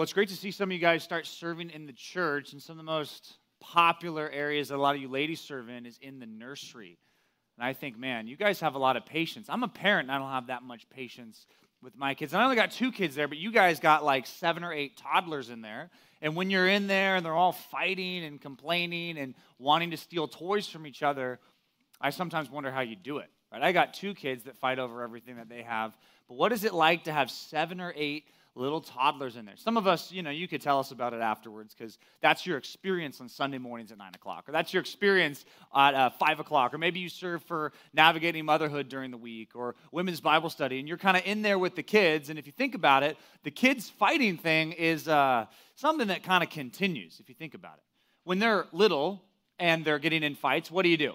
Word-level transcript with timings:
Well, 0.00 0.04
it's 0.04 0.14
great 0.14 0.30
to 0.30 0.34
see 0.34 0.50
some 0.50 0.70
of 0.70 0.72
you 0.72 0.78
guys 0.78 1.02
start 1.02 1.26
serving 1.26 1.68
in 1.68 1.84
the 1.84 1.92
church, 1.92 2.54
and 2.54 2.62
some 2.62 2.72
of 2.72 2.78
the 2.78 2.90
most 2.90 3.36
popular 3.60 4.30
areas 4.30 4.68
that 4.68 4.76
a 4.76 4.80
lot 4.80 4.94
of 4.94 5.02
you 5.02 5.08
ladies 5.08 5.42
serve 5.42 5.68
in 5.68 5.84
is 5.84 5.98
in 6.00 6.18
the 6.20 6.24
nursery. 6.24 6.96
And 7.58 7.66
I 7.66 7.74
think, 7.74 7.98
man, 7.98 8.26
you 8.26 8.34
guys 8.34 8.60
have 8.60 8.76
a 8.76 8.78
lot 8.78 8.96
of 8.96 9.04
patience. 9.04 9.48
I'm 9.50 9.62
a 9.62 9.68
parent, 9.68 10.08
and 10.08 10.12
I 10.12 10.18
don't 10.18 10.30
have 10.30 10.46
that 10.46 10.62
much 10.62 10.88
patience 10.88 11.46
with 11.82 11.98
my 11.98 12.14
kids. 12.14 12.32
And 12.32 12.40
I 12.40 12.44
only 12.44 12.56
got 12.56 12.70
two 12.70 12.90
kids 12.90 13.14
there, 13.14 13.28
but 13.28 13.36
you 13.36 13.52
guys 13.52 13.78
got 13.78 14.02
like 14.02 14.26
seven 14.26 14.64
or 14.64 14.72
eight 14.72 14.96
toddlers 14.96 15.50
in 15.50 15.60
there. 15.60 15.90
And 16.22 16.34
when 16.34 16.48
you're 16.48 16.66
in 16.66 16.86
there 16.86 17.16
and 17.16 17.26
they're 17.26 17.34
all 17.34 17.52
fighting 17.52 18.24
and 18.24 18.40
complaining 18.40 19.18
and 19.18 19.34
wanting 19.58 19.90
to 19.90 19.98
steal 19.98 20.28
toys 20.28 20.66
from 20.66 20.86
each 20.86 21.02
other, 21.02 21.40
I 22.00 22.08
sometimes 22.08 22.48
wonder 22.48 22.72
how 22.72 22.80
you 22.80 22.96
do 22.96 23.18
it. 23.18 23.28
Right? 23.52 23.62
I 23.62 23.72
got 23.72 23.92
two 23.92 24.14
kids 24.14 24.44
that 24.44 24.56
fight 24.56 24.78
over 24.78 25.02
everything 25.02 25.36
that 25.36 25.50
they 25.50 25.60
have. 25.60 25.94
But 26.26 26.38
what 26.38 26.52
is 26.52 26.64
it 26.64 26.72
like 26.72 27.04
to 27.04 27.12
have 27.12 27.30
seven 27.30 27.82
or 27.82 27.92
eight 27.94 28.24
little 28.54 28.80
toddlers 28.80 29.36
in 29.36 29.44
there. 29.44 29.56
Some 29.56 29.76
of 29.76 29.86
us, 29.86 30.10
you 30.10 30.22
know, 30.22 30.30
you 30.30 30.48
could 30.48 30.60
tell 30.60 30.80
us 30.80 30.90
about 30.90 31.14
it 31.14 31.20
afterwards 31.20 31.74
because 31.74 31.98
that's 32.20 32.44
your 32.44 32.58
experience 32.58 33.20
on 33.20 33.28
Sunday 33.28 33.58
mornings 33.58 33.92
at 33.92 33.98
9 33.98 34.12
o'clock, 34.14 34.48
or 34.48 34.52
that's 34.52 34.72
your 34.72 34.80
experience 34.80 35.44
at 35.74 35.94
uh, 35.94 36.10
5 36.10 36.40
o'clock, 36.40 36.74
or 36.74 36.78
maybe 36.78 37.00
you 37.00 37.08
serve 37.08 37.42
for 37.44 37.72
navigating 37.92 38.44
motherhood 38.44 38.88
during 38.88 39.10
the 39.10 39.16
week, 39.16 39.54
or 39.54 39.76
women's 39.92 40.20
Bible 40.20 40.50
study, 40.50 40.78
and 40.78 40.88
you're 40.88 40.98
kind 40.98 41.16
of 41.16 41.22
in 41.24 41.42
there 41.42 41.58
with 41.58 41.76
the 41.76 41.82
kids. 41.82 42.28
And 42.28 42.38
if 42.38 42.46
you 42.46 42.52
think 42.52 42.74
about 42.74 43.02
it, 43.02 43.16
the 43.44 43.50
kids 43.50 43.88
fighting 43.88 44.36
thing 44.36 44.72
is 44.72 45.06
uh, 45.06 45.46
something 45.76 46.08
that 46.08 46.22
kind 46.22 46.42
of 46.42 46.50
continues, 46.50 47.20
if 47.20 47.28
you 47.28 47.34
think 47.34 47.54
about 47.54 47.74
it. 47.74 47.84
When 48.24 48.38
they're 48.38 48.66
little 48.72 49.22
and 49.58 49.84
they're 49.84 49.98
getting 49.98 50.22
in 50.22 50.34
fights, 50.34 50.70
what 50.70 50.82
do 50.82 50.88
you 50.88 50.96
do? 50.96 51.14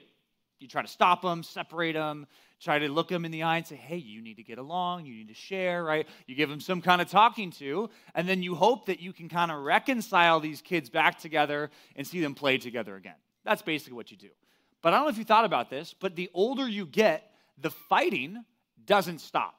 You 0.60 0.70
try 0.70 0.82
to 0.82 0.88
stop 0.88 1.22
them, 1.22 1.44
separate 1.44 1.94
them, 1.94 2.27
try 2.66 2.80
to 2.80 2.92
look 2.92 3.08
them 3.08 3.24
in 3.24 3.32
the 3.32 3.44
eye 3.44 3.58
and 3.58 3.66
say, 3.66 3.76
hey, 3.76 3.96
you 3.96 4.22
need 4.22 4.38
to 4.38 4.44
get 4.44 4.58
along, 4.58 5.05
you 5.05 5.16
need 5.16 5.28
to 5.30 5.36
share, 5.36 5.84
right? 5.84 6.08
You 6.26 6.36
give 6.36 6.50
them 6.50 6.60
some 6.60 6.82
kind 6.82 7.00
of 7.00 7.10
talking 7.10 7.52
to, 7.52 7.90
and 8.16 8.28
then 8.28 8.41
you 8.41 8.55
hope 8.55 8.88
that 8.88 9.00
you 9.00 9.14
can 9.14 9.30
kind 9.30 9.52
of 9.52 9.60
reconcile 9.60 10.40
these 10.40 10.62
kids 10.62 10.90
back 10.90 11.20
together 11.20 11.70
and 11.96 12.05
see 12.05 12.20
them 12.20 12.34
play 12.34 12.58
together 12.58 12.96
again. 12.96 13.16
That's 13.46 13.62
basically 13.62 13.93
what 13.93 14.10
you 14.10 14.18
do. 14.18 14.30
But 14.82 14.93
I 14.93 14.98
don't 14.98 15.05
know 15.05 15.12
if 15.12 15.18
you 15.18 15.24
thought 15.24 15.46
about 15.46 15.70
this, 15.70 15.93
but 15.98 16.16
the 16.16 16.30
older 16.34 16.68
you 16.68 16.86
get, 16.88 17.32
the 17.60 17.70
fighting 17.70 18.43
doesn't 18.86 19.20
stop. 19.20 19.55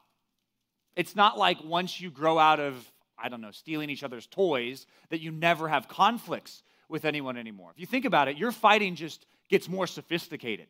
It's 0.96 1.14
not 1.14 1.38
like 1.38 1.58
once 1.64 2.00
you 2.00 2.10
grow 2.10 2.38
out 2.38 2.58
of, 2.58 2.74
I 3.16 3.28
don't 3.28 3.40
know, 3.40 3.52
stealing 3.52 3.88
each 3.88 4.02
other's 4.02 4.26
toys, 4.26 4.86
that 5.10 5.20
you 5.20 5.30
never 5.30 5.68
have 5.68 5.88
conflicts 5.88 6.62
with 6.88 7.04
anyone 7.04 7.36
anymore. 7.36 7.70
If 7.72 7.80
you 7.80 7.86
think 7.86 8.04
about 8.04 8.28
it, 8.28 8.36
your 8.36 8.50
fighting 8.50 8.96
just 8.96 9.26
gets 9.48 9.68
more 9.68 9.86
sophisticated. 9.86 10.66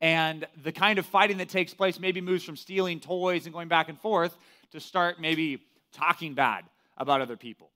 And 0.00 0.46
the 0.62 0.72
kind 0.72 0.98
of 0.98 1.06
fighting 1.06 1.38
that 1.38 1.48
takes 1.48 1.72
place 1.72 1.98
maybe 1.98 2.20
moves 2.20 2.44
from 2.44 2.56
stealing 2.56 3.00
toys 3.00 3.46
and 3.46 3.52
going 3.52 3.68
back 3.68 3.88
and 3.88 3.98
forth 4.00 4.36
to 4.72 4.80
start 4.80 5.20
maybe 5.20 5.62
talking 5.92 6.34
bad 6.34 6.64
about 6.96 7.20
other 7.20 7.36
people, 7.36 7.70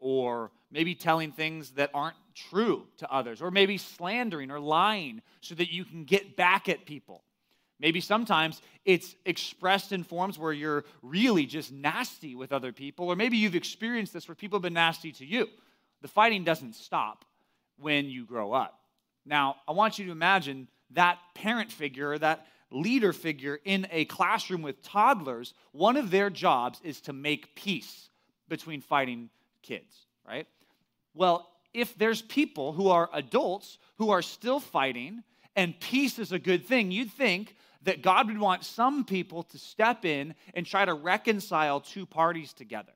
or 0.00 0.50
maybe 0.70 0.94
telling 0.94 1.32
things 1.32 1.70
that 1.72 1.90
aren't 1.94 2.16
true 2.34 2.86
to 2.98 3.10
others, 3.10 3.40
or 3.40 3.50
maybe 3.50 3.78
slandering 3.78 4.50
or 4.50 4.60
lying 4.60 5.22
so 5.40 5.54
that 5.54 5.72
you 5.72 5.84
can 5.84 6.04
get 6.04 6.36
back 6.36 6.68
at 6.68 6.84
people. 6.84 7.22
Maybe 7.78 8.00
sometimes 8.00 8.62
it's 8.84 9.16
expressed 9.24 9.92
in 9.92 10.04
forms 10.04 10.38
where 10.38 10.52
you're 10.52 10.84
really 11.02 11.46
just 11.46 11.72
nasty 11.72 12.34
with 12.34 12.52
other 12.52 12.72
people, 12.72 13.08
or 13.08 13.16
maybe 13.16 13.36
you've 13.36 13.56
experienced 13.56 14.12
this 14.12 14.28
where 14.28 14.34
people 14.34 14.58
have 14.58 14.62
been 14.62 14.74
nasty 14.74 15.10
to 15.12 15.26
you. 15.26 15.48
The 16.00 16.08
fighting 16.08 16.44
doesn't 16.44 16.74
stop 16.74 17.24
when 17.78 18.06
you 18.08 18.24
grow 18.24 18.52
up. 18.52 18.78
Now, 19.24 19.56
I 19.66 19.72
want 19.72 19.98
you 19.98 20.06
to 20.06 20.12
imagine 20.12 20.68
that 20.94 21.18
parent 21.34 21.70
figure, 21.70 22.18
that 22.18 22.46
leader 22.70 23.12
figure 23.12 23.58
in 23.64 23.86
a 23.90 24.04
classroom 24.06 24.62
with 24.62 24.82
toddlers, 24.82 25.54
one 25.72 25.96
of 25.96 26.10
their 26.10 26.30
jobs 26.30 26.80
is 26.82 27.00
to 27.02 27.12
make 27.12 27.54
peace 27.54 28.08
between 28.48 28.80
fighting 28.80 29.30
kids, 29.62 30.06
right? 30.26 30.46
Well, 31.14 31.48
if 31.74 31.96
there's 31.96 32.22
people 32.22 32.72
who 32.72 32.88
are 32.88 33.08
adults 33.12 33.78
who 33.96 34.10
are 34.10 34.22
still 34.22 34.60
fighting 34.60 35.22
and 35.56 35.78
peace 35.80 36.18
is 36.18 36.32
a 36.32 36.38
good 36.38 36.66
thing, 36.66 36.90
you'd 36.90 37.12
think 37.12 37.56
that 37.82 38.02
God 38.02 38.28
would 38.28 38.38
want 38.38 38.64
some 38.64 39.04
people 39.04 39.42
to 39.44 39.58
step 39.58 40.04
in 40.04 40.34
and 40.54 40.64
try 40.64 40.84
to 40.84 40.94
reconcile 40.94 41.80
two 41.80 42.06
parties 42.06 42.52
together. 42.52 42.92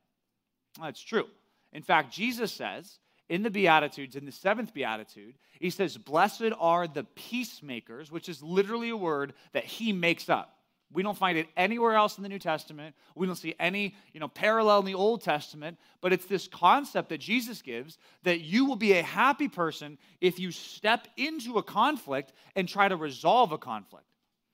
That's 0.81 1.01
true. 1.01 1.27
In 1.73 1.83
fact, 1.83 2.13
Jesus 2.13 2.53
says 2.53 2.99
in 3.29 3.43
the 3.43 3.51
Beatitudes, 3.51 4.17
in 4.17 4.25
the 4.25 4.33
seventh 4.33 4.73
Beatitude, 4.73 5.35
he 5.59 5.71
says, 5.71 5.97
Blessed 5.97 6.53
are 6.59 6.87
the 6.87 7.05
peacemakers, 7.05 8.11
which 8.11 8.29
is 8.29 8.43
literally 8.43 8.91
a 8.91 8.97
word 8.97 9.35
that 9.53 9.65
he 9.65 9.93
makes 9.93 10.29
up. 10.29 10.57
We 10.93 11.03
don't 11.03 11.19
find 11.19 11.37
it 11.37 11.49
anywhere 11.57 11.95
else 11.95 12.17
in 12.17 12.23
the 12.23 12.29
New 12.29 12.39
Testament. 12.39 12.95
We 13.17 13.27
don't 13.27 13.37
see 13.37 13.57
any 13.59 13.97
you 14.13 14.21
know, 14.21 14.29
parallel 14.29 14.81
in 14.81 14.85
the 14.87 14.95
Old 14.95 15.21
Testament, 15.23 15.79
but 16.01 16.13
it's 16.13 16.27
this 16.27 16.47
concept 16.47 17.09
that 17.09 17.19
Jesus 17.19 17.61
gives 17.61 17.99
that 18.23 18.41
you 18.41 18.65
will 18.65 18.77
be 18.77 18.93
a 18.93 19.03
happy 19.03 19.49
person 19.49 19.99
if 20.21 20.39
you 20.39 20.53
step 20.53 21.09
into 21.17 21.59
a 21.59 21.63
conflict 21.63 22.33
and 22.55 22.69
try 22.69 22.87
to 22.87 22.97
resolve 22.97 23.51
a 23.51 23.59
conflict. 23.59 24.07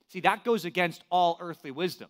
See, 0.07 0.21
that 0.21 0.43
goes 0.43 0.65
against 0.65 1.03
all 1.11 1.37
earthly 1.39 1.71
wisdom. 1.71 2.09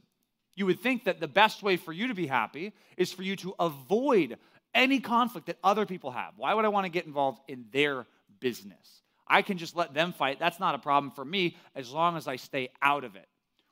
You 0.55 0.67
would 0.67 0.79
think 0.79 1.05
that 1.05 1.19
the 1.19 1.27
best 1.27 1.63
way 1.63 1.77
for 1.77 1.91
you 1.91 2.07
to 2.07 2.13
be 2.13 2.27
happy 2.27 2.73
is 2.95 3.11
for 3.11 3.23
you 3.23 3.35
to 3.37 3.55
avoid 3.59 4.37
any 4.73 4.99
conflict 4.99 5.47
that 5.47 5.57
other 5.63 5.85
people 5.85 6.11
have. 6.11 6.33
Why 6.37 6.53
would 6.53 6.65
I 6.65 6.69
want 6.69 6.85
to 6.85 6.91
get 6.91 7.05
involved 7.05 7.41
in 7.47 7.65
their 7.71 8.05
business? 8.39 9.01
I 9.27 9.41
can 9.41 9.57
just 9.57 9.75
let 9.75 9.93
them 9.93 10.13
fight. 10.13 10.39
That's 10.39 10.59
not 10.59 10.75
a 10.75 10.79
problem 10.79 11.11
for 11.11 11.23
me 11.23 11.57
as 11.75 11.91
long 11.91 12.17
as 12.17 12.27
I 12.27 12.35
stay 12.35 12.69
out 12.81 13.03
of 13.03 13.15
it. 13.15 13.27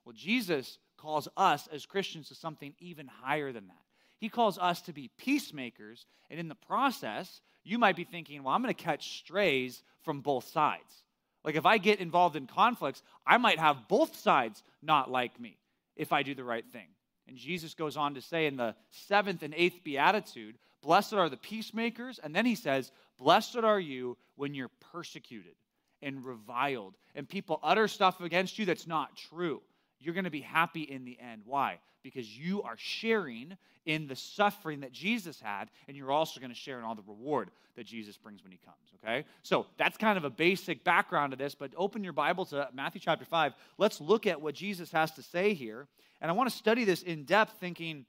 Well, 0.06 0.14
Jesus 0.14 0.78
calls 0.98 1.28
us 1.36 1.68
as 1.72 1.86
Christians 1.86 2.30
to 2.30 2.36
something 2.36 2.74
even 2.80 3.08
higher 3.08 3.52
than 3.52 3.68
that. 3.68 3.76
He 4.18 4.30
calls 4.30 4.58
us 4.58 4.82
to 4.84 4.94
be 4.94 5.10
peacemakers, 5.18 6.06
and 6.30 6.40
in 6.40 6.48
the 6.48 6.56
process, 6.56 7.42
you 7.64 7.78
might 7.78 7.96
be 7.96 8.04
thinking, 8.04 8.44
well, 8.44 8.54
I'm 8.54 8.62
going 8.62 8.74
to 8.74 8.84
catch 8.84 9.18
strays 9.20 9.84
from 10.04 10.22
both 10.22 10.48
sides. 10.48 11.04
Like 11.44 11.56
if 11.56 11.66
I 11.66 11.78
get 11.80 12.00
involved 12.00 12.36
in 12.36 12.48
conflicts, 12.48 13.02
I 13.26 13.38
might 13.38 13.60
have 13.60 13.88
both 13.88 14.16
sides 14.16 14.64
not 14.82 15.10
like 15.10 15.40
me 15.40 15.58
if 15.96 16.14
I 16.14 16.24
do 16.24 16.36
the 16.36 16.44
right 16.44 16.66
thing. 16.72 16.88
And 17.28 17.38
Jesus 17.38 17.74
goes 17.74 17.98
on 17.98 18.16
to 18.16 18.22
say 18.22 18.46
in 18.46 18.58
the 18.58 18.76
seventh 18.90 19.44
and 19.44 19.54
eighth 19.56 19.84
beatitude, 19.84 20.58
Blessed 20.82 21.14
are 21.14 21.30
the 21.30 21.38
peacemakers. 21.38 22.20
And 22.22 22.36
then 22.36 22.46
he 22.46 22.56
says, 22.56 22.92
Blessed 23.18 23.58
are 23.58 23.80
you 23.80 24.18
when 24.36 24.54
you're 24.54 24.72
persecuted 24.92 25.54
and 26.02 26.26
reviled 26.26 26.96
and 27.16 27.28
people 27.30 27.60
utter 27.62 27.88
stuff 27.88 28.20
against 28.22 28.58
you 28.58 28.66
that's 28.66 28.88
not 28.88 29.16
true. 29.16 29.62
You're 30.02 30.14
going 30.14 30.26
to 30.26 30.32
be 30.32 30.42
happy 30.42 30.82
in 30.82 31.06
the 31.06 31.18
end. 31.20 31.44
Why? 31.46 31.80
Because 32.04 32.38
you 32.38 32.64
are 32.64 32.76
sharing 32.78 33.58
in 33.86 34.08
the 34.08 34.16
suffering 34.16 34.82
that 34.82 34.92
Jesus 34.92 35.40
had, 35.40 35.70
and 35.88 35.96
you're 35.96 36.12
also 36.12 36.40
going 36.40 36.52
to 36.52 36.58
share 36.58 36.80
in 36.80 36.84
all 36.84 36.96
the 36.96 37.04
reward 37.08 37.52
that 37.76 37.86
Jesus 37.86 38.18
brings 38.18 38.44
when 38.44 38.52
he 38.52 38.58
comes. 38.58 38.78
Okay? 39.04 39.26
So 39.44 39.68
that's 39.78 39.98
kind 39.98 40.18
of 40.18 40.26
a 40.26 40.30
basic 40.30 40.84
background 40.84 41.32
to 41.32 41.38
this, 41.38 41.56
but 41.56 41.72
open 41.78 42.04
your 42.04 42.14
Bible 42.14 42.46
to 42.46 42.70
Matthew 42.74 43.02
chapter 43.02 43.26
5. 43.26 43.54
Let's 43.78 44.02
look 44.02 44.28
at 44.28 44.42
what 44.42 44.56
Jesus 44.56 44.92
has 44.92 45.12
to 45.14 45.24
say 45.24 45.54
here. 45.54 45.88
And 46.20 46.30
I 46.30 46.34
want 46.34 46.50
to 46.50 46.56
study 46.56 46.84
this 46.84 47.02
in 47.02 47.24
depth, 47.24 47.54
thinking 47.60 48.06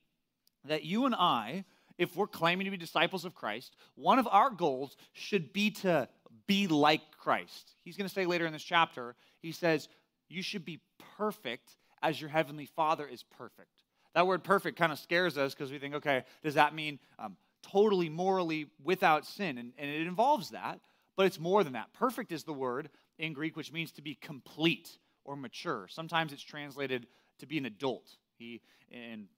that 0.65 0.85
you 0.85 1.07
and 1.07 1.15
I 1.15 1.65
if 1.99 2.17
we're 2.17 2.27
claiming 2.27 2.65
to 2.65 2.71
be 2.71 2.77
disciples 2.77 3.25
of 3.25 3.35
Christ, 3.35 3.77
one 3.95 4.19
of 4.19 4.27
our 4.27 4.51
goals 4.51 4.97
should 5.13 5.53
be 5.53 5.71
to 5.71 6.09
be 6.47 6.67
like 6.67 7.03
Christ. 7.19 7.77
He's 7.85 7.97
going 7.97 8.09
to 8.09 8.15
say 8.15 8.27
later 8.27 8.47
in 8.47 8.53
this 8.53 8.63
chapter, 8.63 9.15
he 9.41 9.53
says, 9.53 9.89
You 10.29 10.43
should 10.43 10.65
be 10.65 10.81
perfect 11.17 11.77
as 12.03 12.21
your 12.21 12.31
heavenly 12.31 12.67
Father 12.67 13.07
is 13.07 13.23
perfect. 13.23 13.69
That 14.15 14.27
word 14.27 14.45
perfect 14.45 14.79
kind 14.79 14.93
of 14.93 14.99
scares 14.99 15.39
us 15.39 15.55
because 15.55 15.71
we 15.71 15.79
think, 15.79 15.95
okay, 15.95 16.25
does 16.43 16.55
that 16.55 16.75
mean 16.75 16.99
um, 17.19 17.37
totally 17.63 18.09
morally 18.09 18.67
without 18.83 19.27
sin? 19.27 19.59
And, 19.59 19.73
and 19.79 19.91
it 19.91 20.07
involves 20.07 20.51
that, 20.51 20.81
but 21.17 21.27
it's 21.27 21.41
more 21.41 21.65
than 21.65 21.73
that. 21.75 21.93
Perfect 21.95 22.33
is 22.33 22.45
the 22.45 22.53
word 22.53 22.91
in 23.19 23.33
Greek 23.33 23.57
which 23.57 23.73
means 23.73 23.93
to 23.93 24.03
be 24.03 24.15
complete 24.15 24.99
or 25.25 25.37
mature. 25.37 25.87
Sometimes 25.89 26.33
it's 26.33 26.43
translated 26.43 27.07
to 27.39 27.47
be 27.47 27.59
an 27.59 27.67
adult. 27.67 28.11
He 28.39 28.61
in 28.91 29.29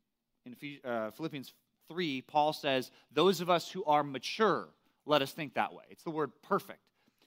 in 0.47 0.57
uh, 0.85 1.11
Philippians 1.13 1.55
3, 1.89 2.23
Paul 2.23 2.53
says, 2.53 2.91
Those 3.13 3.41
of 3.41 3.51
us 3.51 3.71
who 3.71 3.85
are 3.85 4.03
mature, 4.03 4.69
let 5.07 5.23
us 5.23 5.33
think 5.33 5.55
that 5.55 5.73
way. 5.73 5.85
It's 5.91 6.03
the 6.03 6.11
word 6.11 6.33
perfect. 6.43 6.81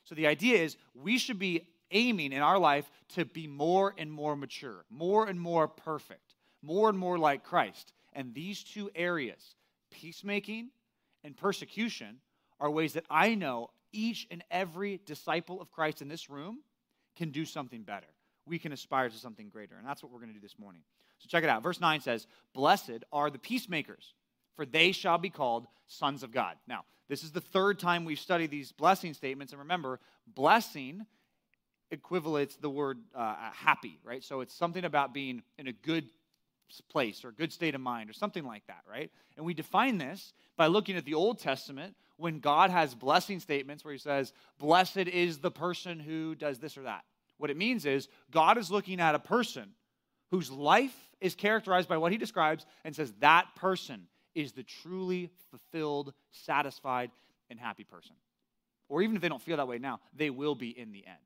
So 0.03 0.15
the 0.15 0.27
idea 0.27 0.57
is 0.63 0.77
we 0.93 1.17
should 1.17 1.39
be 1.39 1.67
aiming 1.91 2.33
in 2.33 2.41
our 2.41 2.57
life 2.57 2.89
to 3.15 3.25
be 3.25 3.47
more 3.47 3.93
and 3.97 4.11
more 4.11 4.35
mature, 4.35 4.85
more 4.89 5.27
and 5.27 5.39
more 5.39 5.67
perfect, 5.67 6.35
more 6.61 6.89
and 6.89 6.97
more 6.97 7.17
like 7.17 7.43
Christ. 7.43 7.93
And 8.13 8.33
these 8.33 8.63
two 8.63 8.89
areas, 8.95 9.55
peacemaking 9.91 10.69
and 11.23 11.35
persecution, 11.35 12.19
are 12.59 12.71
ways 12.71 12.93
that 12.93 13.05
I 13.09 13.35
know 13.35 13.69
each 13.91 14.27
and 14.31 14.43
every 14.49 14.99
disciple 15.05 15.61
of 15.61 15.71
Christ 15.71 16.01
in 16.01 16.07
this 16.07 16.29
room 16.29 16.59
can 17.15 17.31
do 17.31 17.45
something 17.45 17.83
better. 17.83 18.07
We 18.45 18.59
can 18.59 18.71
aspire 18.71 19.09
to 19.09 19.17
something 19.17 19.49
greater. 19.49 19.75
And 19.77 19.87
that's 19.87 20.01
what 20.01 20.11
we're 20.11 20.19
going 20.19 20.29
to 20.29 20.35
do 20.35 20.41
this 20.41 20.59
morning. 20.59 20.81
So 21.19 21.27
check 21.27 21.43
it 21.43 21.49
out. 21.49 21.63
Verse 21.63 21.79
9 21.79 22.01
says, 22.01 22.27
Blessed 22.53 23.03
are 23.11 23.29
the 23.29 23.39
peacemakers 23.39 24.13
for 24.57 24.65
they 24.65 24.91
shall 24.91 25.19
be 25.19 25.29
called 25.29 25.67
sons 25.85 26.23
of 26.23 26.31
God. 26.31 26.57
Now, 26.67 26.83
this 27.07 27.23
is 27.23 27.31
the 27.31 27.39
third 27.39 27.79
time 27.79 28.03
we've 28.03 28.19
studied 28.19 28.49
these 28.49 28.73
blessing 28.73 29.13
statements. 29.13 29.53
And 29.53 29.59
remember, 29.61 30.01
blessing 30.25 31.05
equivalates 31.93 32.59
the 32.59 32.69
word 32.69 32.99
uh, 33.15 33.35
happy, 33.53 33.99
right? 34.03 34.23
So 34.23 34.41
it's 34.41 34.53
something 34.53 34.85
about 34.85 35.13
being 35.13 35.41
in 35.57 35.67
a 35.67 35.71
good 35.73 36.09
place 36.89 37.23
or 37.23 37.31
good 37.31 37.53
state 37.53 37.75
of 37.75 37.81
mind 37.81 38.09
or 38.09 38.13
something 38.13 38.43
like 38.43 38.65
that, 38.67 38.81
right? 38.89 39.11
And 39.37 39.45
we 39.45 39.53
define 39.53 39.97
this 39.97 40.33
by 40.57 40.67
looking 40.67 40.97
at 40.97 41.05
the 41.05 41.13
Old 41.13 41.39
Testament 41.39 41.95
when 42.17 42.39
God 42.39 42.69
has 42.69 42.93
blessing 42.93 43.39
statements 43.39 43.85
where 43.85 43.93
he 43.93 43.99
says, 43.99 44.33
Blessed 44.59 44.97
is 44.97 45.39
the 45.39 45.51
person 45.51 45.99
who 45.99 46.35
does 46.35 46.59
this 46.59 46.77
or 46.77 46.83
that. 46.83 47.05
What 47.37 47.49
it 47.49 47.57
means 47.57 47.85
is 47.85 48.09
God 48.31 48.57
is 48.57 48.71
looking 48.71 48.99
at 48.99 49.15
a 49.15 49.19
person 49.19 49.69
whose 50.31 50.51
life 50.51 50.95
is 51.21 51.35
characterized 51.35 51.87
by 51.87 51.97
what 51.97 52.11
he 52.11 52.17
describes 52.17 52.65
and 52.83 52.95
says, 52.95 53.13
That 53.19 53.47
person 53.55 54.07
is 54.35 54.51
the 54.51 54.63
truly 54.63 55.31
fulfilled, 55.49 56.13
satisfied, 56.31 57.11
and 57.49 57.59
happy 57.59 57.83
person. 57.83 58.15
Or 58.89 59.01
even 59.01 59.15
if 59.15 59.21
they 59.21 59.29
don't 59.29 59.41
feel 59.41 59.57
that 59.57 59.67
way 59.67 59.79
now, 59.79 59.99
they 60.13 60.29
will 60.29 60.55
be 60.55 60.69
in 60.69 60.91
the 60.91 61.05
end. 61.05 61.17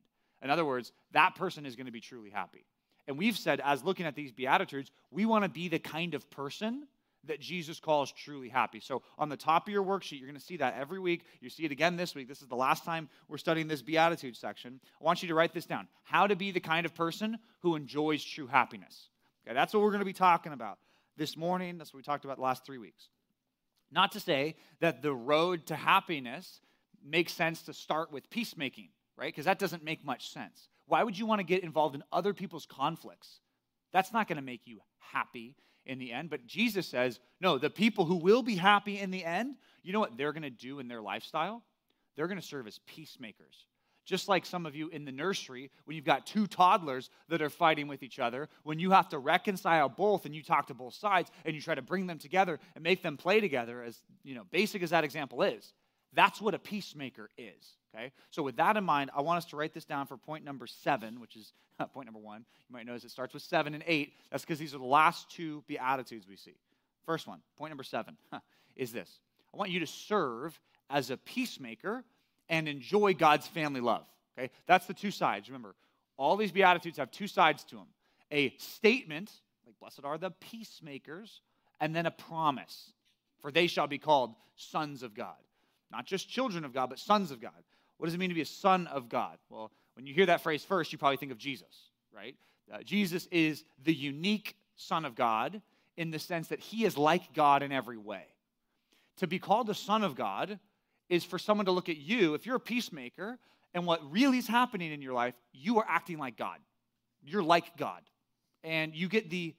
In 0.42 0.50
other 0.50 0.64
words, 0.64 0.92
that 1.12 1.34
person 1.34 1.64
is 1.66 1.76
going 1.76 1.86
to 1.86 1.92
be 1.92 2.00
truly 2.00 2.30
happy. 2.30 2.64
And 3.06 3.18
we've 3.18 3.36
said, 3.36 3.60
as 3.64 3.82
looking 3.82 4.06
at 4.06 4.14
these 4.14 4.32
Beatitudes, 4.32 4.90
we 5.10 5.26
want 5.26 5.44
to 5.44 5.48
be 5.48 5.68
the 5.68 5.78
kind 5.78 6.14
of 6.14 6.28
person 6.30 6.86
that 7.24 7.40
Jesus 7.40 7.78
calls 7.78 8.10
truly 8.10 8.48
happy. 8.48 8.80
So 8.80 9.02
on 9.16 9.28
the 9.28 9.36
top 9.36 9.68
of 9.68 9.72
your 9.72 9.84
worksheet, 9.84 10.18
you're 10.18 10.28
going 10.28 10.38
to 10.38 10.44
see 10.44 10.56
that 10.56 10.74
every 10.76 10.98
week. 10.98 11.24
You 11.40 11.50
see 11.50 11.64
it 11.64 11.70
again 11.70 11.96
this 11.96 12.14
week. 12.14 12.28
This 12.28 12.42
is 12.42 12.48
the 12.48 12.56
last 12.56 12.84
time 12.84 13.08
we're 13.28 13.38
studying 13.38 13.68
this 13.68 13.82
Beatitude 13.82 14.36
section. 14.36 14.80
I 15.00 15.04
want 15.04 15.22
you 15.22 15.28
to 15.28 15.34
write 15.34 15.52
this 15.52 15.66
down 15.66 15.86
how 16.02 16.26
to 16.26 16.34
be 16.34 16.50
the 16.50 16.60
kind 16.60 16.84
of 16.84 16.94
person 16.94 17.38
who 17.60 17.76
enjoys 17.76 18.24
true 18.24 18.48
happiness. 18.48 19.08
Okay, 19.46 19.54
that's 19.54 19.72
what 19.72 19.82
we're 19.82 19.90
going 19.90 20.00
to 20.00 20.04
be 20.04 20.12
talking 20.12 20.52
about 20.52 20.78
this 21.16 21.36
morning. 21.36 21.78
That's 21.78 21.92
what 21.92 21.98
we 21.98 22.02
talked 22.02 22.24
about 22.24 22.36
the 22.36 22.42
last 22.42 22.66
three 22.66 22.78
weeks. 22.78 23.08
Not 23.90 24.12
to 24.12 24.20
say 24.20 24.56
that 24.80 25.02
the 25.02 25.12
road 25.12 25.66
to 25.66 25.76
happiness 25.76 26.60
makes 27.04 27.32
sense 27.32 27.62
to 27.62 27.72
start 27.72 28.10
with 28.10 28.30
peacemaking, 28.30 28.88
right? 29.16 29.32
Because 29.32 29.44
that 29.44 29.58
doesn't 29.58 29.84
make 29.84 30.04
much 30.04 30.30
sense. 30.30 30.68
Why 30.86 31.02
would 31.02 31.18
you 31.18 31.26
want 31.26 31.40
to 31.40 31.44
get 31.44 31.62
involved 31.62 31.94
in 31.94 32.02
other 32.12 32.34
people's 32.34 32.66
conflicts? 32.66 33.40
That's 33.92 34.12
not 34.12 34.28
going 34.28 34.36
to 34.36 34.42
make 34.42 34.66
you 34.66 34.80
happy 34.98 35.54
in 35.86 35.98
the 35.98 36.12
end. 36.12 36.30
But 36.30 36.46
Jesus 36.46 36.86
says, 36.86 37.20
no, 37.40 37.58
the 37.58 37.70
people 37.70 38.04
who 38.04 38.16
will 38.16 38.42
be 38.42 38.56
happy 38.56 38.98
in 38.98 39.10
the 39.10 39.24
end, 39.24 39.56
you 39.82 39.92
know 39.92 40.00
what 40.00 40.16
they're 40.16 40.32
going 40.32 40.42
to 40.42 40.50
do 40.50 40.78
in 40.78 40.88
their 40.88 41.02
lifestyle? 41.02 41.62
They're 42.16 42.28
going 42.28 42.40
to 42.40 42.46
serve 42.46 42.66
as 42.66 42.78
peacemakers. 42.86 43.66
Just 44.04 44.28
like 44.28 44.44
some 44.44 44.66
of 44.66 44.74
you 44.74 44.88
in 44.88 45.04
the 45.04 45.12
nursery, 45.12 45.70
when 45.84 45.94
you've 45.94 46.04
got 46.04 46.26
two 46.26 46.48
toddlers 46.48 47.08
that 47.28 47.40
are 47.40 47.48
fighting 47.48 47.86
with 47.86 48.02
each 48.02 48.18
other, 48.18 48.48
when 48.64 48.80
you 48.80 48.90
have 48.90 49.08
to 49.10 49.18
reconcile 49.18 49.88
both 49.88 50.26
and 50.26 50.34
you 50.34 50.42
talk 50.42 50.66
to 50.66 50.74
both 50.74 50.94
sides 50.94 51.30
and 51.44 51.54
you 51.54 51.60
try 51.60 51.76
to 51.76 51.82
bring 51.82 52.08
them 52.08 52.18
together 52.18 52.58
and 52.74 52.82
make 52.82 53.02
them 53.02 53.16
play 53.16 53.38
together, 53.38 53.82
as 53.82 54.02
you 54.24 54.34
know, 54.34 54.42
basic 54.50 54.82
as 54.82 54.90
that 54.90 55.04
example 55.04 55.42
is, 55.42 55.72
that's 56.14 56.40
what 56.40 56.54
a 56.54 56.58
peacemaker 56.58 57.30
is. 57.36 57.76
Okay? 57.94 58.12
So, 58.30 58.42
with 58.42 58.56
that 58.56 58.76
in 58.76 58.84
mind, 58.84 59.10
I 59.14 59.22
want 59.22 59.38
us 59.38 59.44
to 59.46 59.56
write 59.56 59.72
this 59.72 59.84
down 59.84 60.06
for 60.06 60.16
point 60.16 60.44
number 60.44 60.66
seven, 60.66 61.20
which 61.20 61.36
is 61.36 61.52
point 61.92 62.06
number 62.06 62.20
one. 62.20 62.44
You 62.68 62.72
might 62.72 62.86
notice 62.86 63.04
it 63.04 63.10
starts 63.10 63.34
with 63.34 63.42
seven 63.42 63.74
and 63.74 63.84
eight. 63.86 64.14
That's 64.30 64.44
because 64.44 64.58
these 64.58 64.74
are 64.74 64.78
the 64.78 64.84
last 64.84 65.30
two 65.30 65.62
Beatitudes 65.66 66.26
we 66.28 66.36
see. 66.36 66.54
First 67.04 67.26
one, 67.26 67.40
point 67.56 67.70
number 67.70 67.84
seven, 67.84 68.16
is 68.76 68.92
this 68.92 69.20
I 69.52 69.56
want 69.56 69.70
you 69.70 69.80
to 69.80 69.86
serve 69.86 70.58
as 70.90 71.10
a 71.10 71.16
peacemaker 71.16 72.04
and 72.48 72.68
enjoy 72.68 73.14
God's 73.14 73.46
family 73.46 73.80
love. 73.80 74.04
Okay? 74.38 74.50
That's 74.66 74.86
the 74.86 74.94
two 74.94 75.10
sides. 75.10 75.48
Remember, 75.48 75.74
all 76.16 76.36
these 76.36 76.52
Beatitudes 76.52 76.98
have 76.98 77.10
two 77.10 77.26
sides 77.26 77.64
to 77.64 77.76
them 77.76 77.86
a 78.30 78.54
statement, 78.58 79.30
like, 79.66 79.78
blessed 79.78 80.00
are 80.04 80.18
the 80.18 80.30
peacemakers, 80.30 81.42
and 81.80 81.94
then 81.94 82.06
a 82.06 82.10
promise, 82.10 82.92
for 83.40 83.52
they 83.52 83.66
shall 83.66 83.86
be 83.86 83.98
called 83.98 84.34
sons 84.56 85.02
of 85.02 85.14
God. 85.14 85.36
Not 85.92 86.06
just 86.06 86.28
children 86.28 86.64
of 86.64 86.72
God, 86.72 86.88
but 86.88 86.98
sons 86.98 87.30
of 87.30 87.40
God. 87.40 87.52
What 87.98 88.06
does 88.06 88.14
it 88.14 88.18
mean 88.18 88.30
to 88.30 88.34
be 88.34 88.40
a 88.40 88.46
son 88.46 88.86
of 88.88 89.08
God? 89.08 89.38
Well, 89.50 89.70
when 89.94 90.06
you 90.06 90.14
hear 90.14 90.26
that 90.26 90.42
phrase 90.42 90.64
first, 90.64 90.90
you 90.90 90.98
probably 90.98 91.18
think 91.18 91.30
of 91.30 91.38
Jesus, 91.38 91.90
right? 92.12 92.34
Uh, 92.72 92.78
Jesus 92.82 93.28
is 93.30 93.64
the 93.84 93.94
unique 93.94 94.56
Son 94.74 95.04
of 95.04 95.14
God 95.14 95.60
in 95.96 96.10
the 96.10 96.18
sense 96.18 96.48
that 96.48 96.60
he 96.60 96.84
is 96.84 96.96
like 96.96 97.34
God 97.34 97.62
in 97.62 97.70
every 97.70 97.98
way. 97.98 98.24
To 99.18 99.26
be 99.26 99.38
called 99.38 99.68
a 99.68 99.74
son 99.74 100.02
of 100.02 100.14
God 100.14 100.58
is 101.10 101.24
for 101.24 101.38
someone 101.38 101.66
to 101.66 101.72
look 101.72 101.90
at 101.90 101.98
you, 101.98 102.34
if 102.34 102.46
you're 102.46 102.56
a 102.56 102.60
peacemaker, 102.60 103.38
and 103.74 103.86
what 103.86 104.10
really 104.10 104.38
is 104.38 104.46
happening 104.46 104.92
in 104.92 105.02
your 105.02 105.12
life, 105.12 105.34
you 105.52 105.78
are 105.78 105.86
acting 105.86 106.18
like 106.18 106.36
God. 106.36 106.58
You're 107.22 107.42
like 107.42 107.76
God. 107.76 108.00
And 108.64 108.94
you 108.94 109.08
get 109.08 109.28
the 109.28 109.54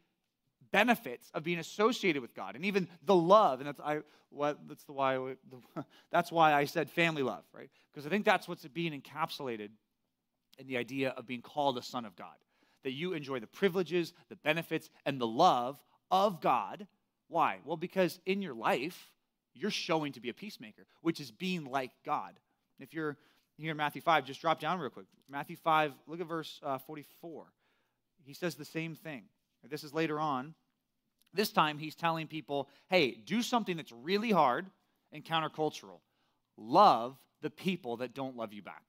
benefits 0.73 1.29
of 1.33 1.43
being 1.43 1.59
associated 1.59 2.21
with 2.21 2.33
God 2.33 2.55
and 2.55 2.65
even 2.65 2.89
the 3.05 3.15
love. 3.15 3.61
And 3.61 3.67
that's, 3.67 3.79
I, 3.79 3.99
what, 4.29 4.57
that's, 4.67 4.83
the 4.83 4.91
why, 4.91 5.15
the, 5.15 5.85
that's 6.11 6.31
why 6.31 6.53
I 6.53 6.65
said 6.65 6.89
family 6.89 7.23
love, 7.23 7.43
right? 7.53 7.69
Because 7.93 8.05
I 8.05 8.09
think 8.09 8.25
that's 8.25 8.47
what's 8.47 8.67
being 8.67 8.99
encapsulated 8.99 9.69
in 10.57 10.67
the 10.67 10.77
idea 10.77 11.09
of 11.11 11.27
being 11.27 11.41
called 11.41 11.77
a 11.77 11.83
son 11.83 12.03
of 12.05 12.15
God. 12.15 12.35
That 12.83 12.91
you 12.91 13.13
enjoy 13.13 13.39
the 13.39 13.47
privileges, 13.47 14.13
the 14.27 14.35
benefits, 14.35 14.89
and 15.05 15.21
the 15.21 15.27
love 15.27 15.79
of 16.11 16.41
God. 16.41 16.87
Why? 17.29 17.59
Well, 17.63 17.77
because 17.77 18.19
in 18.25 18.41
your 18.41 18.55
life, 18.55 19.11
you're 19.53 19.71
showing 19.71 20.11
to 20.13 20.19
be 20.19 20.29
a 20.29 20.33
peacemaker, 20.33 20.85
which 21.01 21.21
is 21.21 21.31
being 21.31 21.65
like 21.65 21.91
God. 22.03 22.33
If 22.79 22.93
you're 22.93 23.15
here 23.57 23.71
in 23.71 23.77
Matthew 23.77 24.01
5, 24.01 24.25
just 24.25 24.41
drop 24.41 24.59
down 24.59 24.79
real 24.79 24.89
quick. 24.89 25.05
Matthew 25.29 25.55
5, 25.55 25.93
look 26.07 26.19
at 26.19 26.27
verse 26.27 26.59
uh, 26.63 26.79
44. 26.79 27.45
He 28.25 28.33
says 28.33 28.55
the 28.55 28.65
same 28.65 28.95
thing. 28.95 29.23
This 29.69 29.83
is 29.83 29.93
later 29.93 30.19
on 30.19 30.55
this 31.33 31.51
time, 31.51 31.77
he's 31.77 31.95
telling 31.95 32.27
people 32.27 32.69
hey, 32.89 33.11
do 33.11 33.41
something 33.41 33.77
that's 33.77 33.91
really 33.91 34.31
hard 34.31 34.65
and 35.11 35.23
countercultural. 35.23 35.99
Love 36.57 37.17
the 37.41 37.49
people 37.49 37.97
that 37.97 38.13
don't 38.13 38.37
love 38.37 38.53
you 38.53 38.61
back, 38.61 38.83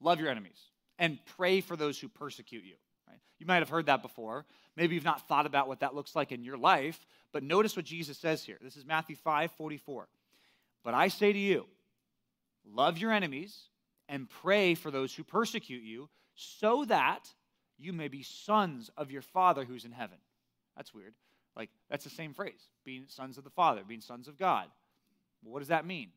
love 0.00 0.20
your 0.20 0.30
enemies, 0.30 0.58
and 0.98 1.18
pray 1.36 1.60
for 1.60 1.76
those 1.76 1.98
who 1.98 2.08
persecute 2.08 2.64
you. 2.64 2.74
Right? 3.08 3.18
You 3.38 3.46
might 3.46 3.56
have 3.56 3.68
heard 3.68 3.86
that 3.86 4.02
before. 4.02 4.46
Maybe 4.76 4.94
you've 4.94 5.04
not 5.04 5.28
thought 5.28 5.46
about 5.46 5.68
what 5.68 5.80
that 5.80 5.94
looks 5.94 6.16
like 6.16 6.32
in 6.32 6.44
your 6.44 6.56
life, 6.56 7.06
but 7.32 7.42
notice 7.42 7.76
what 7.76 7.84
Jesus 7.84 8.18
says 8.18 8.44
here. 8.44 8.58
This 8.62 8.76
is 8.76 8.86
Matthew 8.86 9.16
5 9.16 9.52
44. 9.52 10.08
But 10.84 10.94
I 10.94 11.08
say 11.08 11.32
to 11.32 11.38
you, 11.38 11.66
love 12.64 12.98
your 12.98 13.12
enemies 13.12 13.56
and 14.08 14.28
pray 14.28 14.74
for 14.74 14.90
those 14.90 15.14
who 15.14 15.24
persecute 15.24 15.82
you, 15.82 16.08
so 16.34 16.84
that 16.86 17.28
you 17.78 17.92
may 17.92 18.08
be 18.08 18.22
sons 18.22 18.90
of 18.96 19.10
your 19.10 19.22
Father 19.22 19.64
who's 19.64 19.84
in 19.84 19.92
heaven. 19.92 20.18
That's 20.76 20.94
weird. 20.94 21.14
Like, 21.56 21.70
that's 21.90 22.04
the 22.04 22.10
same 22.10 22.34
phrase 22.34 22.68
being 22.84 23.04
sons 23.08 23.38
of 23.38 23.44
the 23.44 23.50
Father, 23.50 23.82
being 23.86 24.00
sons 24.00 24.28
of 24.28 24.38
God. 24.38 24.66
What 25.42 25.58
does 25.58 25.68
that 25.68 25.86
mean? 25.86 26.08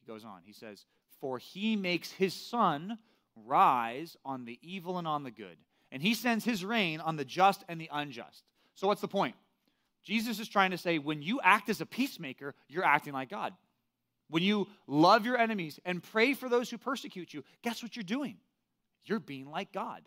He 0.00 0.06
goes 0.06 0.24
on. 0.24 0.40
He 0.44 0.52
says, 0.52 0.86
For 1.20 1.38
he 1.38 1.76
makes 1.76 2.10
his 2.10 2.34
sun 2.34 2.98
rise 3.36 4.16
on 4.24 4.44
the 4.44 4.58
evil 4.62 4.98
and 4.98 5.06
on 5.06 5.24
the 5.24 5.30
good, 5.30 5.56
and 5.92 6.02
he 6.02 6.14
sends 6.14 6.44
his 6.44 6.64
rain 6.64 7.00
on 7.00 7.16
the 7.16 7.24
just 7.24 7.64
and 7.68 7.80
the 7.80 7.90
unjust. 7.92 8.44
So, 8.74 8.86
what's 8.86 9.00
the 9.00 9.08
point? 9.08 9.34
Jesus 10.02 10.38
is 10.38 10.48
trying 10.48 10.70
to 10.70 10.78
say 10.78 10.98
when 10.98 11.22
you 11.22 11.40
act 11.42 11.68
as 11.68 11.80
a 11.80 11.86
peacemaker, 11.86 12.54
you're 12.68 12.84
acting 12.84 13.12
like 13.12 13.28
God. 13.28 13.52
When 14.30 14.42
you 14.42 14.68
love 14.86 15.24
your 15.24 15.36
enemies 15.36 15.80
and 15.84 16.02
pray 16.02 16.34
for 16.34 16.48
those 16.48 16.70
who 16.70 16.78
persecute 16.78 17.32
you, 17.34 17.44
guess 17.62 17.82
what 17.82 17.96
you're 17.96 18.04
doing? 18.04 18.36
You're 19.04 19.20
being 19.20 19.50
like 19.50 19.72
God. 19.72 20.02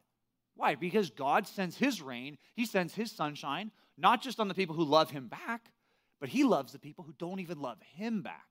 Why? 0.55 0.75
Because 0.75 1.09
God 1.09 1.47
sends 1.47 1.77
his 1.77 2.01
rain, 2.01 2.37
he 2.55 2.65
sends 2.65 2.93
his 2.93 3.11
sunshine 3.11 3.71
not 3.97 4.21
just 4.21 4.39
on 4.39 4.47
the 4.47 4.53
people 4.53 4.75
who 4.75 4.83
love 4.83 5.11
him 5.11 5.27
back, 5.27 5.71
but 6.19 6.29
he 6.29 6.43
loves 6.43 6.71
the 6.71 6.79
people 6.79 7.03
who 7.03 7.13
don't 7.17 7.39
even 7.39 7.59
love 7.59 7.77
him 7.95 8.21
back. 8.21 8.45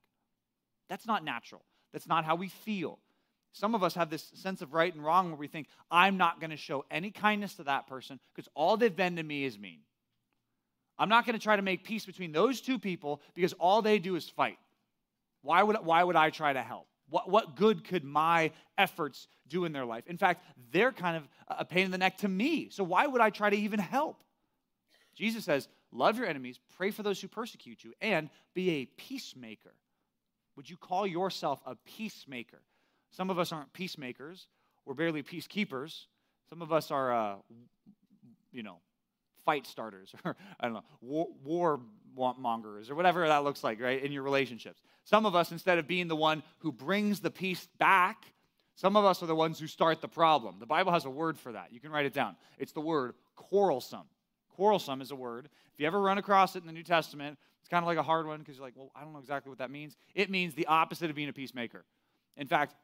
That's 0.88 1.06
not 1.06 1.24
natural. 1.24 1.64
That's 1.92 2.06
not 2.06 2.24
how 2.24 2.36
we 2.36 2.48
feel. 2.48 2.98
Some 3.52 3.74
of 3.74 3.82
us 3.82 3.94
have 3.94 4.10
this 4.10 4.30
sense 4.34 4.62
of 4.62 4.72
right 4.72 4.94
and 4.94 5.04
wrong 5.04 5.28
where 5.28 5.36
we 5.36 5.48
think, 5.48 5.66
I'm 5.90 6.16
not 6.16 6.40
going 6.40 6.50
to 6.50 6.56
show 6.56 6.84
any 6.90 7.10
kindness 7.10 7.54
to 7.54 7.64
that 7.64 7.86
person 7.88 8.20
because 8.34 8.48
all 8.54 8.76
they've 8.76 8.94
been 8.94 9.16
to 9.16 9.22
me 9.22 9.44
is 9.44 9.58
mean. 9.58 9.80
I'm 10.98 11.08
not 11.08 11.26
going 11.26 11.34
to 11.34 11.42
try 11.42 11.56
to 11.56 11.62
make 11.62 11.82
peace 11.82 12.06
between 12.06 12.30
those 12.30 12.60
two 12.60 12.78
people 12.78 13.22
because 13.34 13.54
all 13.54 13.82
they 13.82 13.98
do 13.98 14.16
is 14.16 14.28
fight. 14.28 14.58
Why 15.42 15.62
would, 15.62 15.76
why 15.82 16.04
would 16.04 16.16
I 16.16 16.30
try 16.30 16.52
to 16.52 16.62
help? 16.62 16.86
What, 17.10 17.28
what 17.28 17.56
good 17.56 17.84
could 17.84 18.04
my 18.04 18.52
efforts 18.78 19.28
do 19.48 19.64
in 19.64 19.72
their 19.72 19.84
life? 19.84 20.04
In 20.06 20.16
fact, 20.16 20.44
they're 20.72 20.92
kind 20.92 21.16
of 21.16 21.28
a 21.48 21.64
pain 21.64 21.84
in 21.84 21.90
the 21.90 21.98
neck 21.98 22.18
to 22.18 22.28
me. 22.28 22.70
So 22.70 22.84
why 22.84 23.06
would 23.06 23.20
I 23.20 23.30
try 23.30 23.50
to 23.50 23.56
even 23.56 23.80
help? 23.80 24.22
Jesus 25.14 25.44
says, 25.44 25.68
Love 25.92 26.16
your 26.16 26.26
enemies, 26.28 26.60
pray 26.76 26.92
for 26.92 27.02
those 27.02 27.20
who 27.20 27.26
persecute 27.26 27.82
you, 27.82 27.92
and 28.00 28.30
be 28.54 28.70
a 28.70 28.84
peacemaker. 28.86 29.74
Would 30.54 30.70
you 30.70 30.76
call 30.76 31.04
yourself 31.04 31.60
a 31.66 31.74
peacemaker? 31.74 32.62
Some 33.10 33.28
of 33.28 33.40
us 33.40 33.50
aren't 33.50 33.72
peacemakers, 33.72 34.46
we're 34.86 34.94
barely 34.94 35.22
peacekeepers. 35.22 36.04
Some 36.48 36.62
of 36.62 36.72
us 36.72 36.90
are, 36.90 37.12
uh, 37.12 37.36
you 38.50 38.64
know, 38.64 38.78
fight 39.44 39.66
starters, 39.66 40.12
or 40.24 40.36
I 40.58 40.64
don't 40.64 40.74
know, 40.74 40.84
war, 41.00 41.80
war 42.14 42.34
mongers, 42.36 42.90
or 42.90 42.96
whatever 42.96 43.26
that 43.26 43.44
looks 43.44 43.62
like, 43.62 43.80
right, 43.80 44.02
in 44.02 44.10
your 44.10 44.24
relationships. 44.24 44.82
Some 45.04 45.26
of 45.26 45.34
us, 45.34 45.52
instead 45.52 45.78
of 45.78 45.86
being 45.86 46.08
the 46.08 46.16
one 46.16 46.42
who 46.58 46.72
brings 46.72 47.20
the 47.20 47.30
peace 47.30 47.66
back, 47.78 48.24
some 48.76 48.96
of 48.96 49.04
us 49.04 49.22
are 49.22 49.26
the 49.26 49.34
ones 49.34 49.58
who 49.58 49.66
start 49.66 50.00
the 50.00 50.08
problem. 50.08 50.56
The 50.58 50.66
Bible 50.66 50.92
has 50.92 51.04
a 51.04 51.10
word 51.10 51.38
for 51.38 51.52
that. 51.52 51.72
You 51.72 51.80
can 51.80 51.90
write 51.90 52.06
it 52.06 52.14
down. 52.14 52.36
It's 52.58 52.72
the 52.72 52.80
word 52.80 53.14
quarrelsome. 53.36 54.06
Quarrelsome 54.50 55.00
is 55.00 55.10
a 55.10 55.16
word. 55.16 55.48
If 55.74 55.80
you 55.80 55.86
ever 55.86 56.00
run 56.00 56.18
across 56.18 56.56
it 56.56 56.60
in 56.60 56.66
the 56.66 56.72
New 56.72 56.82
Testament, 56.82 57.38
it's 57.60 57.68
kind 57.68 57.82
of 57.82 57.86
like 57.86 57.98
a 57.98 58.02
hard 58.02 58.26
one 58.26 58.38
because 58.38 58.56
you're 58.56 58.64
like, 58.66 58.76
well, 58.76 58.90
I 58.94 59.02
don't 59.02 59.12
know 59.12 59.18
exactly 59.18 59.50
what 59.50 59.58
that 59.58 59.70
means. 59.70 59.96
It 60.14 60.30
means 60.30 60.54
the 60.54 60.66
opposite 60.66 61.10
of 61.10 61.16
being 61.16 61.28
a 61.28 61.32
peacemaker. 61.32 61.84
In 62.36 62.46
fact, 62.46 62.74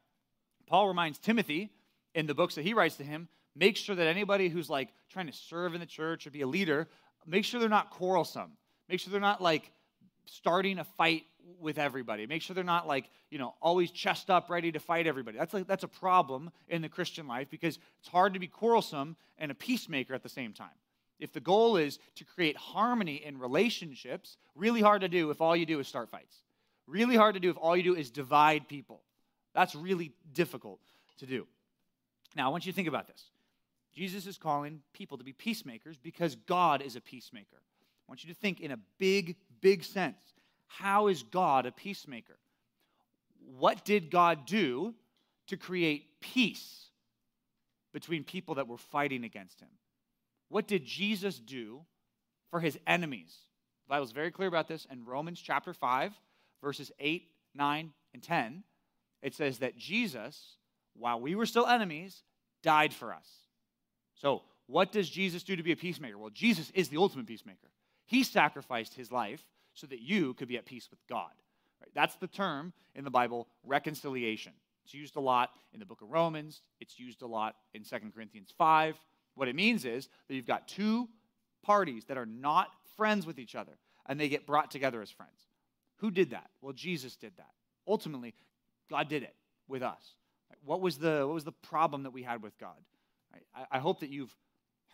Paul 0.66 0.88
reminds 0.88 1.18
Timothy 1.18 1.70
in 2.14 2.26
the 2.26 2.35
books 2.35 2.56
that 2.56 2.62
he 2.62 2.75
writes 2.75 2.96
to 2.96 3.04
him 3.04 3.28
make 3.56 3.76
sure 3.76 3.96
that 3.96 4.06
anybody 4.06 4.49
who's 4.49 4.70
like 4.70 4.90
trying 5.11 5.26
to 5.26 5.32
serve 5.32 5.75
in 5.75 5.80
the 5.80 5.87
church 5.87 6.26
or 6.26 6.30
be 6.30 6.42
a 6.42 6.46
leader, 6.46 6.88
make 7.26 7.44
sure 7.44 7.58
they're 7.58 7.68
not 7.68 7.90
quarrelsome. 7.90 8.52
Make 8.88 9.00
sure 9.00 9.11
they're 9.11 9.20
not 9.20 9.42
like 9.42 9.73
starting 10.26 10.78
a 10.78 10.85
fight 10.85 11.25
with 11.60 11.78
everybody. 11.78 12.26
Make 12.26 12.42
sure 12.42 12.54
they're 12.54 12.64
not 12.64 12.86
like, 12.86 13.10
you 13.30 13.38
know, 13.38 13.54
always 13.60 13.90
chest 13.90 14.30
up 14.30 14.50
ready 14.50 14.72
to 14.72 14.78
fight 14.78 15.06
everybody. 15.06 15.38
That's 15.38 15.54
like 15.54 15.66
that's 15.66 15.84
a 15.84 15.88
problem 15.88 16.50
in 16.68 16.82
the 16.82 16.88
Christian 16.88 17.26
life 17.26 17.48
because 17.50 17.78
it's 18.00 18.08
hard 18.08 18.34
to 18.34 18.40
be 18.40 18.46
quarrelsome 18.46 19.16
and 19.38 19.50
a 19.50 19.54
peacemaker 19.54 20.14
at 20.14 20.22
the 20.22 20.28
same 20.28 20.52
time. 20.52 20.68
If 21.18 21.32
the 21.32 21.40
goal 21.40 21.76
is 21.76 21.98
to 22.16 22.24
create 22.24 22.56
harmony 22.56 23.22
in 23.24 23.38
relationships, 23.38 24.36
really 24.54 24.82
hard 24.82 25.00
to 25.00 25.08
do 25.08 25.30
if 25.30 25.40
all 25.40 25.56
you 25.56 25.66
do 25.66 25.80
is 25.80 25.88
start 25.88 26.10
fights. 26.10 26.42
Really 26.86 27.16
hard 27.16 27.34
to 27.34 27.40
do 27.40 27.50
if 27.50 27.56
all 27.56 27.76
you 27.76 27.82
do 27.82 27.94
is 27.94 28.10
divide 28.10 28.68
people. 28.68 29.02
That's 29.54 29.74
really 29.74 30.12
difficult 30.34 30.80
to 31.18 31.26
do. 31.26 31.46
Now, 32.36 32.46
I 32.46 32.50
want 32.50 32.66
you 32.66 32.72
to 32.72 32.76
think 32.76 32.88
about 32.88 33.08
this. 33.08 33.30
Jesus 33.94 34.26
is 34.26 34.36
calling 34.36 34.82
people 34.92 35.16
to 35.16 35.24
be 35.24 35.32
peacemakers 35.32 35.96
because 35.96 36.34
God 36.34 36.82
is 36.82 36.96
a 36.96 37.00
peacemaker. 37.00 37.56
I 37.56 38.04
want 38.10 38.22
you 38.22 38.32
to 38.32 38.38
think 38.38 38.60
in 38.60 38.70
a 38.70 38.78
big, 38.98 39.36
big 39.62 39.82
sense. 39.82 40.18
How 40.66 41.08
is 41.08 41.23
God 41.23 41.66
a 41.66 41.73
peacemaker? 41.73 42.37
What 43.58 43.85
did 43.85 44.11
God 44.11 44.46
do 44.46 44.94
to 45.46 45.56
create 45.56 46.20
peace 46.20 46.87
between 47.92 48.25
people 48.25 48.56
that 48.56 48.68
were 48.68 48.76
fighting 48.76 49.25
against 49.25 49.61
him? 49.61 49.68
What 50.49 50.66
did 50.66 50.85
Jesus 50.85 51.38
do 51.38 51.80
for 52.50 52.61
his 52.61 52.78
enemies? 52.87 53.35
The 53.87 53.94
Bible's 53.94 54.12
very 54.12 54.30
clear 54.30 54.49
about 54.49 54.68
this 54.68 54.87
in 54.90 55.04
Romans 55.04 55.40
chapter 55.40 55.73
5, 55.73 56.12
verses 56.62 56.90
8, 56.99 57.28
9, 57.54 57.92
and 58.14 58.23
10. 58.23 58.64
It 59.23 59.35
says 59.35 59.58
that 59.58 59.76
Jesus, 59.76 60.56
while 60.94 61.20
we 61.20 61.35
were 61.35 61.46
still 61.46 61.66
enemies, 61.66 62.23
died 62.62 62.92
for 62.92 63.12
us. 63.12 63.28
So, 64.14 64.42
what 64.66 64.90
does 64.90 65.08
Jesus 65.08 65.44
do 65.44 65.54
to 65.54 65.62
be 65.62 65.73
a 65.73 65.76
peacemaker? 65.76 66.18
Well, 66.18 66.30
Jesus 66.30 66.70
is 66.75 66.88
the 66.88 66.96
ultimate 66.96 67.26
peacemaker. 67.26 67.70
He 68.06 68.25
sacrificed 68.25 68.94
his 68.94 69.12
life 69.12 69.44
so 69.76 69.87
that 69.87 70.00
you 70.00 70.35
could 70.35 70.49
be 70.49 70.56
at 70.56 70.64
peace 70.64 70.88
with 70.90 70.99
God. 71.09 71.30
Right? 71.80 71.90
That's 71.95 72.16
the 72.16 72.26
term 72.26 72.73
in 72.95 73.04
the 73.04 73.11
Bible, 73.11 73.47
reconciliation. 73.64 74.52
It's 74.85 74.95
used 74.95 75.16
a 75.16 75.21
lot 75.21 75.50
in 75.73 75.78
the 75.78 75.87
book 75.87 76.02
of 76.02 76.11
Romans, 76.11 76.62
it's 76.80 76.99
used 76.99 77.23
a 77.23 77.26
lot 77.26 77.54
in 77.75 77.85
2 77.85 77.97
Corinthians 78.14 78.52
5. 78.56 78.99
What 79.35 79.49
it 79.49 79.54
means 79.54 79.85
is 79.85 80.09
that 80.26 80.35
you've 80.35 80.47
got 80.47 80.66
two 80.66 81.09
parties 81.62 82.04
that 82.06 82.16
are 82.16 82.26
not 82.26 82.68
friends 82.97 83.26
with 83.26 83.38
each 83.38 83.54
other, 83.54 83.78
and 84.06 84.18
they 84.18 84.28
get 84.28 84.47
brought 84.47 84.71
together 84.71 85.02
as 85.02 85.11
friends. 85.11 85.49
Who 85.97 86.11
did 86.11 86.30
that? 86.30 86.49
Well, 86.62 86.73
Jesus 86.73 87.16
did 87.16 87.33
that. 87.37 87.50
Ultimately, 87.87 88.35
God 88.88 89.09
did 89.09 89.23
it 89.23 89.35
with 89.68 89.83
us. 89.83 90.14
What 90.64 90.80
was 90.80 90.97
the, 90.99 91.26
what 91.26 91.35
was 91.35 91.45
the 91.45 91.52
problem 91.52 92.04
that 92.04 92.12
we 92.12 92.23
had 92.23 92.42
with 92.42 92.59
God? 92.59 92.76
I, 93.54 93.64
I 93.73 93.78
hope 93.78 94.00
that 94.00 94.11
you've 94.11 94.35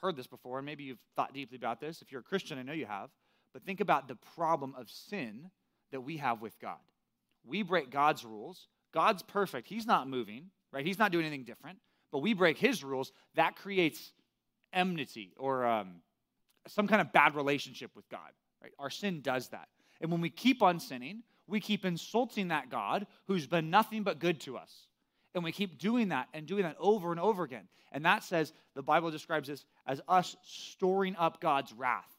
heard 0.01 0.17
this 0.17 0.27
before, 0.27 0.59
and 0.59 0.67
maybe 0.67 0.85
you've 0.85 0.99
thought 1.15 1.33
deeply 1.33 1.57
about 1.57 1.81
this. 1.81 2.03
If 2.03 2.11
you're 2.11 2.23
a 2.23 2.25
Christian, 2.25 2.59
I 2.59 2.63
know 2.63 2.73
you 2.73 2.87
have. 2.87 3.11
But 3.53 3.65
think 3.65 3.81
about 3.81 4.09
the 4.09 4.17
problem 4.35 4.75
of 4.79 4.91
sin 4.91 5.51
that 5.91 6.01
we 6.01 6.17
have 6.19 6.41
with 6.41 6.59
God. 6.59 6.79
We 7.45 7.63
break 7.63 7.91
God's 7.91 8.25
rules. 8.25 8.69
God's 8.93 9.23
perfect. 9.23 9.69
He's 9.69 9.87
not 9.87 10.09
moving, 10.09 10.51
right? 10.73 10.87
He's 10.87 10.99
not 10.99 11.13
doing 11.13 11.25
anything 11.25 11.45
different. 11.45 11.79
But 12.11 12.19
we 12.19 12.35
break 12.35 12.59
his 12.59 12.85
rules. 12.85 13.13
That 13.35 13.57
creates 13.57 14.13
enmity 14.73 15.33
or 15.39 15.67
um, 15.67 16.03
some 16.69 16.87
kind 16.87 17.01
of 17.01 17.13
bad 17.13 17.35
relationship 17.35 17.91
with 17.97 18.09
God. 18.09 18.31
Right? 18.63 18.73
Our 18.79 18.91
sin 18.91 19.21
does 19.23 19.49
that. 19.49 19.69
And 20.01 20.11
when 20.11 20.21
we 20.21 20.31
keep 20.31 20.63
on 20.63 20.79
sinning, 20.79 21.23
we 21.47 21.61
keep 21.61 21.85
insulting 21.85 22.49
that 22.49 22.71
God 22.71 23.07
who's 23.27 23.47
been 23.47 23.71
nothing 23.71 24.03
but 24.03 24.19
good 24.19 24.41
to 24.41 24.57
us. 24.57 24.87
And 25.35 25.43
we 25.43 25.53
keep 25.53 25.79
doing 25.79 26.09
that 26.09 26.29
and 26.35 26.47
doing 26.47 26.63
that 26.63 26.77
over 26.79 27.11
and 27.11 27.21
over 27.21 27.43
again. 27.43 27.69
And 27.91 28.05
that 28.05 28.23
says, 28.23 28.53
the 28.75 28.83
Bible 28.83 29.11
describes 29.11 29.49
this 29.49 29.65
as 29.87 30.01
us 30.09 30.37
storing 30.43 31.17
up 31.17 31.41
God's 31.41 31.73
wrath. 31.73 32.11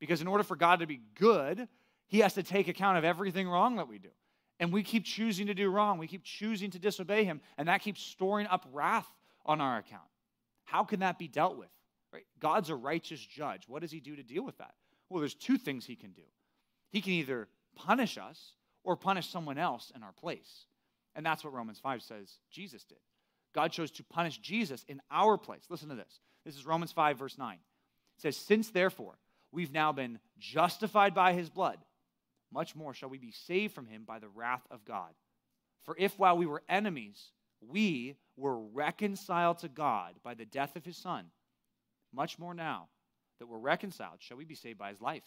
Because 0.00 0.20
in 0.20 0.26
order 0.26 0.44
for 0.44 0.56
God 0.56 0.80
to 0.80 0.86
be 0.86 1.00
good, 1.14 1.68
he 2.06 2.20
has 2.20 2.34
to 2.34 2.42
take 2.42 2.68
account 2.68 2.98
of 2.98 3.04
everything 3.04 3.48
wrong 3.48 3.76
that 3.76 3.88
we 3.88 3.98
do. 3.98 4.10
And 4.60 4.72
we 4.72 4.82
keep 4.82 5.04
choosing 5.04 5.46
to 5.48 5.54
do 5.54 5.68
wrong. 5.68 5.98
We 5.98 6.06
keep 6.06 6.22
choosing 6.24 6.70
to 6.72 6.78
disobey 6.78 7.24
him. 7.24 7.40
And 7.58 7.68
that 7.68 7.80
keeps 7.80 8.00
storing 8.00 8.46
up 8.46 8.66
wrath 8.72 9.08
on 9.44 9.60
our 9.60 9.78
account. 9.78 10.02
How 10.64 10.84
can 10.84 11.00
that 11.00 11.18
be 11.18 11.28
dealt 11.28 11.56
with? 11.58 11.68
Right? 12.12 12.26
God's 12.38 12.70
a 12.70 12.76
righteous 12.76 13.20
judge. 13.20 13.64
What 13.66 13.82
does 13.82 13.90
he 13.90 14.00
do 14.00 14.14
to 14.16 14.22
deal 14.22 14.44
with 14.44 14.58
that? 14.58 14.74
Well, 15.08 15.20
there's 15.20 15.34
two 15.34 15.58
things 15.58 15.84
he 15.84 15.96
can 15.96 16.12
do. 16.12 16.22
He 16.90 17.00
can 17.00 17.12
either 17.12 17.48
punish 17.74 18.16
us 18.18 18.52
or 18.84 18.96
punish 18.96 19.28
someone 19.28 19.58
else 19.58 19.90
in 19.94 20.02
our 20.02 20.12
place. 20.12 20.66
And 21.16 21.26
that's 21.26 21.42
what 21.42 21.52
Romans 21.52 21.78
5 21.80 22.02
says 22.02 22.38
Jesus 22.50 22.84
did. 22.84 22.98
God 23.54 23.72
chose 23.72 23.90
to 23.92 24.04
punish 24.04 24.38
Jesus 24.38 24.84
in 24.88 25.00
our 25.10 25.36
place. 25.38 25.64
Listen 25.68 25.88
to 25.88 25.94
this. 25.94 26.20
This 26.44 26.56
is 26.56 26.66
Romans 26.66 26.92
5, 26.92 27.18
verse 27.18 27.38
9. 27.38 27.54
It 27.54 28.22
says, 28.22 28.36
Since 28.36 28.70
therefore 28.70 29.16
we've 29.54 29.72
now 29.72 29.92
been 29.92 30.18
justified 30.38 31.14
by 31.14 31.32
his 31.32 31.48
blood, 31.48 31.78
much 32.52 32.74
more 32.74 32.92
shall 32.92 33.08
we 33.08 33.18
be 33.18 33.32
saved 33.32 33.74
from 33.74 33.86
him 33.86 34.04
by 34.04 34.18
the 34.18 34.28
wrath 34.28 34.66
of 34.70 34.84
God. 34.84 35.10
For 35.84 35.96
if 35.98 36.18
while 36.18 36.36
we 36.36 36.46
were 36.46 36.62
enemies, 36.68 37.30
we 37.60 38.16
were 38.36 38.58
reconciled 38.58 39.58
to 39.58 39.68
God 39.68 40.14
by 40.22 40.34
the 40.34 40.44
death 40.44 40.76
of 40.76 40.84
his 40.84 40.96
son, 40.96 41.26
much 42.12 42.38
more 42.38 42.54
now 42.54 42.88
that 43.38 43.46
we're 43.46 43.58
reconciled, 43.58 44.16
shall 44.18 44.36
we 44.36 44.44
be 44.44 44.54
saved 44.54 44.78
by 44.78 44.90
his 44.90 45.00
life. 45.00 45.22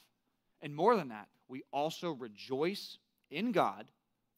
And 0.62 0.75
more 0.75 0.96
than 0.96 1.10
that, 1.10 1.27
we 1.48 1.63
also 1.72 2.12
rejoice 2.12 2.98
in 3.29 3.51
God 3.51 3.86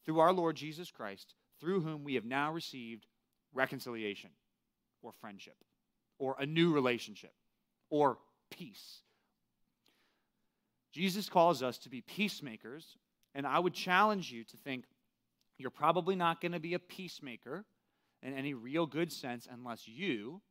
through 0.06 0.20
our 0.20 0.34
Lord 0.34 0.56
Jesus 0.56 0.92
Christ, 0.92 1.36
through 1.60 1.82
whom 1.82 2.04
we 2.04 2.16
have 2.16 2.26
now 2.26 2.52
received 2.52 3.06
reconciliation 3.54 4.32
or 5.02 5.12
friendship 5.12 5.56
or 6.18 6.36
a 6.40 6.46
new 6.46 6.74
relationship 6.74 7.34
or 7.90 8.18
peace. 8.52 9.02
Jesus 10.92 11.30
calls 11.30 11.62
us 11.62 11.78
to 11.80 11.90
be 11.90 12.02
peacemakers, 12.02 12.98
and 13.36 13.46
I 13.46 13.60
would 13.60 13.74
challenge 13.74 14.32
you 14.32 14.44
to 14.46 14.58
think 14.58 14.86
you're 15.58 15.70
probably 15.70 16.16
not 16.16 16.42
going 16.42 16.54
to 16.54 16.60
be 16.60 16.74
a 16.74 16.80
peacemaker 16.80 17.66
in 18.24 18.34
any 18.34 18.54
real 18.54 18.86
good 18.86 19.12
sense 19.12 19.48
unless 19.52 19.88
you 19.88 20.42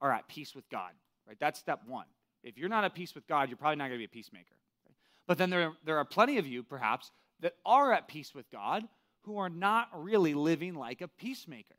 are 0.00 0.12
at 0.12 0.28
peace 0.28 0.54
with 0.54 0.68
God. 0.68 0.90
Right? 1.26 1.36
That's 1.38 1.58
step 1.58 1.80
one. 1.86 2.06
If 2.42 2.58
you're 2.58 2.68
not 2.68 2.84
at 2.84 2.94
peace 2.94 3.14
with 3.14 3.26
God, 3.26 3.48
you're 3.48 3.56
probably 3.56 3.76
not 3.76 3.88
going 3.88 3.98
to 3.98 3.98
be 3.98 4.04
a 4.04 4.08
peacemaker. 4.08 4.56
Right? 4.86 4.96
But 5.26 5.38
then 5.38 5.50
there, 5.50 5.72
there 5.84 5.98
are 5.98 6.04
plenty 6.04 6.38
of 6.38 6.46
you, 6.46 6.62
perhaps, 6.62 7.10
that 7.40 7.54
are 7.64 7.92
at 7.92 8.08
peace 8.08 8.34
with 8.34 8.50
God 8.50 8.84
who 9.22 9.38
are 9.38 9.48
not 9.48 9.88
really 9.94 10.34
living 10.34 10.74
like 10.74 11.00
a 11.00 11.08
peacemaker. 11.08 11.76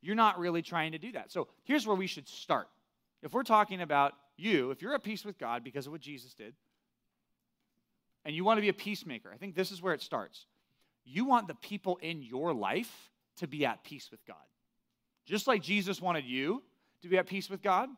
You're 0.00 0.14
not 0.14 0.38
really 0.38 0.62
trying 0.62 0.92
to 0.92 0.98
do 0.98 1.12
that. 1.12 1.32
So 1.32 1.48
here's 1.64 1.86
where 1.86 1.96
we 1.96 2.06
should 2.06 2.28
start. 2.28 2.68
If 3.22 3.32
we're 3.32 3.42
talking 3.42 3.80
about 3.80 4.12
you, 4.36 4.70
if 4.70 4.82
you're 4.82 4.94
at 4.94 5.02
peace 5.02 5.24
with 5.24 5.38
God 5.38 5.64
because 5.64 5.86
of 5.86 5.92
what 5.92 6.02
Jesus 6.02 6.34
did, 6.34 6.54
and 8.24 8.34
you 8.34 8.44
want 8.44 8.58
to 8.58 8.62
be 8.62 8.68
a 8.68 8.74
peacemaker, 8.74 9.30
I 9.32 9.36
think 9.36 9.54
this 9.54 9.70
is 9.70 9.82
where 9.82 9.94
it 9.94 10.02
starts. 10.02 10.46
You 11.04 11.24
want 11.24 11.48
the 11.48 11.54
people 11.54 11.98
in 12.02 12.22
your 12.22 12.54
life 12.54 13.10
to 13.36 13.46
be 13.46 13.66
at 13.66 13.84
peace 13.84 14.10
with 14.10 14.24
God. 14.26 14.36
Just 15.26 15.46
like 15.46 15.62
Jesus 15.62 16.00
wanted 16.00 16.24
you 16.24 16.62
to 17.02 17.08
be 17.08 17.18
at 17.18 17.26
peace 17.26 17.50
with 17.50 17.62
God, 17.62 17.88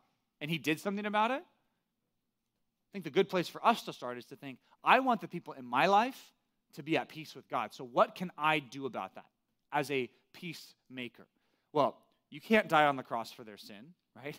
and 0.41 0.51
he 0.51 0.59
did 0.59 0.81
something 0.81 1.07
about 1.07 1.31
it. 1.31 1.43
I 1.43 2.91
think 2.93 3.05
the 3.05 3.11
good 3.11 3.29
place 3.29 3.49
for 3.49 3.65
us 3.65 3.83
to 3.83 3.93
start 3.93 4.19
is 4.19 4.25
to 4.27 4.37
think, 4.37 4.59
I 4.83 5.01
want 5.01 5.21
the 5.21 5.29
people 5.29 5.53
in 5.55 5.65
my 5.65 5.87
life 5.87 6.33
to 6.75 6.83
be 6.83 6.97
at 6.97 7.09
peace 7.09 7.35
with 7.35 7.49
God. 7.49 7.73
So, 7.73 7.85
what 7.85 8.15
can 8.15 8.31
I 8.39 8.59
do 8.59 8.87
about 8.87 9.15
that 9.15 9.27
as 9.73 9.91
a 9.91 10.09
peacemaker? 10.33 11.27
Well, 11.73 11.99
you 12.31 12.41
can't 12.41 12.69
die 12.69 12.87
on 12.87 12.97
the 12.97 13.03
cross 13.03 13.33
for 13.33 13.45
their 13.45 13.57
sin, 13.57 13.95
right? 14.17 14.39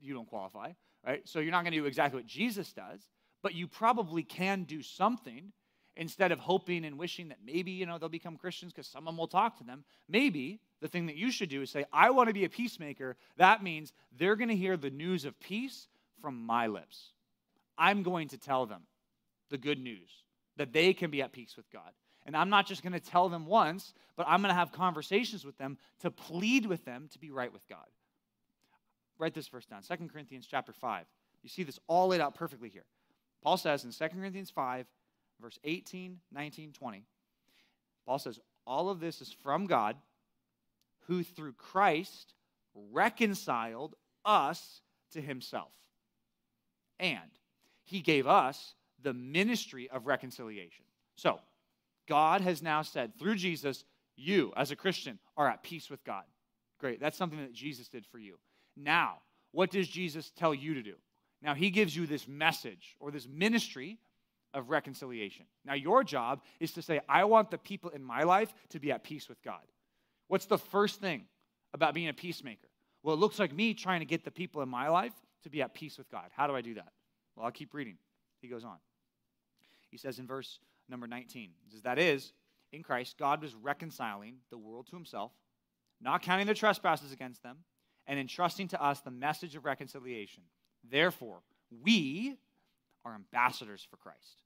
you 0.00 0.14
don't 0.14 0.28
qualify, 0.28 0.72
right? 1.06 1.26
So, 1.28 1.38
you're 1.40 1.52
not 1.52 1.62
going 1.62 1.72
to 1.72 1.78
do 1.78 1.86
exactly 1.86 2.18
what 2.18 2.26
Jesus 2.26 2.72
does, 2.72 3.00
but 3.42 3.54
you 3.54 3.66
probably 3.66 4.22
can 4.22 4.64
do 4.64 4.82
something 4.82 5.52
instead 5.96 6.32
of 6.32 6.38
hoping 6.38 6.84
and 6.84 6.98
wishing 6.98 7.28
that 7.28 7.38
maybe, 7.44 7.72
you 7.72 7.86
know, 7.86 7.98
they'll 7.98 8.08
become 8.08 8.36
Christians 8.36 8.72
because 8.72 8.86
someone 8.86 9.16
will 9.16 9.28
talk 9.28 9.58
to 9.58 9.64
them. 9.64 9.84
Maybe 10.08 10.60
the 10.80 10.88
thing 10.88 11.06
that 11.06 11.16
you 11.16 11.30
should 11.30 11.48
do 11.48 11.62
is 11.62 11.70
say, 11.70 11.84
I 11.92 12.10
want 12.10 12.28
to 12.28 12.34
be 12.34 12.44
a 12.44 12.48
peacemaker. 12.48 13.16
That 13.36 13.62
means 13.62 13.92
they're 14.16 14.36
going 14.36 14.48
to 14.48 14.56
hear 14.56 14.76
the 14.76 14.90
news 14.90 15.24
of 15.24 15.38
peace 15.40 15.88
from 16.20 16.46
my 16.46 16.68
lips. 16.68 17.12
I'm 17.76 18.02
going 18.02 18.28
to 18.28 18.38
tell 18.38 18.66
them 18.66 18.82
the 19.50 19.58
good 19.58 19.78
news 19.78 20.10
that 20.56 20.72
they 20.72 20.92
can 20.92 21.10
be 21.10 21.22
at 21.22 21.32
peace 21.32 21.56
with 21.56 21.70
God. 21.70 21.92
And 22.26 22.36
I'm 22.36 22.50
not 22.50 22.66
just 22.66 22.82
going 22.82 22.92
to 22.92 23.00
tell 23.00 23.28
them 23.28 23.46
once, 23.46 23.94
but 24.16 24.26
I'm 24.28 24.42
going 24.42 24.50
to 24.52 24.58
have 24.58 24.72
conversations 24.72 25.44
with 25.44 25.56
them 25.58 25.78
to 26.00 26.10
plead 26.10 26.66
with 26.66 26.84
them 26.84 27.08
to 27.12 27.18
be 27.18 27.30
right 27.30 27.52
with 27.52 27.66
God. 27.68 27.86
Write 29.18 29.34
this 29.34 29.48
verse 29.48 29.66
down 29.66 29.82
2 29.82 30.08
Corinthians 30.08 30.46
chapter 30.48 30.72
5. 30.72 31.06
You 31.42 31.48
see 31.48 31.62
this 31.62 31.78
all 31.86 32.08
laid 32.08 32.20
out 32.20 32.34
perfectly 32.34 32.68
here. 32.68 32.84
Paul 33.42 33.56
says 33.56 33.84
in 33.84 33.92
2 33.92 34.14
Corinthians 34.16 34.50
5, 34.50 34.86
verse 35.40 35.58
18, 35.64 36.18
19, 36.32 36.72
20, 36.72 37.04
Paul 38.06 38.18
says, 38.18 38.38
All 38.66 38.90
of 38.90 39.00
this 39.00 39.20
is 39.20 39.32
from 39.42 39.66
God, 39.66 39.96
who 41.06 41.22
through 41.22 41.54
Christ 41.54 42.34
reconciled 42.92 43.94
us 44.24 44.82
to 45.12 45.20
himself. 45.20 45.72
And 46.98 47.18
he 47.84 48.00
gave 48.00 48.26
us 48.26 48.74
the 49.02 49.14
ministry 49.14 49.88
of 49.90 50.06
reconciliation. 50.06 50.84
So, 51.16 51.40
God 52.08 52.40
has 52.40 52.62
now 52.62 52.82
said 52.82 53.18
through 53.18 53.36
Jesus, 53.36 53.84
you 54.16 54.52
as 54.56 54.70
a 54.70 54.76
Christian 54.76 55.18
are 55.36 55.48
at 55.48 55.62
peace 55.62 55.88
with 55.88 56.04
God. 56.04 56.24
Great. 56.78 57.00
That's 57.00 57.16
something 57.16 57.40
that 57.40 57.52
Jesus 57.52 57.88
did 57.88 58.06
for 58.06 58.18
you. 58.18 58.38
Now, 58.76 59.18
what 59.52 59.70
does 59.70 59.88
Jesus 59.88 60.30
tell 60.30 60.54
you 60.54 60.74
to 60.74 60.82
do? 60.82 60.94
Now, 61.42 61.54
he 61.54 61.70
gives 61.70 61.96
you 61.96 62.06
this 62.06 62.28
message 62.28 62.96
or 63.00 63.10
this 63.10 63.26
ministry 63.26 63.98
of 64.52 64.70
reconciliation. 64.70 65.46
Now, 65.64 65.74
your 65.74 66.04
job 66.04 66.42
is 66.58 66.72
to 66.72 66.82
say, 66.82 67.00
I 67.08 67.24
want 67.24 67.50
the 67.50 67.58
people 67.58 67.90
in 67.90 68.02
my 68.02 68.24
life 68.24 68.52
to 68.70 68.80
be 68.80 68.92
at 68.92 69.04
peace 69.04 69.28
with 69.28 69.42
God. 69.42 69.62
What's 70.28 70.46
the 70.46 70.58
first 70.58 71.00
thing 71.00 71.24
about 71.72 71.94
being 71.94 72.08
a 72.08 72.12
peacemaker? 72.12 72.68
Well, 73.02 73.14
it 73.14 73.18
looks 73.18 73.38
like 73.38 73.54
me 73.54 73.74
trying 73.74 74.00
to 74.00 74.06
get 74.06 74.24
the 74.24 74.30
people 74.30 74.60
in 74.62 74.68
my 74.68 74.88
life 74.88 75.12
to 75.44 75.50
be 75.50 75.62
at 75.62 75.74
peace 75.74 75.96
with 75.96 76.10
God. 76.10 76.30
How 76.36 76.46
do 76.46 76.54
I 76.54 76.60
do 76.60 76.74
that? 76.74 76.92
Well, 77.34 77.46
I'll 77.46 77.52
keep 77.52 77.72
reading. 77.72 77.96
He 78.40 78.48
goes 78.48 78.64
on. 78.64 78.76
He 79.90 79.96
says 79.96 80.18
in 80.18 80.26
verse 80.26 80.58
number 80.88 81.06
19, 81.06 81.50
says, 81.70 81.82
That 81.82 81.98
is, 81.98 82.32
in 82.72 82.82
Christ, 82.82 83.16
God 83.18 83.42
was 83.42 83.54
reconciling 83.54 84.36
the 84.50 84.58
world 84.58 84.86
to 84.88 84.96
himself, 84.96 85.32
not 86.00 86.22
counting 86.22 86.46
their 86.46 86.54
trespasses 86.54 87.12
against 87.12 87.42
them, 87.42 87.58
and 88.06 88.18
entrusting 88.18 88.68
to 88.68 88.82
us 88.82 89.00
the 89.00 89.10
message 89.10 89.56
of 89.56 89.64
reconciliation. 89.64 90.42
Therefore, 90.88 91.40
we 91.82 92.36
are 93.04 93.14
ambassadors 93.14 93.86
for 93.88 93.96
Christ. 93.96 94.42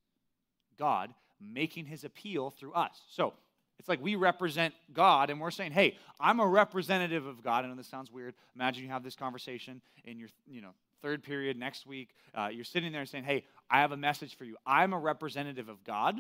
God 0.79 1.15
making 1.41 1.87
his 1.87 2.05
appeal 2.05 2.51
through 2.51 2.73
us. 2.73 3.01
So 3.11 3.35
it's 3.79 3.89
like 3.89 4.03
we 4.03 4.15
represent 4.15 4.75
God 4.93 5.31
and 5.31 5.41
we're 5.41 5.51
saying, 5.51 5.73
hey, 5.73 5.97
I'm 6.21 6.41
a 6.41 6.47
representative 6.47 7.27
of 7.27 7.43
God. 7.43 7.65
I 7.65 7.69
know 7.69 7.75
this 7.75 7.89
sounds 7.89 8.11
weird. 8.11 8.35
Imagine 8.55 8.85
you 8.85 8.91
have 8.91 9.03
this 9.03 9.17
conversation 9.17 9.81
in 10.05 10.19
your, 10.19 10.29
you 10.47 10.61
know, 10.61 10.71
third 11.03 11.23
period 11.23 11.59
next 11.59 11.87
week. 11.87 12.11
Uh, 12.35 12.49
you're 12.53 12.65
sitting 12.65 12.93
there 12.93 13.03
and 13.03 13.11
saying, 13.11 13.25
hey, 13.25 13.45
I 13.71 13.81
have 13.81 13.93
a 13.93 13.97
message 13.97 14.37
for 14.37 14.45
you. 14.45 14.57
I'm 14.67 14.93
a 14.93 14.99
representative 14.99 15.69
of 15.69 15.83
God. 15.85 16.17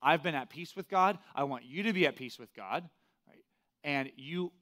I've 0.00 0.22
been 0.22 0.34
at 0.34 0.50
peace 0.50 0.76
with 0.76 0.88
God. 0.88 1.18
I 1.34 1.44
want 1.44 1.64
you 1.64 1.82
to 1.84 1.92
be 1.92 2.06
at 2.06 2.16
peace 2.16 2.38
with 2.38 2.54
God. 2.54 2.88
Right? 3.28 3.44
And 3.82 4.10
you 4.16 4.52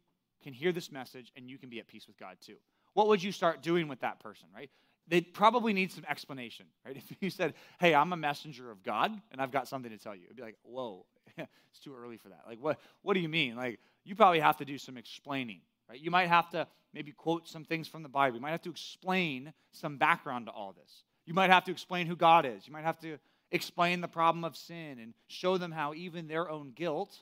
can 0.42 0.52
hear 0.52 0.72
this 0.72 0.90
message 0.90 1.32
and 1.36 1.48
you 1.48 1.58
can 1.58 1.68
be 1.68 1.80
at 1.80 1.86
peace 1.86 2.06
with 2.06 2.18
God 2.18 2.36
too. 2.44 2.56
What 2.94 3.08
would 3.08 3.22
you 3.22 3.32
start 3.32 3.62
doing 3.62 3.88
with 3.88 4.00
that 4.00 4.20
person, 4.20 4.48
right? 4.54 4.70
they 5.08 5.20
probably 5.20 5.72
need 5.72 5.92
some 5.92 6.04
explanation, 6.08 6.66
right? 6.86 6.96
If 7.10 7.16
you 7.20 7.30
said, 7.30 7.54
hey, 7.78 7.94
I'm 7.94 8.12
a 8.12 8.16
messenger 8.16 8.70
of 8.70 8.82
God 8.82 9.12
and 9.30 9.40
I've 9.40 9.50
got 9.50 9.68
something 9.68 9.90
to 9.90 9.98
tell 9.98 10.14
you, 10.14 10.22
it'd 10.24 10.36
be 10.36 10.42
like, 10.42 10.56
whoa, 10.62 11.04
it's 11.36 11.80
too 11.82 11.94
early 11.94 12.16
for 12.16 12.28
that. 12.28 12.42
Like, 12.46 12.58
what, 12.60 12.78
what 13.02 13.14
do 13.14 13.20
you 13.20 13.28
mean? 13.28 13.56
Like, 13.56 13.80
you 14.04 14.14
probably 14.14 14.40
have 14.40 14.56
to 14.58 14.64
do 14.64 14.78
some 14.78 14.96
explaining, 14.96 15.60
right? 15.88 16.00
You 16.00 16.10
might 16.10 16.28
have 16.28 16.50
to 16.50 16.66
maybe 16.94 17.12
quote 17.12 17.48
some 17.48 17.64
things 17.64 17.88
from 17.88 18.02
the 18.02 18.08
Bible. 18.08 18.36
You 18.36 18.42
might 18.42 18.50
have 18.50 18.62
to 18.62 18.70
explain 18.70 19.52
some 19.72 19.96
background 19.96 20.46
to 20.46 20.52
all 20.52 20.72
this. 20.72 21.04
You 21.26 21.34
might 21.34 21.50
have 21.50 21.64
to 21.64 21.70
explain 21.70 22.06
who 22.06 22.16
God 22.16 22.46
is. 22.46 22.66
You 22.66 22.72
might 22.72 22.84
have 22.84 22.98
to 23.00 23.18
explain 23.50 24.00
the 24.00 24.08
problem 24.08 24.44
of 24.44 24.56
sin 24.56 24.98
and 24.98 25.14
show 25.28 25.58
them 25.58 25.72
how 25.72 25.94
even 25.94 26.26
their 26.26 26.48
own 26.48 26.72
guilt 26.74 27.14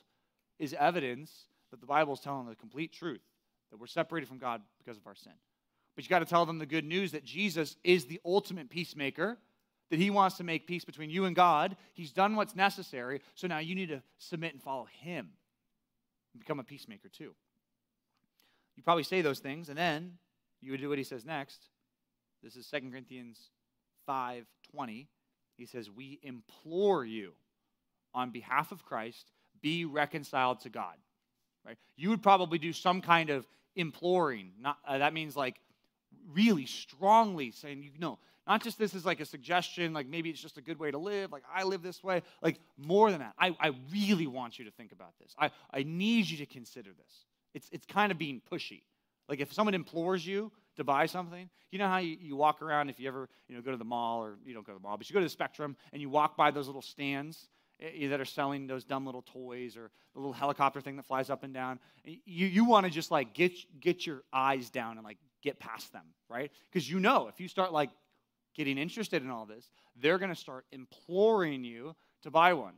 is 0.59 0.73
evidence 0.73 1.45
that 1.71 1.79
the 1.79 1.85
Bible 1.85 2.13
is 2.13 2.19
telling 2.19 2.47
the 2.47 2.55
complete 2.55 2.93
truth, 2.93 3.21
that 3.69 3.79
we're 3.79 3.87
separated 3.87 4.27
from 4.27 4.37
God 4.37 4.61
because 4.77 4.97
of 4.97 5.05
our 5.05 5.15
sin. 5.15 5.33
But 5.95 6.03
you 6.03 6.09
got 6.09 6.19
to 6.19 6.25
tell 6.25 6.45
them 6.45 6.59
the 6.59 6.65
good 6.65 6.85
news 6.85 7.11
that 7.11 7.23
Jesus 7.23 7.75
is 7.83 8.05
the 8.05 8.21
ultimate 8.25 8.69
peacemaker, 8.69 9.37
that 9.89 9.99
he 9.99 10.09
wants 10.09 10.37
to 10.37 10.43
make 10.43 10.67
peace 10.67 10.85
between 10.85 11.09
you 11.09 11.25
and 11.25 11.35
God. 11.35 11.75
He's 11.93 12.11
done 12.11 12.35
what's 12.35 12.55
necessary, 12.55 13.21
so 13.35 13.47
now 13.47 13.59
you 13.59 13.75
need 13.75 13.89
to 13.89 14.01
submit 14.17 14.53
and 14.53 14.61
follow 14.61 14.87
him 15.01 15.29
and 16.33 16.39
become 16.39 16.59
a 16.59 16.63
peacemaker 16.63 17.09
too. 17.09 17.33
You 18.75 18.83
probably 18.83 19.03
say 19.03 19.21
those 19.21 19.39
things, 19.39 19.69
and 19.69 19.77
then 19.77 20.17
you 20.61 20.71
would 20.71 20.79
do 20.79 20.89
what 20.89 20.97
he 20.97 21.03
says 21.03 21.25
next. 21.25 21.67
This 22.41 22.55
is 22.55 22.65
2 22.67 22.89
Corinthians 22.89 23.49
5:20. 24.07 25.07
He 25.57 25.65
says, 25.65 25.91
"We 25.91 26.19
implore 26.23 27.05
you 27.05 27.35
on 28.13 28.31
behalf 28.31 28.71
of 28.71 28.85
Christ, 28.85 29.31
be 29.61 29.85
reconciled 29.85 30.61
to 30.61 30.69
God." 30.69 30.97
Right? 31.63 31.77
You 31.95 32.09
would 32.09 32.23
probably 32.23 32.57
do 32.57 32.73
some 32.73 33.01
kind 33.01 33.29
of 33.29 33.47
imploring. 33.75 34.53
Not, 34.57 34.79
uh, 34.85 34.97
that 34.97 35.13
means 35.13 35.35
like 35.35 35.61
really 36.33 36.65
strongly 36.65 37.51
saying, 37.51 37.83
you 37.83 37.99
know, 37.99 38.19
not 38.47 38.63
just 38.63 38.77
this 38.77 38.93
is 38.93 39.05
like 39.05 39.19
a 39.19 39.25
suggestion, 39.25 39.93
like 39.93 40.07
maybe 40.07 40.29
it's 40.29 40.41
just 40.41 40.57
a 40.57 40.61
good 40.61 40.79
way 40.79 40.91
to 40.91 40.97
live, 40.97 41.31
like 41.31 41.43
I 41.53 41.63
live 41.63 41.81
this 41.83 42.03
way, 42.03 42.23
like 42.41 42.59
more 42.77 43.11
than 43.11 43.19
that. 43.19 43.33
I, 43.37 43.55
I 43.59 43.71
really 43.91 44.27
want 44.27 44.57
you 44.57 44.65
to 44.65 44.71
think 44.71 44.91
about 44.91 45.13
this. 45.19 45.33
I, 45.37 45.51
I 45.71 45.83
need 45.83 46.29
you 46.29 46.37
to 46.37 46.45
consider 46.45 46.89
this. 46.89 47.25
It's, 47.53 47.69
it's 47.71 47.85
kind 47.85 48.11
of 48.11 48.17
being 48.17 48.41
pushy. 48.51 48.81
Like 49.29 49.39
if 49.39 49.53
someone 49.53 49.73
implores 49.73 50.25
you 50.25 50.51
to 50.75 50.83
buy 50.83 51.05
something, 51.05 51.49
you 51.71 51.79
know 51.79 51.87
how 51.87 51.99
you, 51.99 52.17
you 52.19 52.35
walk 52.35 52.61
around 52.61 52.89
if 52.89 52.99
you 52.99 53.07
ever 53.07 53.29
you 53.47 53.55
know, 53.55 53.61
go 53.61 53.71
to 53.71 53.77
the 53.77 53.85
mall 53.85 54.23
or 54.23 54.37
you 54.45 54.53
don't 54.53 54.65
go 54.65 54.73
to 54.73 54.79
the 54.79 54.83
mall, 54.83 54.97
but 54.97 55.09
you 55.09 55.13
go 55.13 55.19
to 55.19 55.25
the 55.25 55.29
Spectrum 55.29 55.77
and 55.93 56.01
you 56.01 56.09
walk 56.09 56.35
by 56.35 56.51
those 56.51 56.67
little 56.67 56.81
stands 56.81 57.47
eh, 57.79 58.07
that 58.07 58.19
are 58.19 58.25
selling 58.25 58.67
those 58.67 58.83
dumb 58.83 59.05
little 59.05 59.21
toys 59.21 59.77
or 59.77 59.91
the 60.13 60.19
little 60.19 60.33
helicopter 60.33 60.81
thing 60.81 60.97
that 60.97 61.05
flies 61.05 61.29
up 61.29 61.43
and 61.43 61.53
down. 61.53 61.79
You, 62.03 62.47
you 62.47 62.65
want 62.65 62.85
to 62.85 62.91
just 62.91 63.11
like 63.11 63.33
get, 63.33 63.53
get 63.79 64.05
your 64.05 64.23
eyes 64.33 64.69
down 64.69 64.97
and 64.97 65.05
like 65.05 65.17
get 65.41 65.59
past 65.59 65.91
them, 65.93 66.05
right? 66.29 66.51
Because 66.71 66.89
you 66.89 66.99
know 66.99 67.27
if 67.27 67.39
you 67.39 67.47
start 67.47 67.73
like 67.73 67.89
getting 68.55 68.77
interested 68.77 69.23
in 69.23 69.29
all 69.29 69.45
this, 69.45 69.71
they're 70.01 70.17
going 70.17 70.29
to 70.29 70.35
start 70.35 70.65
imploring 70.71 71.63
you 71.63 71.95
to 72.23 72.31
buy 72.31 72.53
one. 72.53 72.73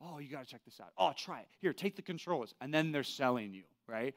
Oh, 0.00 0.18
you 0.18 0.28
got 0.28 0.44
to 0.44 0.50
check 0.50 0.64
this 0.64 0.80
out. 0.80 0.92
Oh, 0.96 1.12
try 1.16 1.40
it. 1.40 1.48
Here, 1.60 1.72
take 1.72 1.96
the 1.96 2.02
controllers. 2.02 2.54
And 2.60 2.72
then 2.72 2.92
they're 2.92 3.02
selling 3.02 3.52
you, 3.52 3.64
right? 3.88 4.14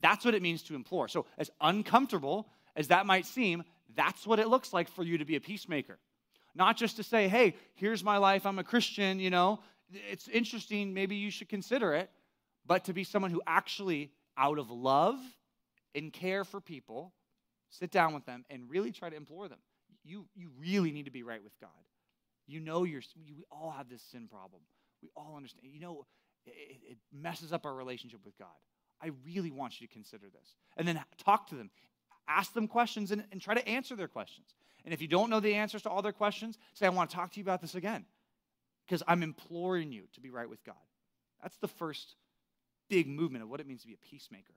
That's 0.00 0.24
what 0.24 0.34
it 0.34 0.42
means 0.42 0.62
to 0.64 0.74
implore. 0.74 1.08
So, 1.08 1.26
as 1.38 1.50
uncomfortable 1.60 2.48
as 2.76 2.88
that 2.88 3.06
might 3.06 3.26
seem, 3.26 3.64
that's 3.94 4.26
what 4.26 4.38
it 4.38 4.48
looks 4.48 4.72
like 4.72 4.88
for 4.88 5.02
you 5.02 5.18
to 5.18 5.24
be 5.24 5.36
a 5.36 5.40
peacemaker. 5.40 5.98
Not 6.54 6.76
just 6.76 6.96
to 6.96 7.02
say, 7.02 7.28
hey, 7.28 7.56
here's 7.74 8.04
my 8.04 8.18
life, 8.18 8.46
I'm 8.46 8.58
a 8.58 8.64
Christian, 8.64 9.18
you 9.18 9.30
know, 9.30 9.60
it's 9.92 10.28
interesting, 10.28 10.94
maybe 10.94 11.16
you 11.16 11.30
should 11.30 11.48
consider 11.48 11.94
it, 11.94 12.10
but 12.66 12.84
to 12.84 12.92
be 12.92 13.04
someone 13.04 13.30
who 13.30 13.42
actually, 13.46 14.10
out 14.36 14.58
of 14.58 14.70
love 14.70 15.18
and 15.94 16.12
care 16.12 16.44
for 16.44 16.60
people, 16.60 17.12
sit 17.78 17.90
down 17.90 18.14
with 18.14 18.24
them 18.24 18.44
and 18.50 18.68
really 18.68 18.92
try 18.92 19.10
to 19.10 19.16
implore 19.16 19.48
them. 19.48 19.58
You, 20.04 20.26
you 20.34 20.50
really 20.60 20.92
need 20.92 21.06
to 21.06 21.10
be 21.10 21.22
right 21.22 21.42
with 21.42 21.58
God. 21.60 21.70
You 22.46 22.60
know 22.60 22.84
you're, 22.84 23.02
we 23.26 23.44
all 23.50 23.70
have 23.70 23.88
this 23.88 24.02
sin 24.02 24.28
problem. 24.28 24.62
We 25.02 25.08
all 25.16 25.34
understand. 25.36 25.72
You 25.72 25.80
know, 25.80 26.06
it, 26.46 26.52
it 26.90 26.98
messes 27.12 27.52
up 27.52 27.64
our 27.64 27.74
relationship 27.74 28.20
with 28.24 28.36
God. 28.38 28.48
I 29.00 29.10
really 29.24 29.50
want 29.50 29.80
you 29.80 29.86
to 29.86 29.92
consider 29.92 30.26
this. 30.26 30.54
And 30.76 30.86
then 30.86 31.00
talk 31.18 31.48
to 31.48 31.54
them. 31.54 31.70
Ask 32.28 32.52
them 32.52 32.68
questions 32.68 33.10
and, 33.10 33.24
and 33.32 33.40
try 33.40 33.54
to 33.54 33.68
answer 33.68 33.96
their 33.96 34.08
questions. 34.08 34.54
And 34.84 34.92
if 34.92 35.00
you 35.00 35.08
don't 35.08 35.30
know 35.30 35.40
the 35.40 35.54
answers 35.54 35.82
to 35.82 35.90
all 35.90 36.02
their 36.02 36.12
questions, 36.12 36.58
say, 36.74 36.86
I 36.86 36.90
want 36.90 37.10
to 37.10 37.16
talk 37.16 37.32
to 37.32 37.40
you 37.40 37.44
about 37.44 37.60
this 37.60 37.74
again. 37.74 38.04
Because 38.86 39.02
I'm 39.08 39.22
imploring 39.22 39.92
you 39.92 40.04
to 40.14 40.20
be 40.20 40.30
right 40.30 40.48
with 40.48 40.62
God. 40.64 40.74
That's 41.42 41.56
the 41.56 41.68
first 41.68 42.16
big 42.88 43.08
movement 43.08 43.42
of 43.42 43.50
what 43.50 43.60
it 43.60 43.66
means 43.66 43.80
to 43.82 43.86
be 43.86 43.94
a 43.94 44.08
peacemaker. 44.08 44.54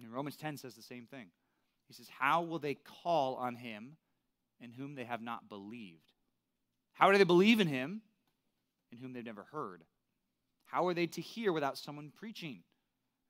And 0.00 0.12
Romans 0.12 0.36
10 0.36 0.56
says 0.56 0.74
the 0.74 0.82
same 0.82 1.06
thing. 1.06 1.26
He 1.88 1.94
says, 1.94 2.08
How 2.18 2.42
will 2.42 2.58
they 2.58 2.74
call 2.74 3.36
on 3.36 3.56
him 3.56 3.96
in 4.60 4.70
whom 4.70 4.94
they 4.94 5.04
have 5.04 5.22
not 5.22 5.48
believed? 5.48 6.12
How 6.92 7.10
do 7.10 7.18
they 7.18 7.24
believe 7.24 7.60
in 7.60 7.66
him 7.66 8.02
in 8.92 8.98
whom 8.98 9.12
they've 9.12 9.24
never 9.24 9.46
heard? 9.50 9.82
How 10.66 10.86
are 10.86 10.94
they 10.94 11.06
to 11.06 11.20
hear 11.20 11.52
without 11.52 11.78
someone 11.78 12.12
preaching? 12.14 12.62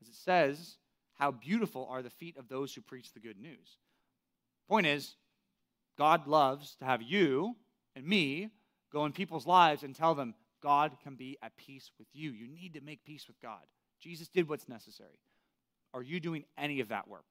As 0.03 0.09
it 0.09 0.17
says, 0.17 0.77
How 1.15 1.31
beautiful 1.31 1.87
are 1.91 2.03
the 2.03 2.11
feet 2.11 2.37
of 2.37 2.49
those 2.49 2.75
who 2.75 2.81
preach 2.81 3.13
the 3.13 3.21
good 3.21 3.41
news. 3.41 3.77
Point 4.69 4.87
is, 4.87 5.15
God 5.97 6.27
loves 6.27 6.77
to 6.77 6.85
have 6.85 7.03
you 7.03 7.57
and 7.97 8.05
me 8.07 8.51
go 8.93 9.05
in 9.05 9.13
people's 9.13 9.47
lives 9.47 9.83
and 9.83 9.95
tell 9.95 10.15
them, 10.15 10.35
God 10.63 10.97
can 11.03 11.15
be 11.15 11.39
at 11.43 11.57
peace 11.57 11.91
with 11.99 12.09
you. 12.13 12.33
You 12.33 12.49
need 12.49 12.75
to 12.75 12.81
make 12.81 13.05
peace 13.05 13.27
with 13.27 13.41
God. 13.41 13.63
Jesus 14.01 14.29
did 14.29 14.49
what's 14.49 14.69
necessary. 14.69 15.19
Are 15.95 16.03
you 16.03 16.21
doing 16.21 16.45
any 16.57 16.81
of 16.81 16.89
that 16.89 17.09
work? 17.09 17.25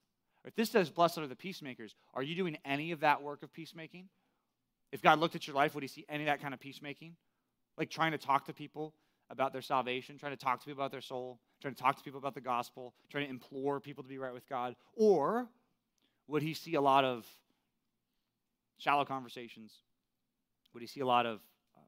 If 0.48 0.56
this 0.56 0.72
says, 0.72 0.90
Blessed 0.90 1.18
are 1.20 1.28
the 1.28 1.36
peacemakers, 1.36 1.94
are 2.14 2.24
you 2.24 2.34
doing 2.34 2.58
any 2.64 2.92
of 2.92 3.02
that 3.02 3.22
work 3.22 3.44
of 3.44 3.52
peacemaking? 3.52 4.08
If 4.94 5.02
God 5.02 5.20
looked 5.20 5.36
at 5.36 5.46
your 5.46 5.56
life, 5.56 5.76
would 5.76 5.84
he 5.84 5.90
see 5.90 6.06
any 6.08 6.24
of 6.24 6.28
that 6.28 6.42
kind 6.42 6.54
of 6.54 6.60
peacemaking? 6.62 7.18
Like 7.78 7.90
trying 7.90 8.14
to 8.14 8.18
talk 8.18 8.46
to 8.46 8.54
people 8.54 8.94
about 9.30 9.52
their 9.52 9.62
salvation, 9.62 10.18
trying 10.18 10.32
to 10.32 10.38
talk 10.38 10.62
to 10.62 10.66
people 10.66 10.82
about 10.82 10.92
their 10.92 11.02
soul, 11.02 11.42
trying 11.62 11.76
to 11.76 11.82
talk 11.82 11.98
to 11.98 12.04
people 12.04 12.18
about 12.18 12.34
the 12.34 12.42
gospel, 12.42 12.94
trying 13.12 13.26
to 13.26 13.30
implore 13.30 13.82
people 13.82 14.04
to 14.04 14.10
be 14.10 14.18
right 14.18 14.34
with 14.34 14.48
God? 14.48 14.78
Or 14.96 15.50
would 16.28 16.42
he 16.42 16.54
see 16.54 16.76
a 16.76 16.82
lot 16.82 17.04
of 17.04 17.26
shallow 18.78 19.04
conversations? 19.04 19.74
Would 20.74 20.82
he 20.82 20.88
see 20.88 21.02
a 21.02 21.06
lot 21.06 21.26
of 21.26 21.42
uh, 21.76 21.82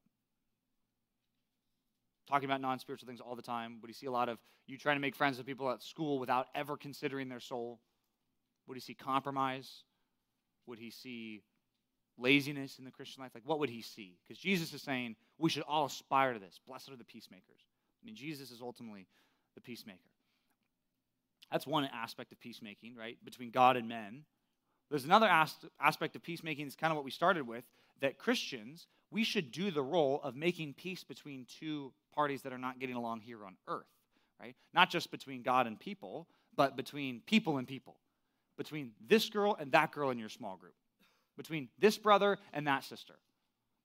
talking 2.28 2.44
about 2.44 2.60
non 2.60 2.78
spiritual 2.78 3.06
things 3.06 3.20
all 3.22 3.36
the 3.36 3.42
time? 3.42 3.78
Would 3.80 3.88
he 3.88 3.94
see 3.94 4.06
a 4.06 4.12
lot 4.12 4.28
of 4.28 4.38
you 4.66 4.76
trying 4.76 4.96
to 4.96 5.00
make 5.00 5.16
friends 5.16 5.38
with 5.38 5.46
people 5.46 5.70
at 5.70 5.82
school 5.82 6.18
without 6.18 6.48
ever 6.54 6.76
considering 6.76 7.30
their 7.30 7.40
soul? 7.40 7.80
Would 8.66 8.76
he 8.76 8.80
see 8.80 8.94
compromise? 8.94 9.82
Would 10.66 10.78
he 10.78 10.90
see 10.90 11.42
laziness 12.18 12.78
in 12.78 12.84
the 12.84 12.90
Christian 12.90 13.22
life? 13.22 13.32
Like, 13.34 13.46
what 13.46 13.58
would 13.58 13.70
he 13.70 13.82
see? 13.82 14.18
Because 14.26 14.40
Jesus 14.40 14.72
is 14.72 14.82
saying 14.82 15.16
we 15.38 15.50
should 15.50 15.64
all 15.64 15.86
aspire 15.86 16.34
to 16.34 16.38
this. 16.38 16.60
Blessed 16.66 16.90
are 16.90 16.96
the 16.96 17.04
peacemakers. 17.04 17.60
I 18.02 18.06
mean, 18.06 18.14
Jesus 18.14 18.50
is 18.50 18.60
ultimately 18.62 19.06
the 19.54 19.60
peacemaker. 19.60 19.98
That's 21.50 21.66
one 21.66 21.88
aspect 21.92 22.32
of 22.32 22.40
peacemaking, 22.40 22.94
right? 22.94 23.18
Between 23.24 23.50
God 23.50 23.76
and 23.76 23.88
men. 23.88 24.24
There's 24.88 25.04
another 25.04 25.28
aspect 25.80 26.16
of 26.16 26.22
peacemaking, 26.22 26.66
it's 26.66 26.76
kind 26.76 26.90
of 26.90 26.96
what 26.96 27.04
we 27.04 27.10
started 27.10 27.46
with, 27.46 27.64
that 28.00 28.18
Christians, 28.18 28.86
we 29.10 29.22
should 29.24 29.52
do 29.52 29.70
the 29.70 29.82
role 29.82 30.20
of 30.22 30.34
making 30.34 30.74
peace 30.74 31.04
between 31.04 31.46
two 31.58 31.92
parties 32.12 32.42
that 32.42 32.52
are 32.52 32.58
not 32.58 32.80
getting 32.80 32.96
along 32.96 33.20
here 33.20 33.44
on 33.44 33.56
earth, 33.68 33.86
right? 34.40 34.56
Not 34.74 34.90
just 34.90 35.10
between 35.10 35.42
God 35.42 35.66
and 35.66 35.78
people, 35.78 36.26
but 36.56 36.76
between 36.76 37.20
people 37.26 37.58
and 37.58 37.68
people 37.68 37.96
between 38.60 38.90
this 39.08 39.30
girl 39.30 39.56
and 39.58 39.72
that 39.72 39.90
girl 39.90 40.10
in 40.10 40.18
your 40.18 40.28
small 40.28 40.54
group, 40.54 40.74
between 41.38 41.70
this 41.78 41.96
brother 41.96 42.36
and 42.52 42.66
that 42.66 42.84
sister, 42.84 43.14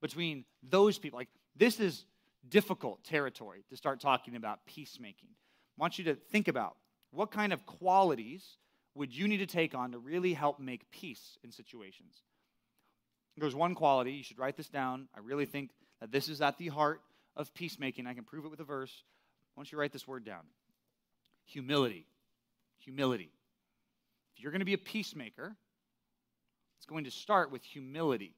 between 0.02 0.44
those 0.62 0.98
people. 0.98 1.18
Like, 1.18 1.30
this 1.56 1.80
is 1.80 2.04
difficult 2.46 3.02
territory 3.02 3.64
to 3.70 3.76
start 3.78 4.00
talking 4.00 4.36
about 4.36 4.66
peacemaking. 4.66 5.30
I 5.30 5.80
want 5.80 5.98
you 5.98 6.04
to 6.04 6.14
think 6.14 6.46
about 6.46 6.76
what 7.10 7.30
kind 7.30 7.54
of 7.54 7.64
qualities 7.64 8.58
would 8.94 9.16
you 9.16 9.26
need 9.26 9.38
to 9.38 9.46
take 9.46 9.74
on 9.74 9.92
to 9.92 9.98
really 9.98 10.34
help 10.34 10.60
make 10.60 10.90
peace 10.90 11.38
in 11.42 11.50
situations? 11.50 12.12
There's 13.38 13.54
one 13.54 13.74
quality, 13.74 14.12
you 14.12 14.24
should 14.24 14.38
write 14.38 14.58
this 14.58 14.68
down. 14.68 15.08
I 15.16 15.20
really 15.20 15.46
think 15.46 15.70
that 16.02 16.12
this 16.12 16.28
is 16.28 16.42
at 16.42 16.58
the 16.58 16.68
heart 16.68 17.00
of 17.34 17.54
peacemaking. 17.54 18.06
I 18.06 18.12
can 18.12 18.24
prove 18.24 18.44
it 18.44 18.50
with 18.50 18.60
a 18.60 18.64
verse. 18.64 18.92
Why 19.54 19.62
don't 19.62 19.72
you 19.72 19.78
write 19.78 19.92
this 19.92 20.06
word 20.06 20.26
down? 20.26 20.44
Humility. 21.46 22.04
Humility. 22.80 23.30
If 24.36 24.42
you're 24.42 24.52
going 24.52 24.60
to 24.60 24.66
be 24.66 24.74
a 24.74 24.78
peacemaker, 24.78 25.56
it's 26.78 26.86
going 26.86 27.04
to 27.04 27.10
start 27.10 27.50
with 27.50 27.64
humility. 27.64 28.34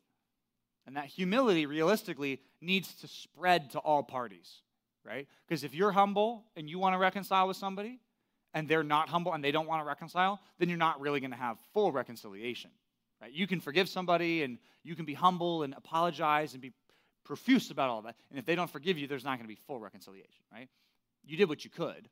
And 0.87 0.97
that 0.97 1.07
humility, 1.07 1.67
realistically, 1.67 2.41
needs 2.61 2.95
to 3.01 3.09
spread 3.09 3.71
to 3.71 3.79
all 3.79 4.03
parties, 4.03 4.63
right? 5.05 5.27
Because 5.47 5.65
if 5.65 5.75
you're 5.75 5.93
humble 5.93 6.45
and 6.57 6.71
you 6.71 6.79
want 6.79 6.95
to 6.95 6.99
reconcile 6.99 7.49
with 7.49 7.57
somebody, 7.57 8.01
and 8.55 8.69
they're 8.69 8.83
not 8.83 9.09
humble 9.09 9.35
and 9.35 9.45
they 9.45 9.53
don't 9.53 9.67
want 9.67 9.83
to 9.83 9.87
reconcile, 9.87 10.41
then 10.59 10.69
you're 10.69 10.79
not 10.79 11.01
really 11.01 11.21
going 11.21 11.31
to 11.31 11.37
have 11.37 11.59
full 11.75 11.93
reconciliation. 11.93 12.71
Right? 13.21 13.33
You 13.33 13.47
can 13.47 13.61
forgive 13.61 13.89
somebody 13.89 14.43
and 14.43 14.59
you 14.85 14.95
can 14.95 15.05
be 15.05 15.15
humble 15.15 15.65
and 15.65 15.75
apologize 15.75 16.55
and 16.55 16.63
be 16.63 16.73
profuse 17.25 17.71
about 17.71 17.91
all 17.91 18.03
that. 18.03 18.17
And 18.31 18.39
if 18.39 18.47
they 18.47 18.55
don't 18.55 18.71
forgive 18.71 18.97
you, 18.97 19.07
there's 19.07 19.25
not 19.25 19.37
going 19.37 19.45
to 19.45 19.55
be 19.55 19.61
full 19.67 19.81
reconciliation, 19.81 20.43
right? 20.53 20.69
You 21.25 21.37
did 21.37 21.49
what 21.49 21.65
you 21.65 21.71
could, 21.71 22.09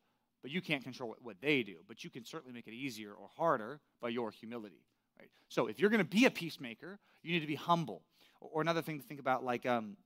but 0.47 0.53
you 0.53 0.61
can't 0.61 0.85
control 0.85 1.09
what, 1.09 1.21
what 1.25 1.37
they 1.43 1.65
do. 1.65 1.75
But 1.89 2.05
you 2.05 2.09
can 2.09 2.25
certainly 2.25 2.55
make 2.55 2.69
it 2.69 2.73
easier 2.73 3.11
or 3.11 3.27
harder 3.37 3.81
by 4.01 4.11
your 4.11 4.31
humility, 4.31 4.85
right? 5.19 5.29
So 5.49 5.67
if 5.67 5.81
you're 5.81 5.91
going 5.91 5.99
to 5.99 6.09
be 6.09 6.25
a 6.25 6.31
peacemaker, 6.31 7.01
you 7.25 7.33
need 7.33 7.41
to 7.41 7.49
be 7.49 7.57
humble. 7.57 8.03
Or, 8.41 8.51
or 8.53 8.63
another 8.63 8.81
thing 8.81 9.01
to 9.01 9.05
think 9.05 9.19
about, 9.19 9.45
like 9.45 9.67
um, 9.67 9.97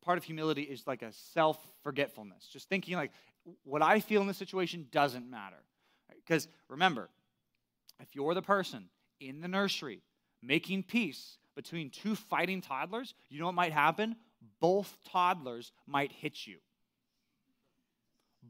part 0.00 0.18
of 0.18 0.22
humility 0.22 0.62
is 0.62 0.86
like 0.86 1.02
a 1.02 1.12
self 1.12 1.58
forgetfulness. 1.82 2.46
Just 2.46 2.68
thinking 2.68 2.94
like, 2.94 3.10
what 3.64 3.82
I 3.82 3.98
feel 3.98 4.20
in 4.20 4.28
this 4.28 4.36
situation 4.36 4.86
doesn't 4.92 5.28
matter. 5.28 5.64
Because 6.14 6.46
right? 6.46 6.54
remember, 6.68 7.08
if 7.98 8.14
you're 8.14 8.34
the 8.34 8.40
person 8.40 8.84
in 9.18 9.40
the 9.40 9.48
nursery 9.48 10.00
making 10.40 10.84
peace 10.84 11.38
between 11.56 11.90
two 11.90 12.14
fighting 12.14 12.60
toddlers, 12.60 13.14
you 13.30 13.40
know 13.40 13.46
what 13.46 13.56
might 13.56 13.72
happen? 13.72 14.14
Both 14.60 14.96
toddlers 15.10 15.72
might 15.88 16.12
hit 16.12 16.46
you. 16.46 16.58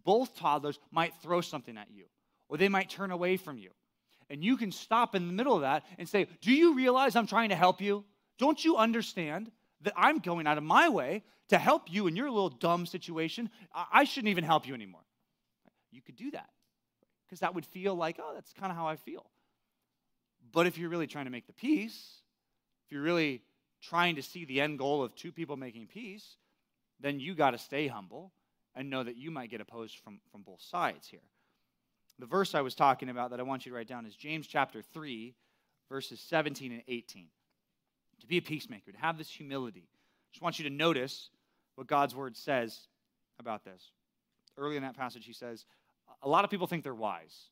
Both 0.05 0.37
toddlers 0.37 0.79
might 0.91 1.15
throw 1.23 1.41
something 1.41 1.77
at 1.77 1.91
you, 1.91 2.05
or 2.49 2.57
they 2.57 2.69
might 2.69 2.91
turn 2.91 3.11
away 3.11 3.37
from 3.37 3.59
you. 3.59 3.71
And 4.31 4.43
you 4.43 4.57
can 4.57 4.73
stop 4.73 5.15
in 5.15 5.27
the 5.27 5.33
middle 5.33 5.55
of 5.55 5.63
that 5.63 5.85
and 5.99 6.09
say, 6.09 6.27
Do 6.41 6.53
you 6.53 6.75
realize 6.75 7.17
I'm 7.17 7.27
trying 7.27 7.51
to 7.51 7.57
help 7.57 7.81
you? 7.81 8.05
Don't 8.39 8.63
you 8.65 8.77
understand 8.77 9.51
that 9.83 9.93
I'm 9.97 10.19
going 10.19 10.47
out 10.47 10.59
of 10.59 10.65
my 10.65 10.89
way 10.89 11.23
to 11.49 11.59
help 11.59 11.93
you 11.93 12.07
in 12.07 12.17
your 12.17 12.31
little 12.31 12.49
dumb 12.49 12.87
situation? 12.87 13.51
I 13.75 14.05
shouldn't 14.05 14.31
even 14.31 14.45
help 14.45 14.67
you 14.67 14.75
anymore. 14.75 15.05
You 15.91 16.01
could 16.01 16.17
do 16.17 16.31
that 16.31 16.49
because 17.27 17.41
that 17.41 17.55
would 17.55 17.67
feel 17.67 17.95
like, 17.95 18.19
oh, 18.23 18.33
that's 18.35 18.53
kind 18.53 18.71
of 18.71 18.77
how 18.77 18.87
I 18.87 18.97
feel. 18.97 19.27
But 20.53 20.67
if 20.67 20.79
you're 20.79 20.89
really 20.89 21.07
trying 21.07 21.27
to 21.27 21.31
make 21.31 21.47
the 21.47 21.53
peace, 21.53 22.23
if 22.87 22.93
you're 22.93 23.03
really 23.03 23.43
trying 23.83 24.17
to 24.17 24.23
see 24.23 24.45
the 24.45 24.61
end 24.61 24.79
goal 24.79 25.03
of 25.03 25.15
two 25.15 25.33
people 25.33 25.57
making 25.57 25.89
peace, 25.89 26.37
then 27.01 27.21
you 27.21 27.35
got 27.35 27.51
to 27.51 27.59
stay 27.59 27.87
humble 27.87 28.33
and 28.75 28.91
know 28.91 29.03
that 29.03 29.17
you 29.17 29.31
might 29.31 29.51
get 29.51 29.61
opposed 29.61 29.99
from, 29.99 30.21
from 30.31 30.43
both 30.43 30.61
sides 30.61 31.09
here. 31.09 31.21
The 32.19 32.27
verse 32.27 32.55
I 32.55 32.61
was 32.61 32.75
talking 32.75 33.09
about 33.09 33.31
that 33.31 33.41
I 33.41 33.43
want 33.43 33.67
you 33.67 33.73
to 33.73 33.77
write 33.77 33.89
down 33.89 34.07
is 34.07 34.15
James 34.15 34.47
chapter 34.47 34.83
3, 34.83 35.35
verses 35.89 36.21
17 36.21 36.73
and 36.73 36.83
18. 36.89 37.27
To 38.21 38.27
be 38.27 38.39
a 38.39 38.43
peacemaker, 38.43 38.93
to 38.93 38.99
have 38.99 39.19
this 39.19 39.29
humility. 39.29 39.89
I 39.89 40.29
just 40.33 40.43
want 40.43 40.59
you 40.59 40.69
to 40.69 40.75
notice 40.75 41.31
what 41.75 41.87
God's 41.87 42.15
word 42.15 42.37
says 42.37 42.87
about 43.39 43.65
this. 43.65 43.91
Early 44.57 44.77
in 44.77 44.83
that 44.83 44.97
passage, 44.97 45.27
he 45.27 45.33
says, 45.33 45.65
A 46.23 46.29
lot 46.29 46.45
of 46.45 46.51
people 46.51 46.67
think 46.67 46.85
they're 46.85 46.95
wise. 46.95 47.49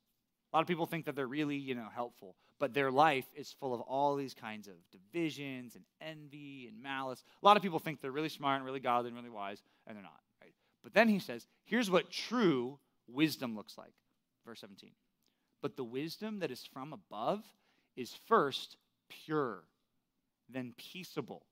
A 0.53 0.57
lot 0.57 0.63
of 0.63 0.69
people 0.69 0.87
think 0.87 1.05
that 1.07 1.15
they're 1.15 1.27
really, 1.27 1.57
you 1.57 1.75
know, 1.75 1.89
helpful, 1.95 2.35
but 2.59 2.75
their 2.75 2.91
life 2.91 3.27
is 3.37 3.53
full 3.53 3.73
of 3.73 3.81
all 3.83 4.17
these 4.17 4.35
kinds 4.35 4.67
of 4.69 4.75
divisions 4.91 5.77
and 5.77 5.85
envy 6.01 6.67
and 6.69 6.83
malice. 6.83 7.23
A 7.43 7.47
lot 7.47 7.57
of 7.57 7.63
people 7.63 7.79
think 7.79 8.01
they're 8.01 8.11
really 8.11 8.29
smart 8.29 8.57
and 8.57 8.65
really 8.65 8.81
godly 8.81 9.09
and 9.09 9.17
really 9.17 9.31
wise, 9.31 9.63
and 9.87 9.97
they're 9.97 10.03
not? 10.03 10.21
But 10.83 10.95
then 10.95 11.09
he 11.09 11.19
says, 11.19 11.47
here's 11.65 11.91
what 11.91 12.11
true 12.11 12.79
wisdom 13.07 13.57
looks 13.57 13.77
like. 13.77 13.93
Verse 14.47 14.61
17. 14.61 14.91
But 15.63 15.77
the 15.77 15.85
wisdom 15.85 16.39
that 16.39 16.51
is 16.51 16.65
from 16.73 16.93
above 16.93 17.45
is 17.97 18.15
first 18.27 18.77
pure, 19.09 19.65
then 20.49 20.73
peaceable, 20.77 21.45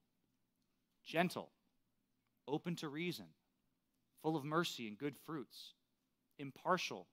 gentle, 1.04 1.50
open 2.46 2.74
to 2.76 2.88
reason, 2.88 3.26
full 4.22 4.36
of 4.36 4.44
mercy 4.44 4.88
and 4.88 4.96
good 4.96 5.16
fruits, 5.26 5.74
impartial 6.38 7.06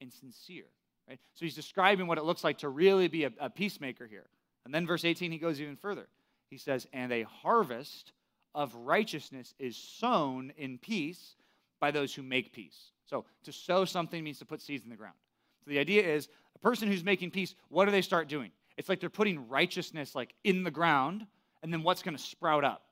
and 0.00 0.12
sincere. 0.12 0.66
Right? 1.08 1.18
So 1.34 1.44
he's 1.44 1.54
describing 1.54 2.06
what 2.06 2.18
it 2.18 2.24
looks 2.24 2.44
like 2.44 2.58
to 2.58 2.68
really 2.68 3.08
be 3.08 3.24
a, 3.24 3.32
a 3.40 3.50
peacemaker 3.50 4.06
here. 4.06 4.26
And 4.64 4.74
then 4.74 4.86
verse 4.86 5.04
18, 5.04 5.32
he 5.32 5.38
goes 5.38 5.60
even 5.60 5.76
further. 5.76 6.06
He 6.50 6.58
says, 6.58 6.86
And 6.92 7.12
a 7.12 7.22
harvest 7.22 8.12
of 8.54 8.74
righteousness 8.74 9.54
is 9.58 9.76
sown 9.76 10.52
in 10.56 10.78
peace 10.78 11.36
by 11.80 11.90
those 11.90 12.14
who 12.14 12.22
make 12.22 12.52
peace. 12.52 12.90
So 13.06 13.24
to 13.44 13.52
sow 13.52 13.84
something 13.84 14.22
means 14.22 14.38
to 14.38 14.44
put 14.44 14.60
seeds 14.60 14.84
in 14.84 14.90
the 14.90 14.96
ground. 14.96 15.16
So 15.64 15.70
the 15.70 15.78
idea 15.78 16.02
is 16.02 16.28
a 16.54 16.58
person 16.58 16.88
who's 16.88 17.04
making 17.04 17.30
peace, 17.30 17.54
what 17.68 17.84
do 17.86 17.90
they 17.90 18.02
start 18.02 18.28
doing? 18.28 18.50
It's 18.76 18.88
like 18.88 19.00
they're 19.00 19.10
putting 19.10 19.48
righteousness 19.48 20.14
like 20.14 20.34
in 20.44 20.62
the 20.62 20.70
ground, 20.70 21.26
and 21.62 21.72
then 21.72 21.82
what's 21.82 22.02
going 22.02 22.16
to 22.16 22.22
sprout 22.22 22.64
up? 22.64 22.82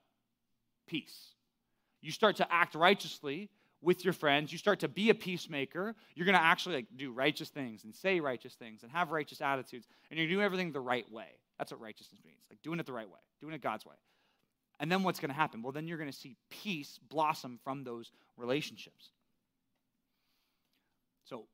Peace. 0.87 1.29
You 2.01 2.11
start 2.11 2.37
to 2.37 2.53
act 2.53 2.75
righteously, 2.75 3.49
with 3.81 4.03
your 4.03 4.13
friends, 4.13 4.51
you 4.51 4.57
start 4.57 4.79
to 4.79 4.87
be 4.87 5.09
a 5.09 5.15
peacemaker, 5.15 5.95
you're 6.15 6.25
going 6.25 6.37
to 6.37 6.43
actually 6.43 6.75
like 6.75 6.87
do 6.95 7.11
righteous 7.11 7.49
things 7.49 7.83
and 7.83 7.93
say 7.93 8.19
righteous 8.19 8.55
things 8.55 8.83
and 8.83 8.91
have 8.91 9.11
righteous 9.11 9.41
attitudes, 9.41 9.87
and 10.09 10.19
you're 10.19 10.27
doing 10.27 10.43
everything 10.43 10.71
the 10.71 10.79
right 10.79 11.09
way. 11.11 11.27
That's 11.57 11.71
what 11.71 11.81
righteousness 11.81 12.21
means, 12.25 12.39
like 12.49 12.61
doing 12.61 12.79
it 12.79 12.85
the 12.85 12.93
right 12.93 13.07
way, 13.07 13.19
doing 13.39 13.53
it 13.53 13.61
God's 13.61 13.85
way. 13.85 13.95
And 14.79 14.91
then 14.91 15.03
what's 15.03 15.19
going 15.19 15.29
to 15.29 15.35
happen? 15.35 15.61
Well, 15.61 15.71
then 15.71 15.87
you're 15.87 15.97
going 15.97 16.11
to 16.11 16.17
see 16.17 16.35
peace 16.49 16.99
blossom 17.09 17.59
from 17.63 17.83
those 17.83 18.11
relationships. 18.37 19.09
So, 21.25 21.45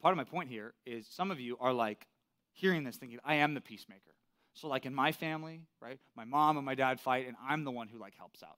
part 0.00 0.12
of 0.12 0.16
my 0.16 0.24
point 0.24 0.48
here 0.48 0.74
is 0.86 1.06
some 1.08 1.30
of 1.30 1.40
you 1.40 1.56
are 1.60 1.72
like 1.72 2.06
hearing 2.52 2.84
this 2.84 2.96
thinking, 2.96 3.18
I 3.24 3.36
am 3.36 3.54
the 3.54 3.60
peacemaker. 3.60 4.14
So, 4.54 4.68
like 4.68 4.86
in 4.86 4.94
my 4.94 5.10
family, 5.10 5.62
right, 5.80 5.98
my 6.16 6.24
mom 6.24 6.56
and 6.56 6.64
my 6.64 6.76
dad 6.76 7.00
fight, 7.00 7.26
and 7.26 7.36
I'm 7.44 7.64
the 7.64 7.72
one 7.72 7.88
who 7.88 7.98
like 7.98 8.14
helps 8.16 8.42
out 8.42 8.56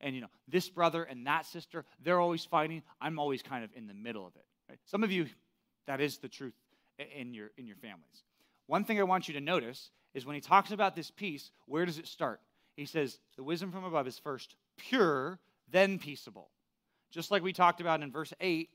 and 0.00 0.14
you 0.14 0.20
know 0.20 0.28
this 0.46 0.68
brother 0.68 1.02
and 1.02 1.26
that 1.26 1.46
sister 1.46 1.84
they're 2.02 2.20
always 2.20 2.44
fighting 2.44 2.82
i'm 3.00 3.18
always 3.18 3.42
kind 3.42 3.64
of 3.64 3.70
in 3.74 3.86
the 3.86 3.94
middle 3.94 4.26
of 4.26 4.34
it 4.36 4.44
right? 4.68 4.78
some 4.84 5.02
of 5.02 5.10
you 5.10 5.26
that 5.86 6.00
is 6.00 6.18
the 6.18 6.28
truth 6.28 6.54
in 7.16 7.34
your 7.34 7.50
in 7.56 7.66
your 7.66 7.76
families 7.76 8.24
one 8.66 8.84
thing 8.84 8.98
i 8.98 9.02
want 9.02 9.28
you 9.28 9.34
to 9.34 9.40
notice 9.40 9.90
is 10.14 10.24
when 10.24 10.34
he 10.34 10.40
talks 10.40 10.70
about 10.70 10.94
this 10.94 11.10
peace 11.10 11.50
where 11.66 11.84
does 11.84 11.98
it 11.98 12.06
start 12.06 12.40
he 12.78 12.86
says 12.86 13.18
the 13.36 13.42
wisdom 13.42 13.70
from 13.70 13.84
above 13.84 14.06
is 14.06 14.18
first 14.18 14.54
pure 14.76 15.38
then 15.70 15.98
peaceable 15.98 16.48
just 17.10 17.30
like 17.30 17.42
we 17.42 17.52
talked 17.52 17.80
about 17.80 18.02
in 18.02 18.10
verse 18.10 18.32
8 18.40 18.68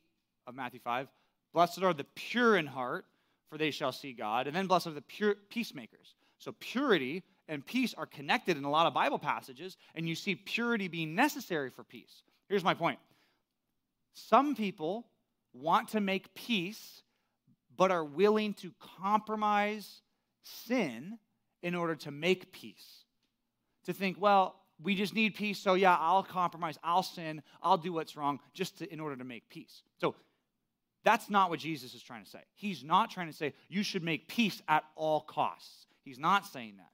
of 0.47 0.55
matthew 0.55 0.79
5 0.79 1.07
blessed 1.53 1.83
are 1.83 1.93
the 1.93 2.05
pure 2.15 2.57
in 2.57 2.65
heart 2.67 3.05
for 3.49 3.57
they 3.57 3.71
shall 3.71 3.91
see 3.91 4.13
god 4.13 4.47
and 4.47 4.55
then 4.55 4.67
blessed 4.67 4.87
are 4.87 4.91
the 4.91 5.01
pure 5.01 5.35
peacemakers 5.49 6.15
so 6.39 6.53
purity 6.59 7.23
and 7.47 7.65
peace 7.65 7.93
are 7.93 8.05
connected 8.05 8.57
in 8.57 8.63
a 8.63 8.69
lot 8.69 8.87
of 8.87 8.93
Bible 8.93 9.19
passages, 9.19 9.77
and 9.95 10.07
you 10.07 10.15
see 10.15 10.35
purity 10.35 10.87
being 10.87 11.15
necessary 11.15 11.69
for 11.69 11.83
peace. 11.83 12.23
Here's 12.49 12.63
my 12.63 12.73
point 12.73 12.99
some 14.13 14.55
people 14.55 15.05
want 15.53 15.89
to 15.89 16.01
make 16.01 16.33
peace, 16.33 17.01
but 17.75 17.91
are 17.91 18.03
willing 18.03 18.53
to 18.55 18.71
compromise 19.01 20.01
sin 20.43 21.17
in 21.61 21.75
order 21.75 21.95
to 21.95 22.11
make 22.11 22.51
peace. 22.51 23.02
To 23.85 23.93
think, 23.93 24.17
well, 24.19 24.55
we 24.81 24.95
just 24.95 25.13
need 25.13 25.35
peace, 25.35 25.59
so 25.59 25.73
yeah, 25.75 25.95
I'll 25.99 26.23
compromise, 26.23 26.77
I'll 26.83 27.03
sin, 27.03 27.41
I'll 27.61 27.77
do 27.77 27.93
what's 27.93 28.15
wrong 28.15 28.39
just 28.53 28.79
to, 28.79 28.91
in 28.91 28.99
order 28.99 29.15
to 29.15 29.23
make 29.23 29.49
peace. 29.49 29.83
So 29.99 30.15
that's 31.03 31.29
not 31.29 31.49
what 31.49 31.59
Jesus 31.59 31.93
is 31.93 32.01
trying 32.01 32.23
to 32.23 32.29
say. 32.29 32.39
He's 32.55 32.83
not 32.83 33.11
trying 33.11 33.27
to 33.27 33.33
say 33.33 33.53
you 33.69 33.83
should 33.83 34.03
make 34.03 34.27
peace 34.27 34.61
at 34.67 34.83
all 34.95 35.21
costs. 35.21 35.85
He's 36.03 36.19
not 36.19 36.45
saying 36.45 36.75
that. 36.77 36.89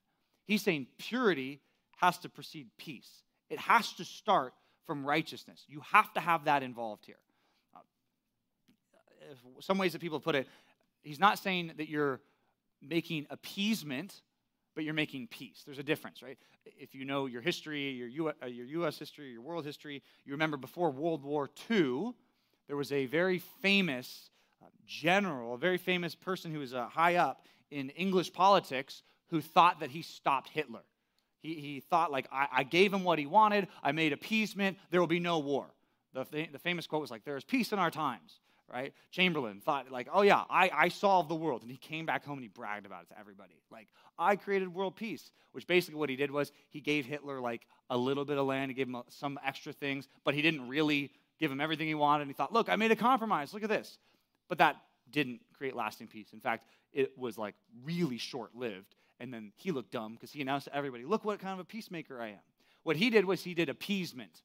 He's 0.45 0.63
saying 0.63 0.87
purity 0.97 1.61
has 1.97 2.17
to 2.19 2.29
precede 2.29 2.67
peace, 2.77 3.23
it 3.49 3.59
has 3.59 3.93
to 3.93 4.05
start 4.05 4.53
from 4.85 5.05
righteousness. 5.05 5.63
You 5.67 5.81
have 5.91 6.11
to 6.13 6.19
have 6.19 6.45
that 6.45 6.63
involved 6.63 7.05
here. 7.05 7.19
Uh, 7.75 7.81
some 9.59 9.77
ways 9.77 9.93
that 9.93 10.01
people 10.01 10.19
put 10.19 10.35
it, 10.35 10.47
he's 11.03 11.19
not 11.19 11.37
saying 11.37 11.73
that 11.77 11.89
you're 11.89 12.19
making 12.81 13.27
appeasement, 13.29 14.21
but 14.79 14.85
you're 14.85 14.93
making 14.93 15.27
peace. 15.27 15.63
There's 15.65 15.77
a 15.77 15.83
difference, 15.83 16.23
right? 16.23 16.37
If 16.65 16.95
you 16.95 17.03
know 17.03 17.25
your 17.25 17.41
history, 17.41 17.89
your, 17.89 18.07
U- 18.07 18.31
uh, 18.41 18.45
your 18.45 18.65
U.S. 18.65 18.97
history, 18.97 19.29
your 19.29 19.41
world 19.41 19.65
history, 19.65 20.01
you 20.23 20.31
remember 20.31 20.55
before 20.55 20.89
World 20.89 21.21
War 21.21 21.49
II, 21.69 22.13
there 22.67 22.77
was 22.77 22.93
a 22.93 23.05
very 23.07 23.39
famous 23.61 24.29
uh, 24.63 24.67
general, 24.87 25.55
a 25.55 25.57
very 25.57 25.77
famous 25.77 26.15
person 26.15 26.53
who 26.53 26.59
was 26.59 26.73
uh, 26.73 26.87
high 26.87 27.17
up 27.17 27.45
in 27.71 27.89
English 27.89 28.31
politics 28.31 29.03
who 29.31 29.41
thought 29.41 29.81
that 29.81 29.91
he 29.91 30.01
stopped 30.01 30.47
Hitler. 30.47 30.85
He, 31.41 31.55
he 31.55 31.79
thought, 31.81 32.09
like, 32.09 32.29
I, 32.31 32.47
I 32.49 32.63
gave 32.63 32.93
him 32.93 33.03
what 33.03 33.19
he 33.19 33.25
wanted, 33.25 33.67
I 33.83 33.91
made 33.91 34.13
appeasement, 34.13 34.77
there 34.91 35.01
will 35.01 35.07
be 35.07 35.19
no 35.19 35.39
war. 35.39 35.65
The, 36.13 36.47
the 36.53 36.57
famous 36.57 36.87
quote 36.87 37.01
was 37.01 37.11
like, 37.11 37.25
There 37.25 37.35
is 37.35 37.43
peace 37.43 37.73
in 37.73 37.79
our 37.79 37.91
times, 37.91 38.39
right? 38.71 38.93
Chamberlain 39.11 39.59
thought, 39.59 39.91
like, 39.91 40.07
oh 40.13 40.21
yeah, 40.21 40.43
I, 40.49 40.69
I 40.73 40.87
solved 40.89 41.29
the 41.29 41.35
world. 41.35 41.61
And 41.61 41.71
he 41.71 41.77
came 41.77 42.05
back 42.05 42.25
home 42.25 42.37
and 42.37 42.43
he 42.43 42.49
bragged 42.49 42.85
about 42.85 43.03
it 43.03 43.09
to 43.09 43.19
everybody. 43.19 43.61
Like, 43.71 43.87
I 44.17 44.35
created 44.35 44.73
world 44.73 44.95
peace, 44.95 45.31
which 45.51 45.67
basically 45.67 45.99
what 45.99 46.09
he 46.09 46.15
did 46.15 46.31
was 46.31 46.51
he 46.69 46.81
gave 46.81 47.05
Hitler 47.05 47.39
like 47.39 47.67
a 47.89 47.97
little 47.97 48.25
bit 48.25 48.37
of 48.37 48.45
land, 48.45 48.69
he 48.71 48.75
gave 48.75 48.87
him 48.87 49.01
some 49.09 49.39
extra 49.45 49.73
things, 49.73 50.07
but 50.23 50.33
he 50.33 50.41
didn't 50.41 50.67
really 50.67 51.11
give 51.39 51.51
him 51.51 51.61
everything 51.61 51.87
he 51.87 51.95
wanted. 51.95 52.23
And 52.23 52.29
he 52.29 52.33
thought, 52.33 52.53
look, 52.53 52.69
I 52.69 52.75
made 52.75 52.91
a 52.91 52.95
compromise. 52.95 53.53
Look 53.53 53.63
at 53.63 53.69
this. 53.69 53.97
But 54.47 54.59
that 54.59 54.75
didn't 55.11 55.41
create 55.57 55.75
lasting 55.75 56.07
peace. 56.07 56.33
In 56.33 56.39
fact, 56.39 56.65
it 56.93 57.17
was 57.17 57.37
like 57.37 57.55
really 57.83 58.17
short 58.17 58.55
lived. 58.55 58.95
And 59.19 59.33
then 59.33 59.51
he 59.55 59.71
looked 59.71 59.91
dumb 59.91 60.13
because 60.13 60.31
he 60.31 60.41
announced 60.41 60.67
to 60.67 60.75
everybody, 60.75 61.03
look 61.03 61.25
what 61.25 61.39
kind 61.39 61.53
of 61.53 61.59
a 61.59 61.65
peacemaker 61.65 62.21
I 62.21 62.29
am. 62.29 62.39
What 62.83 62.95
he 62.95 63.09
did 63.09 63.25
was 63.25 63.43
he 63.43 63.53
did 63.53 63.69
appeasement. 63.69 64.41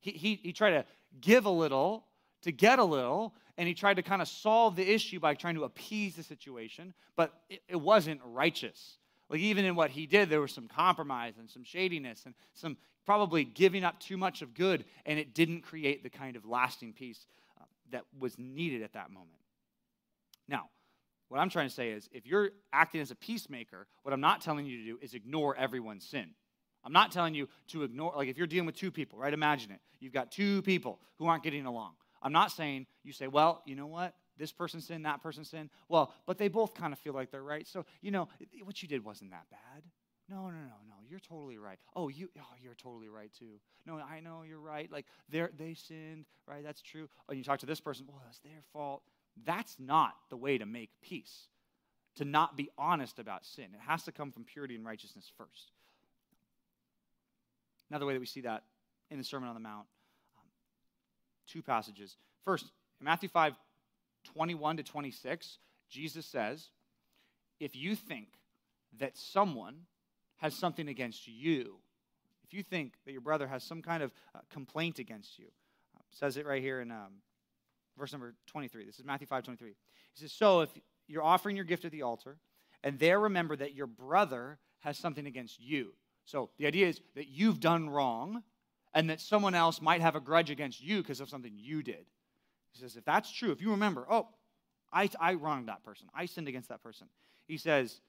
He, 0.00 0.10
he, 0.10 0.34
he 0.42 0.52
tried 0.52 0.70
to 0.70 0.84
give 1.20 1.46
a 1.46 1.50
little 1.50 2.04
to 2.44 2.52
get 2.52 2.78
a 2.78 2.84
little, 2.84 3.34
and 3.58 3.68
he 3.68 3.74
tried 3.74 3.96
to 3.96 4.02
kind 4.02 4.22
of 4.22 4.28
solve 4.28 4.76
the 4.76 4.88
issue 4.88 5.20
by 5.20 5.34
trying 5.34 5.56
to 5.56 5.64
appease 5.64 6.16
the 6.16 6.22
situation, 6.22 6.94
but 7.16 7.34
it, 7.50 7.60
it 7.68 7.76
wasn't 7.76 8.20
righteous. 8.24 8.98
Like, 9.28 9.40
even 9.40 9.64
in 9.64 9.74
what 9.74 9.90
he 9.90 10.06
did, 10.06 10.28
there 10.28 10.40
was 10.40 10.52
some 10.52 10.68
compromise 10.68 11.34
and 11.38 11.50
some 11.50 11.64
shadiness 11.64 12.22
and 12.26 12.34
some 12.54 12.76
probably 13.04 13.44
giving 13.44 13.84
up 13.84 13.98
too 13.98 14.16
much 14.16 14.42
of 14.42 14.54
good, 14.54 14.84
and 15.04 15.18
it 15.18 15.34
didn't 15.34 15.62
create 15.62 16.02
the 16.02 16.10
kind 16.10 16.36
of 16.36 16.44
lasting 16.44 16.92
peace 16.92 17.26
uh, 17.60 17.64
that 17.90 18.04
was 18.18 18.38
needed 18.38 18.82
at 18.82 18.92
that 18.92 19.10
moment. 19.10 19.30
Now, 20.48 20.68
what 21.28 21.38
I'm 21.40 21.50
trying 21.50 21.68
to 21.68 21.74
say 21.74 21.90
is 21.90 22.08
if 22.12 22.26
you're 22.26 22.50
acting 22.72 23.00
as 23.00 23.10
a 23.10 23.16
peacemaker, 23.16 23.86
what 24.02 24.12
I'm 24.12 24.20
not 24.20 24.40
telling 24.40 24.66
you 24.66 24.78
to 24.78 24.84
do 24.84 24.98
is 25.02 25.14
ignore 25.14 25.56
everyone's 25.56 26.04
sin. 26.04 26.30
I'm 26.84 26.92
not 26.92 27.12
telling 27.12 27.34
you 27.34 27.48
to 27.68 27.82
ignore, 27.82 28.12
like 28.14 28.28
if 28.28 28.36
you're 28.36 28.46
dealing 28.46 28.66
with 28.66 28.76
two 28.76 28.90
people, 28.90 29.18
right? 29.18 29.32
Imagine 29.32 29.70
it. 29.72 29.80
You've 30.00 30.12
got 30.12 30.30
two 30.30 30.60
people 30.62 31.00
who 31.18 31.26
aren't 31.26 31.42
getting 31.42 31.64
along. 31.64 31.92
I'm 32.24 32.32
not 32.32 32.50
saying 32.50 32.86
you 33.04 33.12
say, 33.12 33.28
well, 33.28 33.62
you 33.66 33.76
know 33.76 33.86
what? 33.86 34.14
This 34.36 34.50
person 34.50 34.80
sinned, 34.80 35.04
that 35.04 35.22
person 35.22 35.44
sinned. 35.44 35.70
Well, 35.88 36.12
but 36.26 36.38
they 36.38 36.48
both 36.48 36.74
kind 36.74 36.92
of 36.92 36.98
feel 36.98 37.12
like 37.12 37.30
they're 37.30 37.42
right. 37.42 37.66
So, 37.68 37.84
you 38.00 38.10
know, 38.10 38.28
what 38.64 38.82
you 38.82 38.88
did 38.88 39.04
wasn't 39.04 39.30
that 39.30 39.44
bad. 39.50 39.82
No, 40.28 40.46
no, 40.46 40.56
no, 40.56 40.80
no. 40.88 40.94
You're 41.08 41.20
totally 41.20 41.58
right. 41.58 41.78
Oh, 41.94 42.08
you 42.08 42.30
oh, 42.38 42.54
you're 42.60 42.74
totally 42.74 43.08
right 43.08 43.30
too. 43.38 43.60
No, 43.86 43.98
I 43.98 44.20
know 44.20 44.42
you're 44.48 44.58
right. 44.58 44.90
Like 44.90 45.04
they 45.28 45.46
they 45.56 45.74
sinned, 45.74 46.24
right? 46.48 46.64
That's 46.64 46.80
true. 46.80 47.08
And 47.28 47.36
you 47.36 47.44
talk 47.44 47.60
to 47.60 47.66
this 47.66 47.80
person, 47.80 48.06
well, 48.08 48.22
it's 48.28 48.38
their 48.38 48.62
fault. 48.72 49.02
That's 49.44 49.76
not 49.78 50.14
the 50.30 50.36
way 50.36 50.56
to 50.56 50.64
make 50.64 50.90
peace. 51.02 51.48
To 52.16 52.24
not 52.24 52.56
be 52.56 52.70
honest 52.78 53.18
about 53.18 53.44
sin. 53.44 53.66
It 53.74 53.80
has 53.86 54.04
to 54.04 54.12
come 54.12 54.30
from 54.32 54.44
purity 54.44 54.76
and 54.76 54.84
righteousness 54.84 55.30
first. 55.36 55.72
Another 57.90 58.06
way 58.06 58.14
that 58.14 58.20
we 58.20 58.26
see 58.26 58.42
that 58.42 58.62
in 59.10 59.18
the 59.18 59.24
Sermon 59.24 59.48
on 59.48 59.54
the 59.54 59.60
Mount, 59.60 59.86
two 61.46 61.62
passages. 61.62 62.16
First, 62.44 62.70
in 63.00 63.04
Matthew 63.04 63.28
5 63.28 63.54
21 64.24 64.78
to 64.78 64.82
26, 64.82 65.58
Jesus 65.90 66.26
says, 66.26 66.70
If 67.60 67.76
you 67.76 67.94
think 67.94 68.28
that 68.98 69.16
someone 69.16 69.80
has 70.38 70.54
something 70.54 70.88
against 70.88 71.28
you, 71.28 71.76
if 72.44 72.54
you 72.54 72.62
think 72.62 72.94
that 73.04 73.12
your 73.12 73.20
brother 73.20 73.46
has 73.46 73.62
some 73.62 73.82
kind 73.82 74.02
of 74.02 74.12
uh, 74.34 74.40
complaint 74.50 74.98
against 74.98 75.38
you, 75.38 75.46
uh, 75.96 76.02
says 76.10 76.36
it 76.36 76.46
right 76.46 76.62
here 76.62 76.80
in 76.80 76.90
um, 76.90 77.20
verse 77.98 78.12
number 78.12 78.34
23. 78.46 78.84
This 78.84 78.98
is 78.98 79.04
Matthew 79.04 79.26
5 79.26 79.44
23. 79.44 79.70
He 79.70 80.20
says, 80.20 80.32
So 80.32 80.60
if 80.60 80.70
you're 81.06 81.22
offering 81.22 81.56
your 81.56 81.64
gift 81.64 81.84
at 81.84 81.92
the 81.92 82.02
altar, 82.02 82.38
and 82.82 82.98
there 82.98 83.20
remember 83.20 83.56
that 83.56 83.74
your 83.74 83.86
brother 83.86 84.58
has 84.80 84.98
something 84.98 85.26
against 85.26 85.60
you. 85.60 85.94
So 86.26 86.50
the 86.58 86.66
idea 86.66 86.88
is 86.88 87.00
that 87.14 87.28
you've 87.28 87.60
done 87.60 87.88
wrong, 87.88 88.42
and 88.94 89.10
that 89.10 89.20
someone 89.20 89.54
else 89.54 89.82
might 89.82 90.00
have 90.00 90.16
a 90.16 90.20
grudge 90.20 90.50
against 90.50 90.82
you 90.82 91.02
because 91.02 91.20
of 91.20 91.28
something 91.28 91.52
you 91.56 91.82
did. 91.82 92.06
He 92.72 92.80
says, 92.80 92.96
if 92.96 93.04
that's 93.04 93.30
true, 93.30 93.50
if 93.50 93.60
you 93.60 93.70
remember, 93.70 94.06
oh, 94.08 94.28
I, 94.92 95.10
I 95.20 95.34
wronged 95.34 95.68
that 95.68 95.82
person, 95.84 96.06
I 96.14 96.26
sinned 96.26 96.48
against 96.48 96.68
that 96.68 96.82
person, 96.82 97.08
he 97.46 97.56
says, 97.56 98.00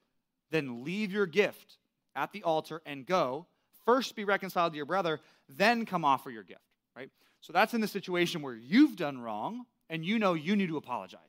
then 0.51 0.83
leave 0.83 1.11
your 1.11 1.25
gift 1.25 1.77
at 2.15 2.31
the 2.31 2.43
altar 2.43 2.81
and 2.85 3.05
go. 3.05 3.47
First 3.85 4.15
be 4.15 4.23
reconciled 4.23 4.73
to 4.73 4.77
your 4.77 4.85
brother, 4.85 5.19
then 5.49 5.85
come 5.85 6.05
offer 6.05 6.29
your 6.29 6.43
gift, 6.43 6.61
right? 6.95 7.09
So 7.41 7.53
that's 7.53 7.73
in 7.73 7.81
the 7.81 7.87
situation 7.87 8.41
where 8.41 8.55
you've 8.55 8.95
done 8.95 9.19
wrong 9.19 9.65
and 9.89 10.05
you 10.05 10.17
know 10.19 10.33
you 10.33 10.55
need 10.55 10.69
to 10.69 10.77
apologize. 10.77 11.19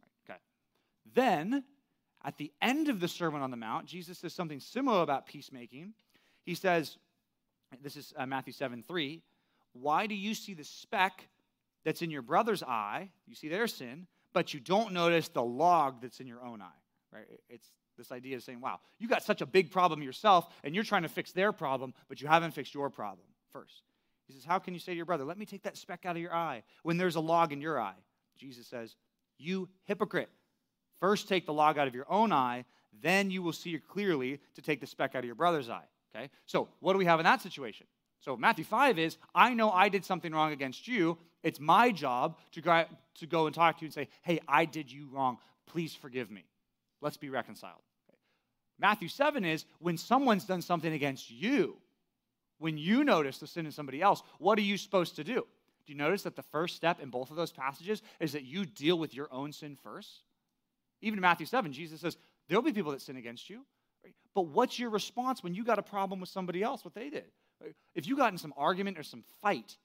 Right, 0.00 0.34
okay. 0.34 0.40
Then, 1.14 1.64
at 2.24 2.36
the 2.36 2.52
end 2.60 2.88
of 2.88 3.00
the 3.00 3.08
Sermon 3.08 3.42
on 3.42 3.50
the 3.50 3.56
Mount, 3.56 3.86
Jesus 3.86 4.18
says 4.18 4.34
something 4.34 4.60
similar 4.60 5.02
about 5.02 5.26
peacemaking. 5.26 5.94
He 6.44 6.54
says, 6.54 6.98
this 7.82 7.96
is 7.96 8.12
uh, 8.16 8.26
Matthew 8.26 8.52
7 8.52 8.84
3, 8.86 9.22
why 9.72 10.06
do 10.06 10.14
you 10.14 10.34
see 10.34 10.54
the 10.54 10.64
speck 10.64 11.28
that's 11.84 12.02
in 12.02 12.10
your 12.10 12.22
brother's 12.22 12.62
eye? 12.62 13.10
You 13.26 13.34
see 13.34 13.48
their 13.48 13.66
sin, 13.66 14.06
but 14.32 14.54
you 14.54 14.60
don't 14.60 14.92
notice 14.92 15.28
the 15.28 15.42
log 15.42 16.00
that's 16.00 16.20
in 16.20 16.26
your 16.26 16.44
own 16.44 16.62
eye, 16.62 16.80
right? 17.12 17.26
It's 17.48 17.68
this 17.96 18.12
idea 18.12 18.36
of 18.36 18.42
saying, 18.42 18.60
wow, 18.60 18.80
you 18.98 19.08
got 19.08 19.22
such 19.22 19.40
a 19.40 19.46
big 19.46 19.70
problem 19.70 20.02
yourself, 20.02 20.48
and 20.64 20.74
you're 20.74 20.84
trying 20.84 21.02
to 21.02 21.08
fix 21.08 21.32
their 21.32 21.52
problem, 21.52 21.94
but 22.08 22.20
you 22.20 22.28
haven't 22.28 22.52
fixed 22.52 22.74
your 22.74 22.90
problem 22.90 23.26
first. 23.52 23.82
He 24.26 24.32
says, 24.32 24.44
How 24.44 24.58
can 24.58 24.74
you 24.74 24.80
say 24.80 24.92
to 24.92 24.96
your 24.96 25.06
brother, 25.06 25.24
Let 25.24 25.38
me 25.38 25.46
take 25.46 25.62
that 25.62 25.76
speck 25.76 26.06
out 26.06 26.16
of 26.16 26.22
your 26.22 26.34
eye 26.34 26.62
when 26.82 26.96
there's 26.96 27.16
a 27.16 27.20
log 27.20 27.52
in 27.52 27.60
your 27.60 27.80
eye? 27.80 27.94
Jesus 28.36 28.66
says, 28.66 28.96
You 29.38 29.68
hypocrite. 29.84 30.30
First 31.00 31.28
take 31.28 31.46
the 31.46 31.52
log 31.52 31.78
out 31.78 31.88
of 31.88 31.94
your 31.94 32.10
own 32.10 32.32
eye, 32.32 32.64
then 33.02 33.30
you 33.30 33.42
will 33.42 33.52
see 33.52 33.78
clearly 33.78 34.40
to 34.54 34.62
take 34.62 34.80
the 34.80 34.86
speck 34.86 35.14
out 35.14 35.20
of 35.20 35.24
your 35.24 35.34
brother's 35.34 35.68
eye. 35.68 35.84
Okay? 36.14 36.30
So, 36.46 36.68
what 36.80 36.92
do 36.92 36.98
we 36.98 37.04
have 37.06 37.20
in 37.20 37.24
that 37.24 37.42
situation? 37.42 37.86
So, 38.20 38.36
Matthew 38.36 38.64
5 38.64 38.98
is 38.98 39.18
I 39.34 39.54
know 39.54 39.70
I 39.70 39.88
did 39.88 40.04
something 40.04 40.32
wrong 40.32 40.52
against 40.52 40.86
you. 40.88 41.18
It's 41.42 41.60
my 41.60 41.90
job 41.90 42.38
to 42.52 42.60
go, 42.60 42.84
to 43.16 43.26
go 43.26 43.46
and 43.46 43.54
talk 43.54 43.78
to 43.78 43.82
you 43.82 43.86
and 43.86 43.94
say, 43.94 44.08
Hey, 44.22 44.40
I 44.48 44.64
did 44.64 44.90
you 44.90 45.08
wrong. 45.12 45.38
Please 45.66 45.94
forgive 45.94 46.30
me. 46.30 46.44
Let's 47.00 47.16
be 47.16 47.28
reconciled. 47.28 47.82
Okay. 48.08 48.18
Matthew 48.78 49.08
7 49.08 49.44
is 49.44 49.66
when 49.78 49.98
someone's 49.98 50.44
done 50.44 50.62
something 50.62 50.92
against 50.92 51.30
you, 51.30 51.76
when 52.58 52.78
you 52.78 53.04
notice 53.04 53.38
the 53.38 53.46
sin 53.46 53.66
in 53.66 53.72
somebody 53.72 54.00
else, 54.00 54.22
what 54.38 54.58
are 54.58 54.62
you 54.62 54.78
supposed 54.78 55.16
to 55.16 55.24
do? 55.24 55.44
Do 55.86 55.92
you 55.92 55.98
notice 55.98 56.22
that 56.22 56.36
the 56.36 56.42
first 56.42 56.76
step 56.76 57.00
in 57.00 57.10
both 57.10 57.30
of 57.30 57.36
those 57.36 57.52
passages 57.52 58.00
is 58.20 58.32
that 58.32 58.44
you 58.44 58.64
deal 58.64 58.98
with 58.98 59.14
your 59.14 59.28
own 59.30 59.52
sin 59.52 59.76
first? 59.82 60.22
Even 61.02 61.18
in 61.18 61.22
Matthew 61.22 61.46
7, 61.46 61.72
Jesus 61.72 62.00
says, 62.00 62.16
There'll 62.48 62.62
be 62.62 62.72
people 62.72 62.92
that 62.92 63.02
sin 63.02 63.16
against 63.16 63.50
you. 63.50 63.66
But 64.34 64.46
what's 64.48 64.78
your 64.78 64.90
response 64.90 65.42
when 65.42 65.54
you 65.54 65.64
got 65.64 65.78
a 65.78 65.82
problem 65.82 66.20
with 66.20 66.28
somebody 66.28 66.62
else, 66.62 66.84
what 66.84 66.94
they 66.94 67.10
did? 67.10 67.30
If 67.94 68.06
you 68.06 68.16
got 68.16 68.32
in 68.32 68.38
some 68.38 68.52
argument 68.56 68.98
or 68.98 69.02
some 69.02 69.24
fight 69.40 69.76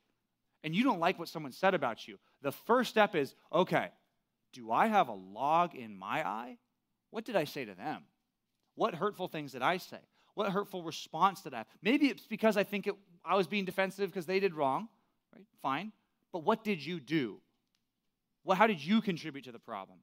and 0.63 0.75
you 0.75 0.83
don't 0.83 0.99
like 0.99 1.19
what 1.19 1.29
someone 1.29 1.51
said 1.51 1.73
about 1.73 2.07
you, 2.07 2.17
the 2.41 2.51
first 2.51 2.89
step 2.89 3.15
is 3.15 3.35
okay, 3.53 3.89
do 4.53 4.71
I 4.71 4.87
have 4.87 5.07
a 5.07 5.13
log 5.13 5.75
in 5.75 5.97
my 5.97 6.27
eye? 6.27 6.57
What 7.11 7.25
did 7.25 7.35
I 7.35 7.45
say 7.45 7.65
to 7.65 7.75
them? 7.75 8.03
What 8.75 8.95
hurtful 8.95 9.27
things 9.27 9.51
did 9.51 9.61
I 9.61 9.77
say? 9.77 9.99
What 10.33 10.51
hurtful 10.51 10.83
response 10.83 11.41
did 11.41 11.53
I 11.53 11.57
have? 11.59 11.67
Maybe 11.81 12.07
it's 12.07 12.25
because 12.25 12.57
I 12.57 12.63
think 12.63 12.87
it, 12.87 12.95
I 13.23 13.35
was 13.35 13.47
being 13.47 13.65
defensive 13.65 14.09
because 14.09 14.25
they 14.25 14.39
did 14.39 14.53
wrong, 14.53 14.87
right? 15.33 15.45
Fine. 15.61 15.91
But 16.31 16.43
what 16.43 16.63
did 16.63 16.83
you 16.83 16.99
do? 16.99 17.41
Well, 18.43 18.57
how 18.57 18.67
did 18.67 18.83
you 18.83 19.01
contribute 19.01 19.45
to 19.45 19.51
the 19.51 19.59
problem? 19.59 19.99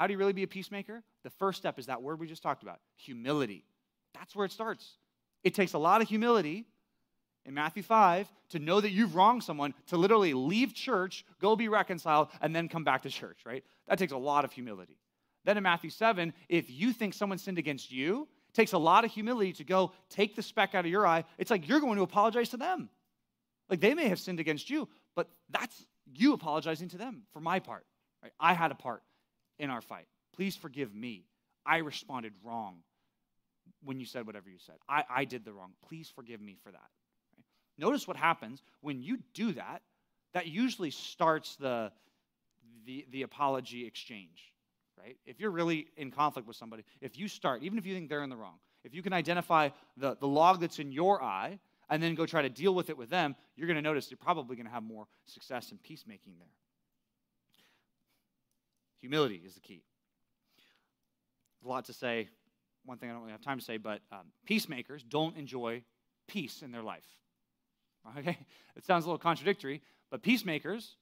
How 0.00 0.06
do 0.06 0.14
you 0.14 0.18
really 0.18 0.32
be 0.32 0.44
a 0.44 0.48
peacemaker? 0.48 1.02
The 1.24 1.30
first 1.30 1.58
step 1.58 1.78
is 1.78 1.84
that 1.86 2.00
word 2.00 2.20
we 2.20 2.26
just 2.26 2.42
talked 2.42 2.62
about 2.62 2.80
humility. 2.96 3.66
That's 4.14 4.34
where 4.34 4.46
it 4.46 4.50
starts. 4.50 4.96
It 5.44 5.54
takes 5.54 5.74
a 5.74 5.78
lot 5.78 6.00
of 6.00 6.08
humility 6.08 6.64
in 7.44 7.52
Matthew 7.52 7.82
5 7.82 8.26
to 8.52 8.58
know 8.58 8.80
that 8.80 8.92
you've 8.92 9.14
wronged 9.14 9.44
someone, 9.44 9.74
to 9.88 9.98
literally 9.98 10.32
leave 10.32 10.72
church, 10.72 11.26
go 11.38 11.54
be 11.54 11.68
reconciled, 11.68 12.28
and 12.40 12.56
then 12.56 12.66
come 12.66 12.82
back 12.82 13.02
to 13.02 13.10
church, 13.10 13.40
right? 13.44 13.62
That 13.88 13.98
takes 13.98 14.12
a 14.12 14.16
lot 14.16 14.46
of 14.46 14.52
humility. 14.52 14.96
Then 15.44 15.58
in 15.58 15.64
Matthew 15.64 15.90
7, 15.90 16.32
if 16.48 16.70
you 16.70 16.94
think 16.94 17.12
someone 17.12 17.36
sinned 17.36 17.58
against 17.58 17.92
you, 17.92 18.26
it 18.48 18.54
takes 18.54 18.72
a 18.72 18.78
lot 18.78 19.04
of 19.04 19.10
humility 19.10 19.52
to 19.52 19.64
go 19.64 19.92
take 20.08 20.34
the 20.34 20.42
speck 20.42 20.74
out 20.74 20.86
of 20.86 20.90
your 20.90 21.06
eye. 21.06 21.24
It's 21.36 21.50
like 21.50 21.68
you're 21.68 21.80
going 21.80 21.96
to 21.96 22.02
apologize 22.04 22.48
to 22.50 22.56
them. 22.56 22.88
Like 23.68 23.80
they 23.80 23.92
may 23.92 24.08
have 24.08 24.18
sinned 24.18 24.40
against 24.40 24.70
you, 24.70 24.88
but 25.14 25.28
that's 25.50 25.84
you 26.06 26.32
apologizing 26.32 26.88
to 26.88 26.96
them 26.96 27.24
for 27.34 27.40
my 27.40 27.58
part. 27.58 27.84
Right? 28.22 28.32
I 28.40 28.54
had 28.54 28.70
a 28.70 28.74
part 28.74 29.02
in 29.60 29.70
our 29.70 29.80
fight. 29.80 30.06
Please 30.34 30.56
forgive 30.56 30.94
me. 30.94 31.26
I 31.64 31.78
responded 31.78 32.32
wrong 32.42 32.78
when 33.84 34.00
you 34.00 34.06
said 34.06 34.26
whatever 34.26 34.48
you 34.50 34.58
said. 34.58 34.76
I, 34.88 35.04
I 35.08 35.24
did 35.24 35.44
the 35.44 35.52
wrong. 35.52 35.72
Please 35.88 36.10
forgive 36.14 36.40
me 36.40 36.56
for 36.62 36.70
that. 36.70 36.90
Right? 37.36 37.44
Notice 37.78 38.08
what 38.08 38.16
happens 38.16 38.62
when 38.80 39.02
you 39.02 39.18
do 39.34 39.52
that. 39.52 39.82
That 40.32 40.46
usually 40.46 40.90
starts 40.90 41.56
the, 41.56 41.92
the, 42.86 43.06
the 43.10 43.22
apology 43.22 43.86
exchange 43.86 44.50
right? 45.02 45.16
If 45.26 45.40
you're 45.40 45.50
really 45.50 45.88
in 45.96 46.10
conflict 46.10 46.46
with 46.46 46.56
somebody, 46.56 46.84
if 47.00 47.18
you 47.18 47.28
start, 47.28 47.62
even 47.62 47.78
if 47.78 47.86
you 47.86 47.94
think 47.94 48.08
they're 48.08 48.22
in 48.22 48.30
the 48.30 48.36
wrong, 48.36 48.58
if 48.84 48.94
you 48.94 49.02
can 49.02 49.12
identify 49.12 49.70
the, 49.96 50.16
the 50.16 50.26
log 50.26 50.60
that's 50.60 50.78
in 50.78 50.92
your 50.92 51.22
eye 51.22 51.58
and 51.88 52.02
then 52.02 52.14
go 52.14 52.26
try 52.26 52.42
to 52.42 52.48
deal 52.48 52.74
with 52.74 52.90
it 52.90 52.96
with 52.96 53.10
them, 53.10 53.34
you're 53.56 53.66
going 53.66 53.76
to 53.76 53.82
notice 53.82 54.10
you're 54.10 54.18
probably 54.18 54.56
going 54.56 54.66
to 54.66 54.72
have 54.72 54.82
more 54.82 55.06
success 55.26 55.70
in 55.70 55.78
peacemaking 55.78 56.34
there. 56.38 56.48
Humility 59.00 59.42
is 59.44 59.54
the 59.54 59.60
key. 59.60 59.82
A 61.64 61.68
lot 61.68 61.84
to 61.86 61.92
say 61.92 62.28
one 62.84 62.98
thing 62.98 63.10
I 63.10 63.12
don't 63.12 63.22
really 63.22 63.32
have 63.32 63.42
time 63.42 63.58
to 63.58 63.64
say, 63.64 63.76
but 63.76 64.00
um, 64.10 64.32
peacemakers 64.46 65.02
don't 65.02 65.36
enjoy 65.36 65.82
peace 66.26 66.62
in 66.62 66.72
their 66.72 66.82
life. 66.82 67.04
Okay? 68.18 68.38
It 68.76 68.84
sounds 68.84 69.04
a 69.04 69.08
little 69.08 69.18
contradictory, 69.18 69.82
but 70.10 70.22
peacemakers 70.22 70.96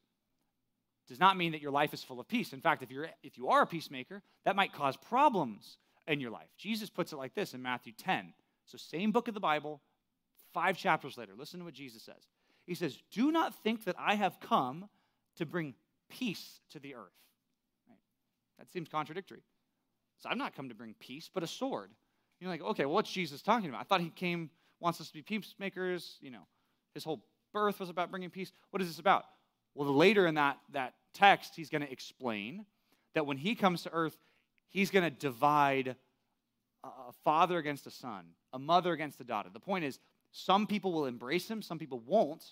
does 1.06 1.20
not 1.20 1.36
mean 1.36 1.52
that 1.52 1.62
your 1.62 1.70
life 1.70 1.94
is 1.94 2.02
full 2.02 2.18
of 2.18 2.26
peace. 2.26 2.52
In 2.52 2.60
fact, 2.60 2.82
if, 2.82 2.90
you're, 2.90 3.08
if 3.22 3.38
you 3.38 3.48
are 3.48 3.62
a 3.62 3.66
peacemaker, 3.66 4.22
that 4.44 4.56
might 4.56 4.72
cause 4.72 4.96
problems 4.96 5.78
in 6.08 6.20
your 6.20 6.30
life. 6.30 6.48
Jesus 6.56 6.90
puts 6.90 7.12
it 7.12 7.16
like 7.16 7.34
this 7.34 7.54
in 7.54 7.62
Matthew 7.62 7.92
10. 7.92 8.32
So, 8.64 8.78
same 8.78 9.12
book 9.12 9.28
of 9.28 9.34
the 9.34 9.40
Bible, 9.40 9.80
five 10.52 10.76
chapters 10.76 11.16
later. 11.16 11.32
Listen 11.36 11.60
to 11.60 11.64
what 11.64 11.74
Jesus 11.74 12.02
says. 12.02 12.26
He 12.66 12.74
says, 12.74 12.98
Do 13.12 13.30
not 13.30 13.54
think 13.62 13.84
that 13.84 13.96
I 13.98 14.14
have 14.16 14.40
come 14.40 14.88
to 15.36 15.46
bring 15.46 15.74
peace 16.10 16.60
to 16.70 16.78
the 16.78 16.94
earth. 16.94 17.12
That 18.58 18.70
seems 18.72 18.88
contradictory. 18.88 19.42
So, 20.20 20.28
I'm 20.28 20.38
not 20.38 20.54
come 20.54 20.68
to 20.68 20.74
bring 20.74 20.94
peace, 20.98 21.30
but 21.32 21.42
a 21.42 21.46
sword. 21.46 21.90
You're 22.40 22.50
like, 22.50 22.62
okay, 22.62 22.84
well, 22.84 22.94
what's 22.94 23.10
Jesus 23.10 23.42
talking 23.42 23.68
about? 23.68 23.80
I 23.80 23.84
thought 23.84 24.00
he 24.00 24.10
came, 24.10 24.50
wants 24.80 25.00
us 25.00 25.08
to 25.08 25.12
be 25.12 25.22
peacemakers. 25.22 26.18
You 26.20 26.30
know, 26.30 26.46
his 26.94 27.04
whole 27.04 27.24
birth 27.52 27.80
was 27.80 27.90
about 27.90 28.10
bringing 28.10 28.30
peace. 28.30 28.52
What 28.70 28.82
is 28.82 28.88
this 28.88 28.98
about? 28.98 29.24
Well, 29.74 29.92
later 29.94 30.26
in 30.26 30.34
that, 30.36 30.58
that 30.72 30.94
text, 31.14 31.54
he's 31.56 31.70
going 31.70 31.82
to 31.82 31.90
explain 31.90 32.64
that 33.14 33.26
when 33.26 33.36
he 33.36 33.54
comes 33.54 33.82
to 33.82 33.92
earth, 33.92 34.16
he's 34.68 34.90
going 34.90 35.04
to 35.04 35.10
divide 35.10 35.96
a 36.84 37.12
father 37.24 37.58
against 37.58 37.86
a 37.86 37.90
son, 37.90 38.24
a 38.52 38.58
mother 38.58 38.92
against 38.92 39.20
a 39.20 39.24
daughter. 39.24 39.50
The 39.52 39.60
point 39.60 39.84
is, 39.84 39.98
some 40.30 40.66
people 40.66 40.92
will 40.92 41.06
embrace 41.06 41.48
him, 41.48 41.62
some 41.62 41.78
people 41.78 42.00
won't. 42.06 42.44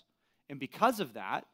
And 0.49 0.59
because 0.59 0.99
of 0.99 1.13
that, 1.13 1.45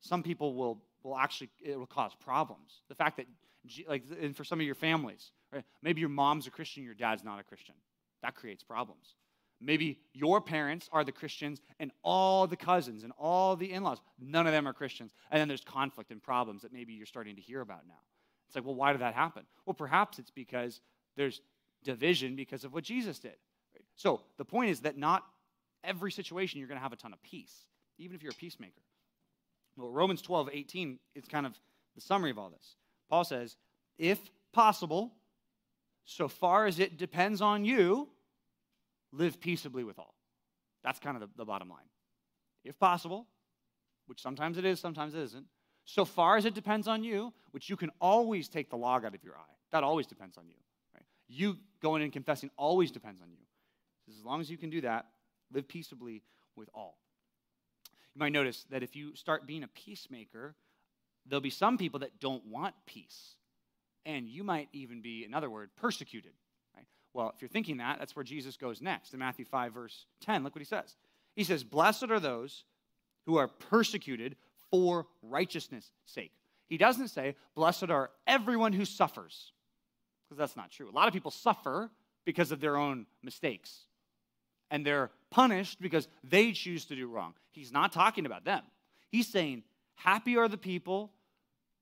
some 0.00 0.22
people 0.22 0.54
will, 0.54 0.82
will 1.02 1.16
actually, 1.16 1.50
it 1.62 1.78
will 1.78 1.86
cause 1.86 2.12
problems. 2.18 2.82
The 2.88 2.94
fact 2.94 3.16
that, 3.16 3.26
like, 3.88 4.04
and 4.20 4.36
for 4.36 4.44
some 4.44 4.60
of 4.60 4.66
your 4.66 4.74
families, 4.74 5.32
right, 5.52 5.64
maybe 5.82 6.00
your 6.00 6.10
mom's 6.10 6.46
a 6.46 6.50
Christian, 6.50 6.84
your 6.84 6.94
dad's 6.94 7.24
not 7.24 7.40
a 7.40 7.42
Christian. 7.42 7.74
That 8.22 8.34
creates 8.34 8.62
problems. 8.62 9.14
Maybe 9.60 9.98
your 10.12 10.40
parents 10.40 10.88
are 10.92 11.04
the 11.04 11.12
Christians 11.12 11.60
and 11.80 11.90
all 12.02 12.46
the 12.46 12.56
cousins 12.56 13.02
and 13.02 13.12
all 13.18 13.56
the 13.56 13.72
in 13.72 13.82
laws, 13.82 14.00
none 14.20 14.46
of 14.46 14.52
them 14.52 14.68
are 14.68 14.72
Christians. 14.72 15.12
And 15.30 15.40
then 15.40 15.48
there's 15.48 15.64
conflict 15.64 16.10
and 16.10 16.22
problems 16.22 16.62
that 16.62 16.72
maybe 16.72 16.92
you're 16.92 17.06
starting 17.06 17.36
to 17.36 17.42
hear 17.42 17.60
about 17.60 17.86
now. 17.86 17.98
It's 18.46 18.54
like, 18.54 18.64
well, 18.64 18.74
why 18.74 18.92
did 18.92 19.00
that 19.00 19.14
happen? 19.14 19.42
Well, 19.66 19.74
perhaps 19.74 20.18
it's 20.18 20.30
because 20.30 20.80
there's 21.16 21.40
division 21.84 22.36
because 22.36 22.64
of 22.64 22.72
what 22.72 22.84
Jesus 22.84 23.18
did. 23.18 23.36
So 23.96 24.22
the 24.36 24.44
point 24.44 24.70
is 24.70 24.80
that 24.80 24.96
not 24.96 25.24
every 25.82 26.12
situation 26.12 26.58
you're 26.58 26.68
going 26.68 26.78
to 26.78 26.82
have 26.82 26.92
a 26.92 26.96
ton 26.96 27.12
of 27.12 27.22
peace, 27.22 27.66
even 27.98 28.14
if 28.14 28.22
you're 28.22 28.32
a 28.32 28.36
peacemaker. 28.36 28.82
Well, 29.76 29.90
Romans 29.90 30.22
12, 30.22 30.50
18 30.52 30.98
is 31.14 31.24
kind 31.26 31.46
of 31.46 31.58
the 31.94 32.00
summary 32.00 32.30
of 32.30 32.38
all 32.38 32.50
this. 32.50 32.76
Paul 33.08 33.24
says, 33.24 33.56
if 33.98 34.18
possible, 34.52 35.12
so 36.04 36.28
far 36.28 36.66
as 36.66 36.78
it 36.78 36.96
depends 36.96 37.40
on 37.40 37.64
you, 37.64 38.08
live 39.12 39.40
peaceably 39.40 39.84
with 39.84 39.98
all. 39.98 40.14
That's 40.84 40.98
kind 40.98 41.16
of 41.16 41.22
the, 41.22 41.28
the 41.36 41.44
bottom 41.44 41.68
line. 41.68 41.88
If 42.64 42.78
possible, 42.78 43.26
which 44.06 44.20
sometimes 44.20 44.58
it 44.58 44.64
is, 44.64 44.80
sometimes 44.80 45.14
it 45.14 45.20
isn't, 45.20 45.46
so 45.84 46.04
far 46.04 46.36
as 46.36 46.44
it 46.44 46.54
depends 46.54 46.86
on 46.86 47.02
you, 47.02 47.32
which 47.52 47.70
you 47.70 47.76
can 47.76 47.90
always 48.00 48.48
take 48.48 48.68
the 48.70 48.76
log 48.76 49.04
out 49.04 49.14
of 49.14 49.24
your 49.24 49.34
eye. 49.34 49.54
That 49.72 49.84
always 49.84 50.06
depends 50.06 50.36
on 50.36 50.46
you. 50.46 50.54
Right? 50.94 51.04
You 51.28 51.56
going 51.82 52.02
and 52.02 52.12
confessing 52.12 52.50
always 52.56 52.90
depends 52.90 53.20
on 53.20 53.30
you. 53.30 53.38
As 54.08 54.24
long 54.24 54.40
as 54.40 54.50
you 54.50 54.58
can 54.58 54.70
do 54.70 54.82
that, 54.82 55.06
live 55.52 55.66
peaceably 55.66 56.22
with 56.56 56.68
all. 56.74 56.98
You 58.14 58.18
might 58.18 58.32
notice 58.32 58.66
that 58.70 58.82
if 58.82 58.96
you 58.96 59.14
start 59.14 59.46
being 59.46 59.62
a 59.62 59.68
peacemaker, 59.68 60.54
there'll 61.28 61.40
be 61.40 61.50
some 61.50 61.78
people 61.78 62.00
that 62.00 62.20
don't 62.20 62.44
want 62.46 62.74
peace. 62.86 63.34
And 64.06 64.28
you 64.28 64.44
might 64.44 64.68
even 64.72 65.02
be, 65.02 65.24
in 65.24 65.34
other 65.34 65.50
words, 65.50 65.72
persecuted. 65.76 66.32
Well, 67.14 67.32
if 67.34 67.42
you're 67.42 67.48
thinking 67.48 67.78
that, 67.78 67.98
that's 67.98 68.14
where 68.14 68.24
Jesus 68.24 68.56
goes 68.56 68.80
next 68.80 69.12
in 69.12 69.18
Matthew 69.18 69.44
5, 69.44 69.72
verse 69.72 70.06
10. 70.20 70.44
Look 70.44 70.54
what 70.54 70.60
he 70.60 70.66
says. 70.66 70.94
He 71.34 71.44
says, 71.44 71.64
Blessed 71.64 72.10
are 72.10 72.20
those 72.20 72.64
who 73.26 73.36
are 73.36 73.48
persecuted 73.48 74.36
for 74.70 75.06
righteousness' 75.22 75.90
sake. 76.04 76.32
He 76.68 76.76
doesn't 76.76 77.08
say, 77.08 77.34
Blessed 77.54 77.90
are 77.90 78.10
everyone 78.26 78.72
who 78.72 78.84
suffers, 78.84 79.52
because 80.28 80.38
that's 80.38 80.56
not 80.56 80.70
true. 80.70 80.88
A 80.88 80.92
lot 80.92 81.08
of 81.08 81.14
people 81.14 81.30
suffer 81.30 81.90
because 82.24 82.52
of 82.52 82.60
their 82.60 82.76
own 82.76 83.06
mistakes, 83.22 83.86
and 84.70 84.84
they're 84.84 85.10
punished 85.30 85.80
because 85.80 86.08
they 86.22 86.52
choose 86.52 86.84
to 86.86 86.94
do 86.94 87.08
wrong. 87.08 87.34
He's 87.50 87.72
not 87.72 87.92
talking 87.92 88.26
about 88.26 88.44
them. 88.44 88.62
He's 89.10 89.26
saying, 89.26 89.64
Happy 89.96 90.36
are 90.36 90.46
the 90.46 90.56
people 90.56 91.10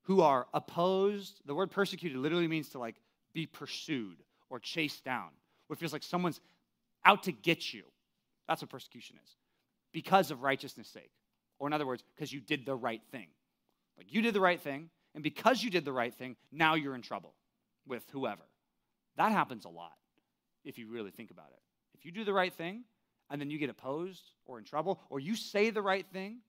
who 0.06 0.20
are 0.20 0.46
opposed. 0.54 1.40
The 1.46 1.54
word 1.54 1.70
persecuted 1.70 2.16
literally 2.18 2.48
means 2.48 2.70
to 2.70 2.78
like 2.78 2.96
be 3.32 3.46
pursued 3.46 4.16
or 4.48 4.58
chased 4.58 5.04
down, 5.04 5.30
where 5.66 5.74
it 5.74 5.80
feels 5.80 5.92
like 5.92 6.02
someone's 6.02 6.40
out 7.04 7.24
to 7.24 7.32
get 7.32 7.74
you. 7.74 7.82
That's 8.48 8.62
what 8.62 8.70
persecution 8.70 9.16
is. 9.22 9.30
Because 9.92 10.30
of 10.30 10.42
righteousness' 10.42 10.88
sake. 10.88 11.10
Or, 11.58 11.66
in 11.66 11.72
other 11.72 11.86
words, 11.86 12.04
because 12.14 12.32
you 12.32 12.40
did 12.40 12.66
the 12.66 12.76
right 12.76 13.00
thing. 13.10 13.28
Like 13.96 14.12
you 14.12 14.22
did 14.22 14.34
the 14.34 14.40
right 14.40 14.60
thing, 14.60 14.90
and 15.14 15.22
because 15.22 15.62
you 15.62 15.70
did 15.70 15.84
the 15.84 15.92
right 15.92 16.14
thing, 16.14 16.36
now 16.52 16.74
you're 16.74 16.94
in 16.94 17.02
trouble 17.02 17.34
with 17.86 18.04
whoever. 18.12 18.42
That 19.16 19.32
happens 19.32 19.64
a 19.64 19.70
lot 19.70 19.92
if 20.64 20.78
you 20.78 20.88
really 20.88 21.10
think 21.10 21.30
about 21.30 21.48
it. 21.52 21.60
If 21.98 22.04
you 22.04 22.12
do 22.12 22.24
the 22.24 22.32
right 22.32 22.52
thing 22.52 22.84
and 23.30 23.40
then 23.40 23.50
you 23.50 23.58
get 23.58 23.70
opposed 23.70 24.22
or 24.44 24.58
in 24.58 24.64
trouble, 24.64 25.00
or 25.08 25.18
you 25.18 25.34
say 25.34 25.70
the 25.70 25.82
right 25.82 26.06
thing 26.12 26.40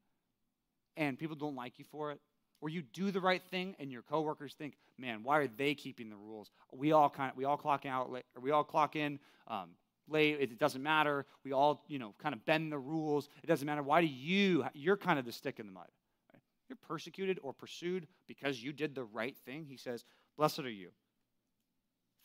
and 0.97 1.17
people 1.17 1.35
don't 1.37 1.55
like 1.55 1.79
you 1.79 1.85
for 1.89 2.11
it, 2.11 2.19
or 2.61 2.69
you 2.69 2.81
do 2.81 3.11
the 3.11 3.21
right 3.21 3.41
thing 3.51 3.75
and 3.79 3.91
your 3.91 4.01
coworkers 4.01 4.53
think, 4.53 4.77
man, 4.97 5.23
why 5.23 5.39
are 5.39 5.47
they 5.47 5.75
keeping 5.75 6.09
the 6.09 6.15
rules? 6.15 6.51
We 6.71 6.91
all 6.91 7.09
kind 7.09 7.31
of, 7.31 7.37
we 7.37 7.45
all 7.45 7.57
clock 7.57 7.85
out, 7.85 8.09
or 8.09 8.41
we 8.41 8.51
all 8.51 8.63
clock 8.63 8.95
in 8.95 9.19
um, 9.47 9.69
late. 10.09 10.37
It 10.39 10.57
doesn't 10.57 10.81
matter. 10.81 11.25
We 11.43 11.51
all, 11.53 11.83
you 11.87 11.99
know, 11.99 12.13
kind 12.21 12.33
of 12.33 12.43
bend 12.45 12.71
the 12.71 12.79
rules. 12.79 13.29
It 13.43 13.47
doesn't 13.47 13.65
matter. 13.65 13.83
Why 13.83 14.01
do 14.01 14.07
you? 14.07 14.65
You're 14.73 14.97
kind 14.97 15.19
of 15.19 15.25
the 15.25 15.31
stick 15.31 15.59
in 15.59 15.65
the 15.65 15.71
mud. 15.71 15.87
Right? 16.33 16.41
You're 16.69 16.77
persecuted 16.87 17.39
or 17.43 17.53
pursued 17.53 18.07
because 18.27 18.61
you 18.61 18.73
did 18.73 18.95
the 18.95 19.03
right 19.03 19.35
thing. 19.45 19.65
He 19.65 19.77
says, 19.77 20.03
"Blessed 20.35 20.59
are 20.59 20.69
you, 20.69 20.89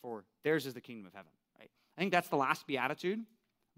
for 0.01 0.25
theirs 0.43 0.65
is 0.65 0.73
the 0.73 0.81
kingdom 0.81 1.05
of 1.05 1.13
heaven." 1.13 1.31
Right? 1.59 1.69
I 1.97 2.01
think 2.01 2.11
that's 2.11 2.29
the 2.29 2.37
last 2.37 2.65
beatitude. 2.65 3.19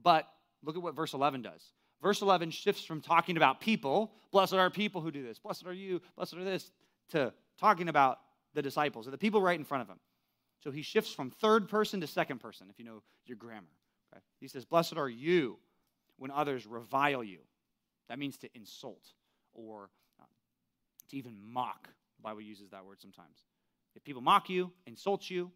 But 0.02 0.28
look 0.63 0.76
at 0.76 0.82
what 0.82 0.96
verse 0.96 1.13
11 1.13 1.41
does. 1.41 1.63
Verse 2.06 2.22
11 2.22 2.52
shifts 2.52 2.86
from 2.86 3.02
talking 3.02 3.36
about 3.36 3.60
people, 3.60 4.12
blessed 4.32 4.54
are 4.54 4.70
people 4.70 5.02
who 5.02 5.10
do 5.10 5.24
this, 5.24 5.39
blessed 5.39 5.65
are 5.65 5.74
you, 5.74 6.00
blessed 6.15 6.36
are 6.36 6.44
this, 6.44 6.70
to 7.10 7.34
talking 7.60 7.89
about 7.89 8.20
the 8.54 8.62
disciples, 8.62 9.08
or 9.08 9.12
the 9.12 9.18
people 9.18 9.41
right 9.41 9.58
in 9.58 9.65
front 9.65 9.82
of 9.82 9.89
him. 9.89 10.00
So 10.63 10.70
he 10.70 10.84
shifts 10.84 11.12
from 11.12 11.32
third 11.32 11.68
person 11.68 12.02
to 12.02 12.06
second 12.06 12.41
person, 12.41 12.68
if 12.70 12.78
you 12.78 12.86
know 12.86 13.02
your 13.26 13.38
grammar. 13.38 13.65
Okay? 14.13 14.22
He 14.39 14.48
says, 14.48 14.65
Blessed 14.65 14.98
are 14.98 15.10
you 15.10 15.58
when 16.20 16.30
others 16.30 16.68
revile 16.68 17.24
you. 17.24 17.39
That 18.08 18.20
means 18.20 18.38
to 18.38 18.50
insult 18.56 19.02
or 19.56 19.89
um, 20.20 20.28
to 21.10 21.18
even 21.18 21.39
mock. 21.44 21.89
The 22.18 22.22
Bible 22.22 22.41
uses 22.41 22.70
that 22.70 22.86
word 22.86 23.02
sometimes. 23.02 23.46
If 23.96 24.04
people 24.04 24.22
mock 24.22 24.48
you, 24.48 24.72
insult 24.86 25.28
you, 25.28 25.50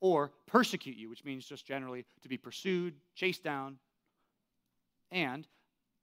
or 0.00 0.32
persecute 0.44 0.96
you, 0.96 1.08
which 1.08 1.24
means 1.24 1.46
just 1.46 1.64
generally 1.64 2.04
to 2.22 2.28
be 2.28 2.36
pursued, 2.36 2.94
chased 3.14 3.44
down, 3.44 3.78
and 5.12 5.46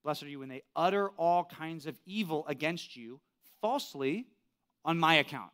Blessed 0.06 0.24
are 0.24 0.30
you 0.30 0.40
when 0.40 0.50
they 0.50 0.62
utter 0.76 1.10
all 1.18 1.44
kinds 1.44 1.88
of 1.88 1.98
evil 2.06 2.46
against 2.48 2.96
you 2.96 3.20
falsely 3.60 4.28
on 4.86 5.00
my 5.00 5.16
account, 5.16 5.50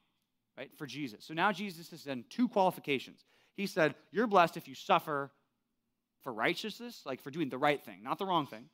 right? 0.58 0.70
For 0.76 0.86
Jesus. 0.86 1.24
So 1.24 1.34
now 1.34 1.54
Jesus 1.54 1.90
has 1.92 2.04
done 2.04 2.26
two 2.30 2.50
qualifications. 2.50 3.24
He 3.56 3.66
said, 3.66 3.96
You're 4.12 4.28
blessed 4.28 4.58
if 4.58 4.68
you 4.68 4.76
suffer 4.76 5.32
for 6.22 6.34
righteousness, 6.34 7.02
like 7.06 7.22
for 7.22 7.32
doing 7.32 7.48
the 7.48 7.58
right 7.58 7.82
thing, 7.82 8.04
not 8.04 8.20
the 8.20 8.26
wrong 8.26 8.46
thing, 8.46 8.66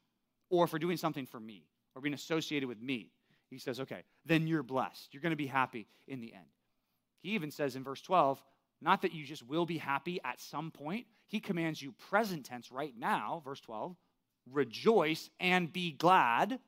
or 0.49 0.65
for 0.65 0.79
doing 0.79 0.97
something 0.97 1.27
for 1.27 1.39
me, 1.39 1.67
or 1.95 2.01
being 2.01 2.15
associated 2.15 2.67
with 2.67 2.81
me. 2.81 3.11
He 3.51 3.59
says, 3.59 3.79
Okay, 3.79 4.01
then 4.25 4.47
you're 4.47 4.63
blessed. 4.63 5.13
You're 5.13 5.21
going 5.21 5.29
to 5.29 5.35
be 5.35 5.45
happy 5.45 5.85
in 6.07 6.21
the 6.21 6.33
end. 6.33 6.45
He 7.21 7.35
even 7.35 7.51
says 7.51 7.75
in 7.75 7.83
verse 7.83 8.01
12, 8.01 8.43
not 8.81 9.03
that 9.03 9.13
you 9.13 9.25
just 9.25 9.47
will 9.47 9.67
be 9.67 9.77
happy 9.77 10.19
at 10.23 10.39
some 10.39 10.71
point. 10.71 11.05
He 11.27 11.39
commands 11.39 11.81
you 11.81 11.93
present 12.09 12.45
tense 12.45 12.71
right 12.71 12.93
now, 12.97 13.43
verse 13.45 13.59
12, 13.61 13.95
rejoice 14.51 15.29
and 15.39 15.71
be 15.71 15.91
glad, 15.91 16.59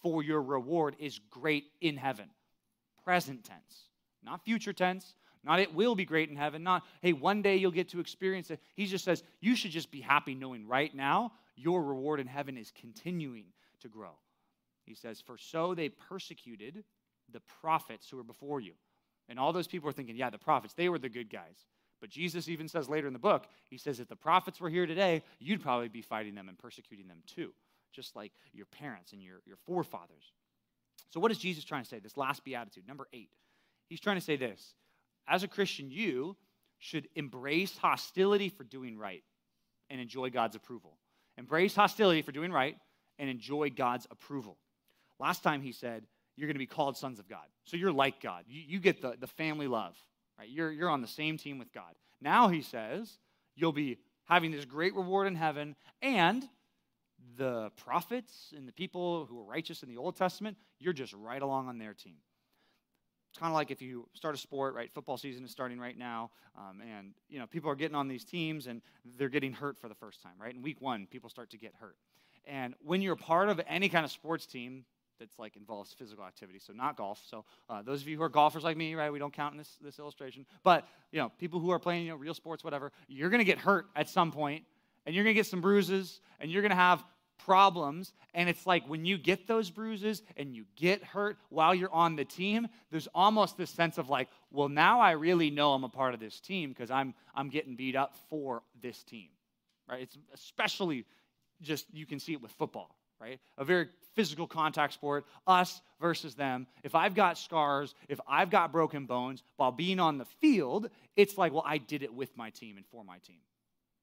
for 0.00 0.22
your 0.22 0.42
reward 0.42 0.96
is 0.98 1.20
great 1.30 1.64
in 1.80 1.96
heaven. 1.96 2.28
Present 3.04 3.44
tense, 3.44 3.88
not 4.22 4.44
future 4.44 4.72
tense, 4.72 5.14
not 5.42 5.60
it 5.60 5.74
will 5.74 5.94
be 5.94 6.04
great 6.04 6.30
in 6.30 6.36
heaven, 6.36 6.62
not 6.62 6.84
hey, 7.02 7.12
one 7.12 7.42
day 7.42 7.56
you'll 7.56 7.70
get 7.70 7.88
to 7.90 8.00
experience 8.00 8.50
it. 8.50 8.60
He 8.74 8.86
just 8.86 9.04
says 9.04 9.22
you 9.40 9.56
should 9.56 9.70
just 9.70 9.90
be 9.90 10.00
happy 10.00 10.34
knowing 10.34 10.66
right 10.66 10.94
now 10.94 11.32
your 11.56 11.82
reward 11.82 12.20
in 12.20 12.26
heaven 12.26 12.56
is 12.56 12.72
continuing 12.78 13.46
to 13.80 13.88
grow. 13.88 14.16
He 14.84 14.94
says, 14.94 15.20
For 15.20 15.38
so 15.38 15.74
they 15.74 15.88
persecuted 15.88 16.84
the 17.32 17.40
prophets 17.60 18.08
who 18.08 18.16
were 18.16 18.24
before 18.24 18.60
you. 18.60 18.72
And 19.28 19.38
all 19.38 19.52
those 19.52 19.66
people 19.66 19.86
were 19.86 19.92
thinking, 19.92 20.16
yeah, 20.16 20.30
the 20.30 20.38
prophets, 20.38 20.74
they 20.74 20.88
were 20.88 20.98
the 20.98 21.08
good 21.08 21.30
guys. 21.30 21.66
But 22.04 22.10
Jesus 22.10 22.50
even 22.50 22.68
says 22.68 22.86
later 22.86 23.06
in 23.06 23.14
the 23.14 23.18
book, 23.18 23.46
he 23.70 23.78
says, 23.78 23.98
if 23.98 24.08
the 24.08 24.14
prophets 24.14 24.60
were 24.60 24.68
here 24.68 24.84
today, 24.84 25.22
you'd 25.38 25.62
probably 25.62 25.88
be 25.88 26.02
fighting 26.02 26.34
them 26.34 26.50
and 26.50 26.58
persecuting 26.58 27.08
them 27.08 27.22
too, 27.26 27.54
just 27.94 28.14
like 28.14 28.30
your 28.52 28.66
parents 28.66 29.14
and 29.14 29.22
your, 29.22 29.40
your 29.46 29.56
forefathers. 29.64 30.34
So, 31.08 31.18
what 31.18 31.30
is 31.30 31.38
Jesus 31.38 31.64
trying 31.64 31.82
to 31.82 31.88
say? 31.88 32.00
This 32.00 32.18
last 32.18 32.44
beatitude, 32.44 32.86
number 32.86 33.08
eight. 33.14 33.30
He's 33.88 34.00
trying 34.00 34.18
to 34.18 34.22
say 34.22 34.36
this 34.36 34.74
As 35.26 35.44
a 35.44 35.48
Christian, 35.48 35.90
you 35.90 36.36
should 36.76 37.08
embrace 37.14 37.74
hostility 37.78 38.50
for 38.50 38.64
doing 38.64 38.98
right 38.98 39.24
and 39.88 39.98
enjoy 39.98 40.28
God's 40.28 40.56
approval. 40.56 40.98
Embrace 41.38 41.74
hostility 41.74 42.20
for 42.20 42.32
doing 42.32 42.52
right 42.52 42.76
and 43.18 43.30
enjoy 43.30 43.70
God's 43.70 44.06
approval. 44.10 44.58
Last 45.18 45.42
time 45.42 45.62
he 45.62 45.72
said, 45.72 46.04
You're 46.36 46.48
going 46.48 46.56
to 46.56 46.58
be 46.58 46.66
called 46.66 46.98
sons 46.98 47.18
of 47.18 47.30
God. 47.30 47.46
So 47.64 47.78
you're 47.78 47.92
like 47.92 48.20
God. 48.20 48.44
You, 48.46 48.60
you 48.66 48.78
get 48.78 49.00
the, 49.00 49.16
the 49.18 49.26
family 49.26 49.68
love, 49.68 49.96
right? 50.38 50.48
You're, 50.48 50.70
you're 50.70 50.90
on 50.90 51.00
the 51.00 51.08
same 51.08 51.36
team 51.36 51.58
with 51.58 51.72
God. 51.72 51.94
Now 52.20 52.48
he 52.48 52.62
says, 52.62 53.18
You'll 53.56 53.72
be 53.72 53.98
having 54.24 54.50
this 54.50 54.64
great 54.64 54.94
reward 54.94 55.26
in 55.28 55.36
heaven, 55.36 55.76
and 56.02 56.44
the 57.36 57.70
prophets 57.76 58.52
and 58.56 58.66
the 58.66 58.72
people 58.72 59.26
who 59.26 59.36
were 59.36 59.44
righteous 59.44 59.82
in 59.82 59.88
the 59.88 59.96
Old 59.96 60.16
Testament, 60.16 60.56
you're 60.78 60.92
just 60.92 61.12
right 61.12 61.40
along 61.40 61.68
on 61.68 61.78
their 61.78 61.94
team. 61.94 62.16
It's 63.30 63.38
kind 63.38 63.50
of 63.50 63.54
like 63.54 63.70
if 63.70 63.82
you 63.82 64.08
start 64.14 64.34
a 64.34 64.38
sport, 64.38 64.74
right? 64.74 64.90
Football 64.92 65.16
season 65.18 65.44
is 65.44 65.50
starting 65.50 65.78
right 65.78 65.98
now, 65.98 66.30
um, 66.56 66.80
and 66.80 67.14
you 67.28 67.38
know 67.38 67.46
people 67.46 67.68
are 67.70 67.74
getting 67.74 67.96
on 67.96 68.06
these 68.06 68.24
teams 68.24 68.68
and 68.68 68.80
they're 69.18 69.28
getting 69.28 69.52
hurt 69.52 69.76
for 69.78 69.88
the 69.88 69.94
first 69.94 70.22
time, 70.22 70.34
right? 70.38 70.54
In 70.54 70.62
week 70.62 70.80
one, 70.80 71.06
people 71.10 71.28
start 71.28 71.50
to 71.50 71.58
get 71.58 71.74
hurt, 71.80 71.96
and 72.46 72.74
when 72.80 73.02
you're 73.02 73.16
part 73.16 73.48
of 73.48 73.60
any 73.66 73.88
kind 73.88 74.04
of 74.04 74.12
sports 74.12 74.46
team 74.46 74.84
that's 75.18 75.38
like 75.38 75.56
involves 75.56 75.92
physical 75.92 76.24
activity, 76.24 76.58
so 76.58 76.72
not 76.72 76.96
golf. 76.96 77.22
So 77.26 77.44
uh, 77.68 77.82
those 77.82 78.02
of 78.02 78.08
you 78.08 78.16
who 78.16 78.22
are 78.22 78.28
golfers 78.28 78.64
like 78.64 78.76
me, 78.76 78.94
right? 78.94 79.12
We 79.12 79.18
don't 79.18 79.32
count 79.32 79.52
in 79.52 79.58
this 79.58 79.78
this 79.82 79.98
illustration, 79.98 80.46
but 80.62 80.86
you 81.12 81.18
know 81.18 81.30
people 81.38 81.60
who 81.60 81.70
are 81.70 81.78
playing 81.78 82.04
you 82.04 82.10
know 82.10 82.16
real 82.16 82.34
sports, 82.34 82.64
whatever, 82.64 82.92
you're 83.08 83.30
to 83.30 83.44
get 83.44 83.58
hurt 83.58 83.86
at 83.96 84.08
some 84.08 84.32
point, 84.32 84.64
and 85.06 85.14
you're 85.14 85.24
to 85.24 85.34
get 85.34 85.46
some 85.46 85.60
bruises, 85.60 86.20
and 86.40 86.50
you're 86.50 86.62
to 86.66 86.74
have 86.74 87.04
problems. 87.38 88.12
And 88.32 88.48
it's 88.48 88.66
like 88.66 88.88
when 88.88 89.04
you 89.04 89.18
get 89.18 89.46
those 89.46 89.70
bruises 89.70 90.22
and 90.36 90.54
you 90.54 90.64
get 90.76 91.02
hurt 91.04 91.38
while 91.50 91.74
you're 91.74 91.92
on 91.92 92.16
the 92.16 92.24
team, 92.24 92.68
there's 92.90 93.08
almost 93.14 93.56
this 93.56 93.70
sense 93.70 93.98
of 93.98 94.08
like, 94.08 94.28
well, 94.50 94.68
now 94.68 95.00
I 95.00 95.12
really 95.12 95.50
know 95.50 95.72
I'm 95.72 95.84
a 95.84 95.88
part 95.88 96.14
of 96.14 96.20
this 96.20 96.40
team 96.40 96.70
because 96.70 96.90
I'm, 96.90 97.14
I'm 97.34 97.48
getting 97.48 97.76
beat 97.76 97.96
up 97.96 98.16
for 98.30 98.62
this 98.80 99.02
team, 99.02 99.28
right? 99.88 100.02
It's 100.02 100.16
especially 100.32 101.04
just, 101.60 101.86
you 101.92 102.06
can 102.06 102.18
see 102.18 102.32
it 102.32 102.42
with 102.42 102.52
football, 102.52 102.94
right? 103.20 103.40
A 103.58 103.64
very 103.64 103.88
physical 104.14 104.46
contact 104.46 104.94
sport, 104.94 105.24
us 105.46 105.80
versus 106.00 106.34
them. 106.34 106.66
If 106.82 106.94
I've 106.94 107.14
got 107.14 107.38
scars, 107.38 107.94
if 108.08 108.20
I've 108.28 108.50
got 108.50 108.72
broken 108.72 109.06
bones 109.06 109.42
while 109.56 109.72
being 109.72 110.00
on 110.00 110.18
the 110.18 110.24
field, 110.24 110.88
it's 111.16 111.36
like, 111.36 111.52
well, 111.52 111.64
I 111.66 111.78
did 111.78 112.02
it 112.02 112.12
with 112.12 112.36
my 112.36 112.50
team 112.50 112.76
and 112.76 112.86
for 112.86 113.04
my 113.04 113.18
team. 113.18 113.40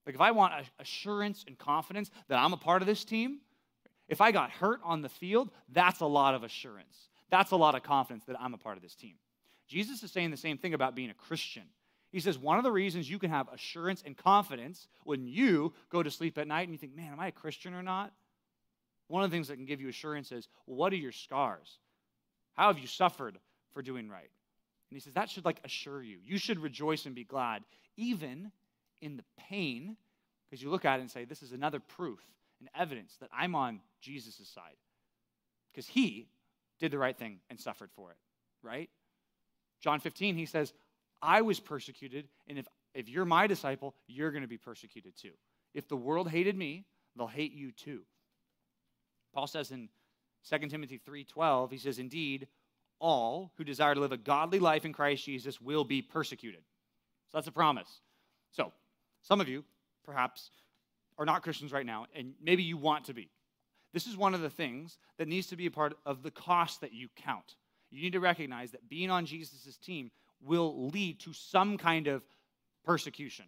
Like, 0.06 0.16
if 0.16 0.22
I 0.22 0.32
want 0.32 0.54
assurance 0.80 1.46
and 1.48 1.58
confidence 1.58 2.10
that 2.28 2.40
I'm 2.40 2.54
a 2.54 2.58
part 2.58 2.82
of 2.82 2.88
this 2.88 3.06
team, 3.06 3.40
if 4.08 4.20
I 4.20 4.32
got 4.32 4.50
hurt 4.52 4.82
on 4.84 5.02
the 5.02 5.10
field, 5.10 5.50
that's 5.72 6.02
a 6.02 6.06
lot 6.06 6.34
of 6.34 6.44
assurance. 6.44 7.10
That's 7.30 7.52
a 7.52 7.56
lot 7.56 7.76
of 7.76 7.84
confidence 7.84 8.26
that 8.26 8.36
I'm 8.40 8.54
a 8.54 8.58
part 8.58 8.78
of 8.78 8.84
this 8.84 8.96
team. 8.96 9.14
Jesus 9.68 10.04
is 10.04 10.12
saying 10.12 10.32
the 10.32 10.38
same 10.38 10.58
thing 10.58 10.74
about 10.74 10.96
being 10.96 11.10
a 11.12 11.14
Christian. 11.14 11.64
He 12.12 12.20
says 12.20 12.38
one 12.38 12.58
of 12.58 12.66
the 12.66 12.72
reasons 12.72 13.10
you 13.10 13.20
can 13.20 13.30
have 13.30 13.48
assurance 13.54 14.04
and 14.06 14.18
confidence 14.18 14.88
when 15.06 15.26
you 15.26 15.74
go 15.90 16.04
to 16.04 16.12
sleep 16.12 16.38
at 16.38 16.48
night 16.48 16.64
and 16.64 16.74
you 16.74 16.78
think, 16.78 16.94
man, 16.94 17.14
am 17.14 17.20
I 17.22 17.28
a 17.28 17.32
Christian 17.32 17.74
or 17.74 17.82
not? 17.82 18.12
One 19.12 19.24
of 19.24 19.30
the 19.30 19.36
things 19.36 19.50
that 19.50 19.58
can 19.58 19.66
give 19.66 19.82
you 19.82 19.90
assurance 19.90 20.32
is, 20.32 20.48
what 20.66 20.94
are 20.94 20.98
your 20.98 21.12
scars? 21.12 21.80
How 22.54 22.68
have 22.68 22.80
you 22.80 22.88
suffered 22.88 23.38
for 23.74 23.82
doing 23.82 24.08
right? 24.08 24.22
And 24.90 24.96
he 24.96 25.00
says 25.02 25.14
that 25.14 25.30
should 25.30 25.44
like 25.44 25.60
assure 25.66 26.02
you. 26.02 26.18
You 26.24 26.38
should 26.38 26.60
rejoice 26.60 27.06
and 27.06 27.14
be 27.14 27.26
glad, 27.26 27.64
even 27.98 28.52
in 29.02 29.18
the 29.18 29.24
pain 29.50 29.98
because 30.50 30.64
you 30.64 30.70
look 30.70 30.86
at 30.86 31.00
it 31.00 31.02
and 31.02 31.12
say, 31.12 31.26
this 31.26 31.42
is 31.42 31.52
another 31.52 31.80
proof 31.82 32.20
and 32.60 32.70
evidence 32.74 33.18
that 33.20 33.30
I'm 33.38 33.54
on 33.54 33.82
Jesus' 34.02 34.50
side. 34.54 34.76
Because 35.72 35.88
he 35.88 36.28
did 36.80 36.92
the 36.92 36.98
right 36.98 37.18
thing 37.18 37.40
and 37.50 37.60
suffered 37.60 37.90
for 37.96 38.12
it, 38.12 38.18
right? 38.64 38.90
John 39.82 40.00
15, 40.00 40.36
he 40.36 40.46
says, 40.46 40.74
I 41.22 41.42
was 41.42 41.60
persecuted, 41.60 42.28
and 42.48 42.58
if, 42.58 42.68
if 42.94 43.10
you're 43.10 43.26
my 43.26 43.48
disciple, 43.48 43.94
you're 44.08 44.32
going 44.32 44.42
to 44.42 44.48
be 44.48 44.58
persecuted 44.58 45.18
too. 45.18 45.32
If 45.74 45.88
the 45.88 45.98
world 45.98 46.30
hated 46.30 46.58
me, 46.58 46.86
they'll 47.16 47.28
hate 47.28 47.54
you 47.54 47.72
too. 47.72 48.02
Paul 49.34 49.48
says 49.48 49.72
in 49.72 49.90
2 50.50 50.70
Timothy 50.70 51.00
3:12, 51.00 51.72
he 51.72 51.78
says, 51.78 52.00
Indeed, 52.00 52.48
all 53.00 53.52
who 53.58 53.64
desire 53.64 53.96
to 53.96 54.00
live 54.00 54.12
a 54.12 54.18
godly 54.18 54.60
life 54.60 54.86
in 54.86 54.94
Christ 54.94 55.26
Jesus 55.26 55.60
will 55.60 55.84
be 55.84 56.02
persecuted. 56.02 56.62
So 57.30 57.38
that's 57.38 57.48
a 57.48 57.52
promise. 57.52 58.02
So 58.52 58.72
some 59.22 59.42
of 59.42 59.48
you, 59.48 59.64
perhaps, 60.04 60.50
are 61.18 61.26
not 61.26 61.44
Christians 61.44 61.72
right 61.72 61.86
now, 61.86 62.08
and 62.16 62.34
maybe 62.42 62.64
you 62.64 62.78
want 62.78 63.06
to 63.06 63.14
be. 63.14 63.30
This 63.94 64.08
is 64.08 64.16
one 64.16 64.34
of 64.34 64.42
the 64.42 64.50
things 64.50 64.98
that 65.18 65.28
needs 65.28 65.48
to 65.48 65.56
be 65.56 65.66
a 65.66 65.72
part 65.72 65.98
of 66.06 66.24
the 66.24 66.32
cost 66.32 66.82
that 66.82 66.94
you 66.94 67.10
count. 67.16 67.56
You 67.90 68.02
need 68.02 68.14
to 68.14 68.20
recognize 68.20 68.72
that 68.72 68.88
being 68.88 69.12
on 69.12 69.26
Jesus' 69.26 69.78
team 69.78 70.12
will 70.42 70.90
lead 70.90 71.20
to 71.22 71.34
some 71.34 71.78
kind 71.78 72.08
of 72.08 72.24
persecution. 72.86 73.46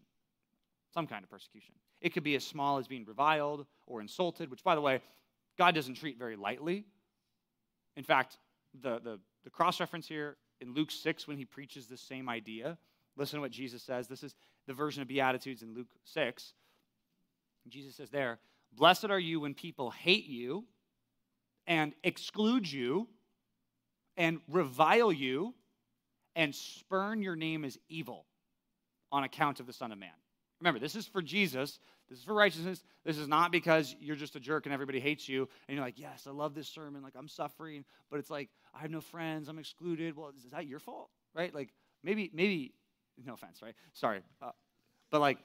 Some 0.94 1.08
kind 1.08 1.24
of 1.24 1.30
persecution. 1.30 1.74
It 2.02 2.14
could 2.14 2.24
be 2.24 2.36
as 2.36 2.44
small 2.44 2.78
as 2.78 2.88
being 2.88 3.06
reviled 3.06 3.66
or 3.88 4.02
insulted, 4.02 4.52
which, 4.52 4.64
by 4.64 4.76
the 4.76 4.82
way, 4.82 5.02
God 5.58 5.76
doesn't 5.76 5.96
treat 5.96 6.18
very 6.18 6.36
lightly. 6.36 6.86
In 7.96 8.04
fact, 8.04 8.38
the, 8.82 9.00
the, 9.00 9.20
the 9.44 9.50
cross 9.50 9.80
reference 9.80 10.08
here 10.08 10.38
in 10.62 10.74
Luke 10.74 10.92
6, 10.92 11.28
when 11.28 11.38
he 11.38 11.46
preaches 11.46 11.88
the 11.88 11.98
same 11.98 12.30
idea, 12.30 12.78
listen 13.16 13.38
to 13.38 13.42
what 13.42 13.52
Jesus 13.52 13.84
says. 13.84 14.08
This 14.08 14.24
is 14.24 14.36
the 14.68 14.74
version 14.74 15.02
of 15.02 15.08
Beatitudes 15.08 15.62
in 15.62 15.74
Luke 15.74 15.88
6. 16.06 16.54
Jesus 17.68 17.96
says 17.96 18.10
there, 18.10 18.40
Blessed 18.74 19.06
are 19.06 19.20
you 19.20 19.40
when 19.40 19.54
people 19.54 19.92
hate 19.92 20.26
you 20.26 20.66
and 21.68 21.94
exclude 22.04 22.70
you 22.70 23.08
and 24.18 24.40
revile 24.50 25.12
you 25.12 25.54
and 26.36 26.54
spurn 26.54 27.22
your 27.22 27.36
name 27.36 27.64
as 27.64 27.78
evil 27.88 28.26
on 29.12 29.24
account 29.24 29.60
of 29.60 29.68
the 29.68 29.74
Son 29.74 29.92
of 29.92 29.98
Man. 29.98 30.10
Remember, 30.64 30.80
this 30.80 30.96
is 30.96 31.06
for 31.06 31.22
Jesus. 31.22 31.78
This 32.10 32.20
is 32.20 32.24
for 32.24 32.34
righteousness. 32.34 32.84
This 33.04 33.18
is 33.18 33.28
not 33.28 33.52
because 33.52 33.94
you're 34.00 34.16
just 34.16 34.38
a 34.38 34.40
jerk 34.40 34.66
and 34.66 34.72
everybody 34.72 35.02
hates 35.02 35.28
you 35.28 35.50
and 35.68 35.76
you're 35.76 35.84
like, 35.84 36.00
yes, 36.00 36.26
I 36.26 36.32
love 36.32 36.56
this 36.56 36.70
sermon. 36.70 37.04
Like, 37.04 37.16
I'm 37.18 37.28
suffering, 37.28 37.84
but 38.10 38.18
it's 38.18 38.30
like, 38.30 38.50
I 38.74 38.80
have 38.80 38.90
no 38.90 39.02
friends. 39.02 39.50
I'm 39.50 39.60
excluded. 39.60 40.16
Well, 40.16 40.32
is 40.38 40.50
that 40.52 40.66
your 40.66 40.80
fault? 40.80 41.10
Right? 41.36 41.54
Like, 41.54 41.74
maybe, 42.02 42.32
maybe 42.34 42.74
no 43.26 43.34
offense, 43.34 43.62
right? 43.62 43.76
Sorry. 43.92 44.22
Uh, 44.42 44.52
but 45.12 45.20
like, 45.20 45.38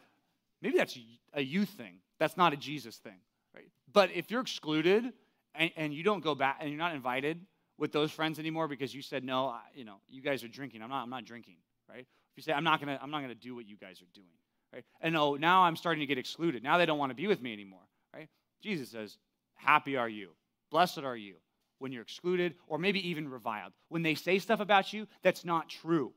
maybe 0.62 0.78
that's 0.78 0.96
a 1.34 1.42
youth 1.42 1.70
thing. 1.70 1.96
That's 2.20 2.36
not 2.36 2.52
a 2.52 2.56
Jesus 2.56 2.96
thing, 2.98 3.18
right? 3.56 3.66
But 3.92 4.12
if 4.14 4.30
you're 4.30 4.42
excluded 4.42 5.12
and, 5.56 5.72
and 5.76 5.92
you 5.92 6.04
don't 6.04 6.22
go 6.22 6.36
back 6.36 6.58
and 6.60 6.70
you're 6.70 6.78
not 6.78 6.94
invited 6.94 7.40
with 7.76 7.90
those 7.90 8.12
friends 8.12 8.38
anymore 8.38 8.68
because 8.68 8.94
you 8.94 9.02
said, 9.02 9.24
no, 9.24 9.48
I, 9.48 9.62
you 9.74 9.84
know, 9.84 9.96
you 10.08 10.22
guys 10.22 10.44
are 10.44 10.48
drinking. 10.48 10.80
I'm 10.80 10.90
not, 10.90 11.02
I'm 11.02 11.10
not 11.10 11.24
drinking, 11.24 11.56
right? 11.88 12.06
If 12.06 12.36
you 12.36 12.42
say, 12.44 12.52
I'm 12.52 12.64
not 12.64 12.80
going 12.80 12.96
to, 12.96 13.02
I'm 13.02 13.10
not 13.10 13.18
going 13.18 13.34
to 13.34 13.34
do 13.34 13.56
what 13.56 13.68
you 13.68 13.76
guys 13.76 14.00
are 14.00 14.12
doing, 14.14 14.28
right? 14.72 14.84
And 15.00 15.16
oh, 15.16 15.34
now 15.36 15.62
I'm 15.62 15.76
starting 15.76 16.00
to 16.00 16.06
get 16.06 16.18
excluded. 16.18 16.62
Now 16.62 16.78
they 16.78 16.86
don't 16.86 16.98
want 16.98 17.10
to 17.10 17.16
be 17.16 17.26
with 17.26 17.40
me 17.40 17.52
anymore, 17.52 17.86
right? 18.14 18.28
Jesus 18.62 18.90
says, 18.90 19.18
happy 19.54 19.96
are 19.96 20.08
you. 20.08 20.30
Blessed 20.70 20.98
are 20.98 21.16
you 21.16 21.36
when 21.78 21.92
you're 21.92 22.02
excluded 22.02 22.54
or 22.66 22.78
maybe 22.78 23.08
even 23.08 23.28
reviled. 23.28 23.72
When 23.88 24.02
they 24.02 24.14
say 24.14 24.38
stuff 24.38 24.60
about 24.60 24.92
you 24.92 25.06
that's 25.22 25.44
not 25.44 25.68
true. 25.68 26.12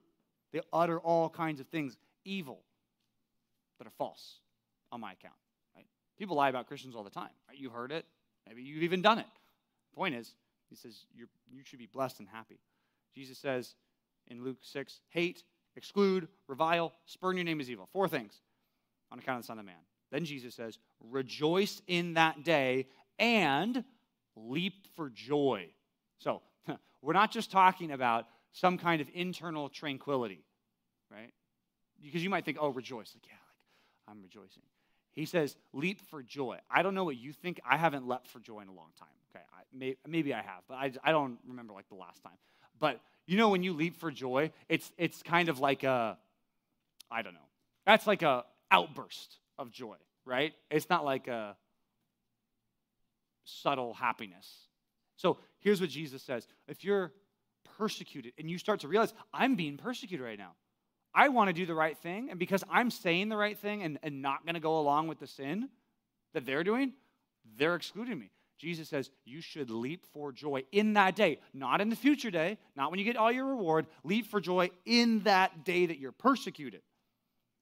They 0.51 0.61
utter 0.73 0.99
all 0.99 1.29
kinds 1.29 1.61
of 1.61 1.67
things, 1.67 1.95
evil, 2.25 2.59
that 3.77 3.87
are 3.87 3.93
false 3.97 4.39
on 4.91 4.99
my 4.99 5.13
account. 5.13 5.33
Right? 5.75 5.85
People 6.19 6.35
lie 6.35 6.49
about 6.49 6.67
Christians 6.67 6.95
all 6.95 7.03
the 7.03 7.09
time. 7.09 7.29
Right? 7.47 7.57
You 7.57 7.69
heard 7.69 7.91
it. 7.91 8.05
Maybe 8.47 8.63
you've 8.63 8.83
even 8.83 9.01
done 9.01 9.19
it. 9.19 9.25
Point 9.95 10.15
is, 10.15 10.33
he 10.69 10.75
says 10.75 11.05
you 11.15 11.27
should 11.63 11.79
be 11.79 11.87
blessed 11.87 12.19
and 12.19 12.27
happy. 12.27 12.59
Jesus 13.15 13.37
says 13.37 13.75
in 14.27 14.43
Luke 14.43 14.59
6, 14.61 14.99
hate, 15.09 15.43
exclude, 15.75 16.27
revile, 16.47 16.93
spurn 17.05 17.37
your 17.37 17.43
name 17.43 17.59
as 17.59 17.69
evil. 17.69 17.87
Four 17.93 18.07
things 18.07 18.33
on 19.11 19.19
account 19.19 19.39
of 19.39 19.43
the 19.43 19.47
Son 19.47 19.59
of 19.59 19.65
Man. 19.65 19.75
Then 20.11 20.25
Jesus 20.25 20.55
says, 20.55 20.77
rejoice 20.99 21.81
in 21.87 22.15
that 22.15 22.43
day 22.43 22.87
and 23.17 23.83
leap 24.35 24.87
for 24.95 25.09
joy. 25.09 25.67
So 26.19 26.41
we're 27.01 27.13
not 27.13 27.31
just 27.31 27.51
talking 27.51 27.91
about 27.91 28.27
some 28.51 28.77
kind 28.77 29.01
of 29.01 29.07
internal 29.13 29.69
tranquility, 29.69 30.43
right? 31.09 31.31
Because 32.03 32.23
you 32.23 32.29
might 32.29 32.43
think, 32.43 32.57
oh, 32.59 32.69
rejoice. 32.69 33.11
Like, 33.15 33.27
yeah, 33.27 33.33
like 33.33 34.15
I'm 34.17 34.21
rejoicing. 34.21 34.63
He 35.13 35.25
says, 35.25 35.55
leap 35.73 36.01
for 36.09 36.23
joy. 36.23 36.57
I 36.69 36.81
don't 36.83 36.95
know 36.95 37.03
what 37.03 37.17
you 37.17 37.33
think. 37.33 37.59
I 37.69 37.77
haven't 37.77 38.07
leapt 38.07 38.27
for 38.27 38.39
joy 38.39 38.61
in 38.61 38.67
a 38.67 38.73
long 38.73 38.89
time. 38.97 39.07
Okay, 39.33 39.43
I, 39.53 39.61
may, 39.73 39.95
maybe 40.07 40.33
I 40.33 40.41
have, 40.41 40.63
but 40.67 40.75
I, 40.75 40.91
I 41.03 41.11
don't 41.11 41.37
remember 41.47 41.73
like 41.73 41.87
the 41.89 41.95
last 41.95 42.21
time. 42.23 42.37
But 42.79 42.99
you 43.25 43.37
know, 43.37 43.49
when 43.49 43.63
you 43.63 43.73
leap 43.73 43.97
for 43.97 44.11
joy, 44.11 44.51
it's 44.69 44.91
it's 44.97 45.21
kind 45.23 45.49
of 45.49 45.59
like 45.59 45.83
a, 45.83 46.17
I 47.09 47.21
don't 47.21 47.33
know. 47.33 47.39
That's 47.85 48.07
like 48.07 48.21
a 48.21 48.45
outburst 48.69 49.37
of 49.57 49.71
joy, 49.71 49.97
right? 50.25 50.53
It's 50.69 50.89
not 50.89 51.05
like 51.05 51.27
a 51.27 51.55
subtle 53.43 53.93
happiness. 53.93 54.47
So 55.17 55.37
here's 55.59 55.81
what 55.81 55.89
Jesus 55.89 56.23
says: 56.23 56.47
If 56.67 56.83
you're 56.83 57.11
persecuted. 57.77 58.33
And 58.37 58.49
you 58.49 58.57
start 58.57 58.81
to 58.81 58.87
realize, 58.87 59.13
I'm 59.33 59.55
being 59.55 59.77
persecuted 59.77 60.23
right 60.25 60.37
now. 60.37 60.51
I 61.13 61.29
want 61.29 61.49
to 61.49 61.53
do 61.53 61.65
the 61.65 61.73
right 61.73 61.97
thing. 61.97 62.29
And 62.29 62.39
because 62.39 62.63
I'm 62.69 62.89
saying 62.89 63.29
the 63.29 63.37
right 63.37 63.57
thing 63.57 63.83
and, 63.83 63.99
and 64.03 64.21
not 64.21 64.45
going 64.45 64.53
to 64.53 64.61
go 64.61 64.79
along 64.79 65.07
with 65.07 65.19
the 65.19 65.27
sin 65.27 65.69
that 66.33 66.45
they're 66.45 66.63
doing, 66.63 66.93
they're 67.57 67.75
excluding 67.75 68.19
me. 68.19 68.29
Jesus 68.61 68.87
says, 68.87 69.09
You 69.25 69.41
should 69.41 69.71
leap 69.71 70.05
for 70.13 70.31
joy 70.31 70.63
in 70.71 70.93
that 70.93 71.15
day, 71.15 71.39
not 71.53 71.81
in 71.81 71.89
the 71.89 71.95
future 71.95 72.29
day, 72.29 72.59
not 72.75 72.91
when 72.91 72.99
you 72.99 73.05
get 73.05 73.17
all 73.17 73.31
your 73.31 73.47
reward. 73.47 73.87
Leap 74.03 74.27
for 74.27 74.39
joy 74.39 74.69
in 74.85 75.21
that 75.21 75.65
day 75.65 75.87
that 75.87 75.97
you're 75.97 76.11
persecuted. 76.11 76.81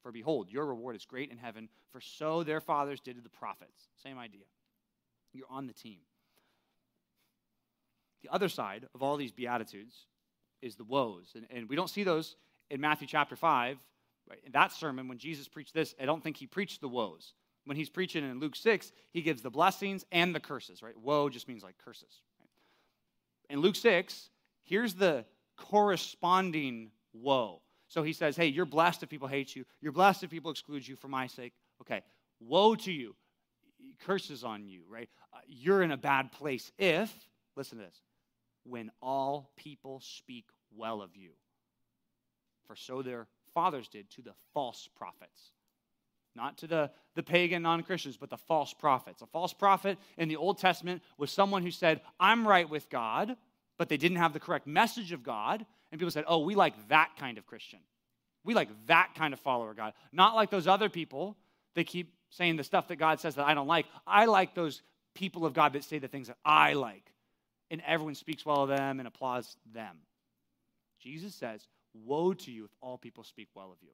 For 0.03 0.11
behold, 0.11 0.51
your 0.51 0.65
reward 0.65 0.97
is 0.97 1.05
great 1.05 1.31
in 1.31 1.37
heaven, 1.37 1.69
for 1.91 2.01
so 2.01 2.43
their 2.43 2.59
fathers 2.59 2.99
did 2.99 3.15
to 3.15 3.21
the 3.21 3.29
prophets. 3.29 3.87
Same 4.03 4.17
idea. 4.17 4.43
You're 5.33 5.47
on 5.49 5.67
the 5.67 5.73
team. 5.73 5.99
The 8.21 8.33
other 8.33 8.49
side 8.49 8.85
of 8.93 9.01
all 9.01 9.15
these 9.15 9.31
Beatitudes 9.31 10.05
is 10.61 10.75
the 10.75 10.83
woes. 10.83 11.31
And, 11.33 11.45
and 11.49 11.69
we 11.69 11.77
don't 11.77 11.89
see 11.89 12.03
those 12.03 12.35
in 12.69 12.81
Matthew 12.81 13.07
chapter 13.07 13.37
5. 13.37 13.77
Right? 14.29 14.39
In 14.45 14.51
that 14.51 14.73
sermon, 14.73 15.07
when 15.07 15.17
Jesus 15.17 15.47
preached 15.47 15.73
this, 15.73 15.95
I 15.99 16.05
don't 16.05 16.21
think 16.21 16.37
he 16.37 16.45
preached 16.45 16.81
the 16.81 16.89
woes. 16.89 17.33
When 17.65 17.77
he's 17.77 17.89
preaching 17.89 18.29
in 18.29 18.39
Luke 18.39 18.55
6, 18.55 18.91
he 19.11 19.21
gives 19.21 19.41
the 19.41 19.49
blessings 19.49 20.05
and 20.11 20.33
the 20.33 20.39
curses, 20.39 20.81
right? 20.81 20.97
Woe 20.97 21.29
just 21.29 21.47
means 21.47 21.63
like 21.63 21.77
curses. 21.83 22.21
Right? 22.39 23.53
In 23.53 23.61
Luke 23.61 23.75
6, 23.75 24.29
here's 24.63 24.93
the 24.95 25.25
corresponding 25.57 26.91
woe. 27.13 27.61
So 27.87 28.03
he 28.03 28.13
says, 28.13 28.35
Hey, 28.35 28.47
you're 28.47 28.65
blessed 28.65 29.03
if 29.03 29.09
people 29.09 29.27
hate 29.27 29.55
you. 29.55 29.65
You're 29.81 29.91
blessed 29.91 30.23
if 30.23 30.29
people 30.29 30.51
exclude 30.51 30.87
you 30.87 30.95
for 30.95 31.07
my 31.07 31.27
sake. 31.27 31.53
Okay, 31.81 32.01
woe 32.39 32.75
to 32.75 32.91
you. 32.91 33.15
Curses 34.05 34.43
on 34.43 34.67
you, 34.67 34.83
right? 34.89 35.09
Uh, 35.33 35.39
you're 35.47 35.81
in 35.81 35.91
a 35.91 35.97
bad 35.97 36.31
place 36.31 36.71
if, 36.77 37.13
listen 37.55 37.77
to 37.77 37.83
this, 37.83 38.01
when 38.63 38.91
all 39.01 39.51
people 39.57 40.01
speak 40.01 40.45
well 40.75 41.01
of 41.01 41.15
you. 41.15 41.31
For 42.67 42.75
so 42.75 43.01
their 43.01 43.27
fathers 43.53 43.87
did 43.87 44.09
to 44.11 44.21
the 44.21 44.33
false 44.53 44.87
prophets. 44.95 45.51
Not 46.39 46.57
to 46.59 46.67
the, 46.67 46.89
the 47.15 47.23
pagan 47.23 47.63
non 47.63 47.83
Christians, 47.83 48.15
but 48.15 48.29
the 48.29 48.37
false 48.37 48.73
prophets. 48.73 49.21
A 49.21 49.25
false 49.25 49.51
prophet 49.51 49.97
in 50.17 50.29
the 50.29 50.37
Old 50.37 50.57
Testament 50.57 51.01
was 51.17 51.31
someone 51.31 51.63
who 51.63 51.71
said, 51.71 51.99
I'm 52.17 52.47
right 52.47 52.69
with 52.69 52.89
God, 52.89 53.35
but 53.77 53.89
they 53.89 53.97
didn't 53.97 54.19
have 54.19 54.31
the 54.31 54.39
correct 54.39 54.65
message 54.65 55.11
of 55.11 55.21
God. 55.21 55.65
And 55.91 55.99
people 55.99 56.11
said, 56.11 56.23
oh, 56.27 56.39
we 56.39 56.55
like 56.55 56.87
that 56.87 57.09
kind 57.19 57.37
of 57.37 57.45
Christian. 57.45 57.79
We 58.45 58.53
like 58.53 58.69
that 58.87 59.15
kind 59.15 59.33
of 59.33 59.41
follower 59.41 59.71
of 59.71 59.75
God. 59.75 59.91
Not 60.13 60.33
like 60.33 60.49
those 60.49 60.65
other 60.65 60.87
people 60.87 61.35
that 61.75 61.87
keep 61.87 62.13
saying 62.29 62.55
the 62.55 62.63
stuff 62.63 62.87
that 62.87 62.95
God 62.95 63.19
says 63.19 63.35
that 63.35 63.45
I 63.45 63.53
don't 63.53 63.67
like. 63.67 63.85
I 64.07 64.23
like 64.23 64.55
those 64.55 64.81
people 65.13 65.45
of 65.45 65.53
God 65.53 65.73
that 65.73 65.83
say 65.83 65.99
the 65.99 66.07
things 66.07 66.27
that 66.27 66.37
I 66.45 66.71
like. 66.71 67.11
And 67.69 67.81
everyone 67.85 68.15
speaks 68.15 68.45
well 68.45 68.63
of 68.63 68.69
them 68.69 68.99
and 68.99 69.07
applauds 69.09 69.57
them. 69.73 69.97
Jesus 71.01 71.35
says, 71.35 71.67
Woe 71.93 72.33
to 72.33 72.51
you 72.51 72.63
if 72.63 72.71
all 72.79 72.97
people 72.97 73.25
speak 73.25 73.49
well 73.55 73.73
of 73.73 73.77
you. 73.81 73.89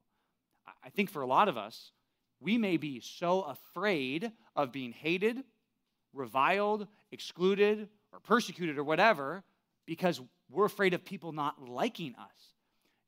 I 0.83 0.89
think 0.89 1.09
for 1.09 1.23
a 1.23 1.27
lot 1.27 1.47
of 1.47 1.57
us, 1.57 1.91
we 2.39 2.57
may 2.57 2.77
be 2.77 2.99
so 2.99 3.41
afraid 3.41 4.31
of 4.55 4.71
being 4.71 4.91
hated, 4.91 5.43
reviled, 6.13 6.88
excluded, 7.11 7.89
or 8.11 8.19
persecuted 8.19 8.77
or 8.77 8.83
whatever 8.83 9.43
because 9.86 10.21
we're 10.49 10.65
afraid 10.65 10.93
of 10.93 11.03
people 11.03 11.31
not 11.31 11.61
liking 11.67 12.15
us. 12.15 12.53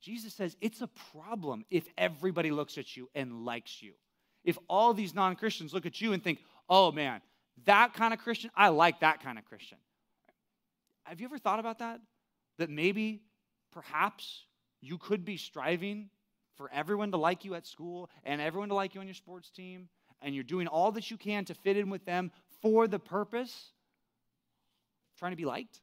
Jesus 0.00 0.34
says 0.34 0.56
it's 0.60 0.80
a 0.80 0.88
problem 1.12 1.64
if 1.70 1.88
everybody 1.96 2.50
looks 2.50 2.78
at 2.78 2.96
you 2.96 3.08
and 3.14 3.44
likes 3.44 3.82
you. 3.82 3.94
If 4.44 4.58
all 4.68 4.94
these 4.94 5.14
non 5.14 5.36
Christians 5.36 5.74
look 5.74 5.86
at 5.86 6.00
you 6.00 6.12
and 6.12 6.22
think, 6.22 6.38
oh 6.68 6.92
man, 6.92 7.20
that 7.64 7.94
kind 7.94 8.14
of 8.14 8.20
Christian, 8.20 8.50
I 8.56 8.68
like 8.68 9.00
that 9.00 9.22
kind 9.22 9.38
of 9.38 9.44
Christian. 9.44 9.78
Have 11.04 11.20
you 11.20 11.26
ever 11.26 11.38
thought 11.38 11.58
about 11.58 11.80
that? 11.80 12.00
That 12.58 12.70
maybe, 12.70 13.22
perhaps, 13.72 14.44
you 14.80 14.98
could 14.98 15.24
be 15.24 15.36
striving 15.36 16.10
for 16.58 16.70
everyone 16.72 17.12
to 17.12 17.16
like 17.16 17.46
you 17.46 17.54
at 17.54 17.66
school 17.66 18.10
and 18.24 18.42
everyone 18.42 18.68
to 18.68 18.74
like 18.74 18.94
you 18.94 19.00
on 19.00 19.06
your 19.06 19.14
sports 19.14 19.48
team, 19.48 19.88
and 20.20 20.34
you're 20.34 20.44
doing 20.44 20.66
all 20.66 20.92
that 20.92 21.10
you 21.10 21.16
can 21.16 21.44
to 21.46 21.54
fit 21.54 21.78
in 21.78 21.88
with 21.88 22.04
them 22.04 22.30
for 22.60 22.86
the 22.86 22.98
purpose 22.98 23.70
trying 25.18 25.32
to 25.32 25.36
be 25.36 25.44
liked? 25.44 25.80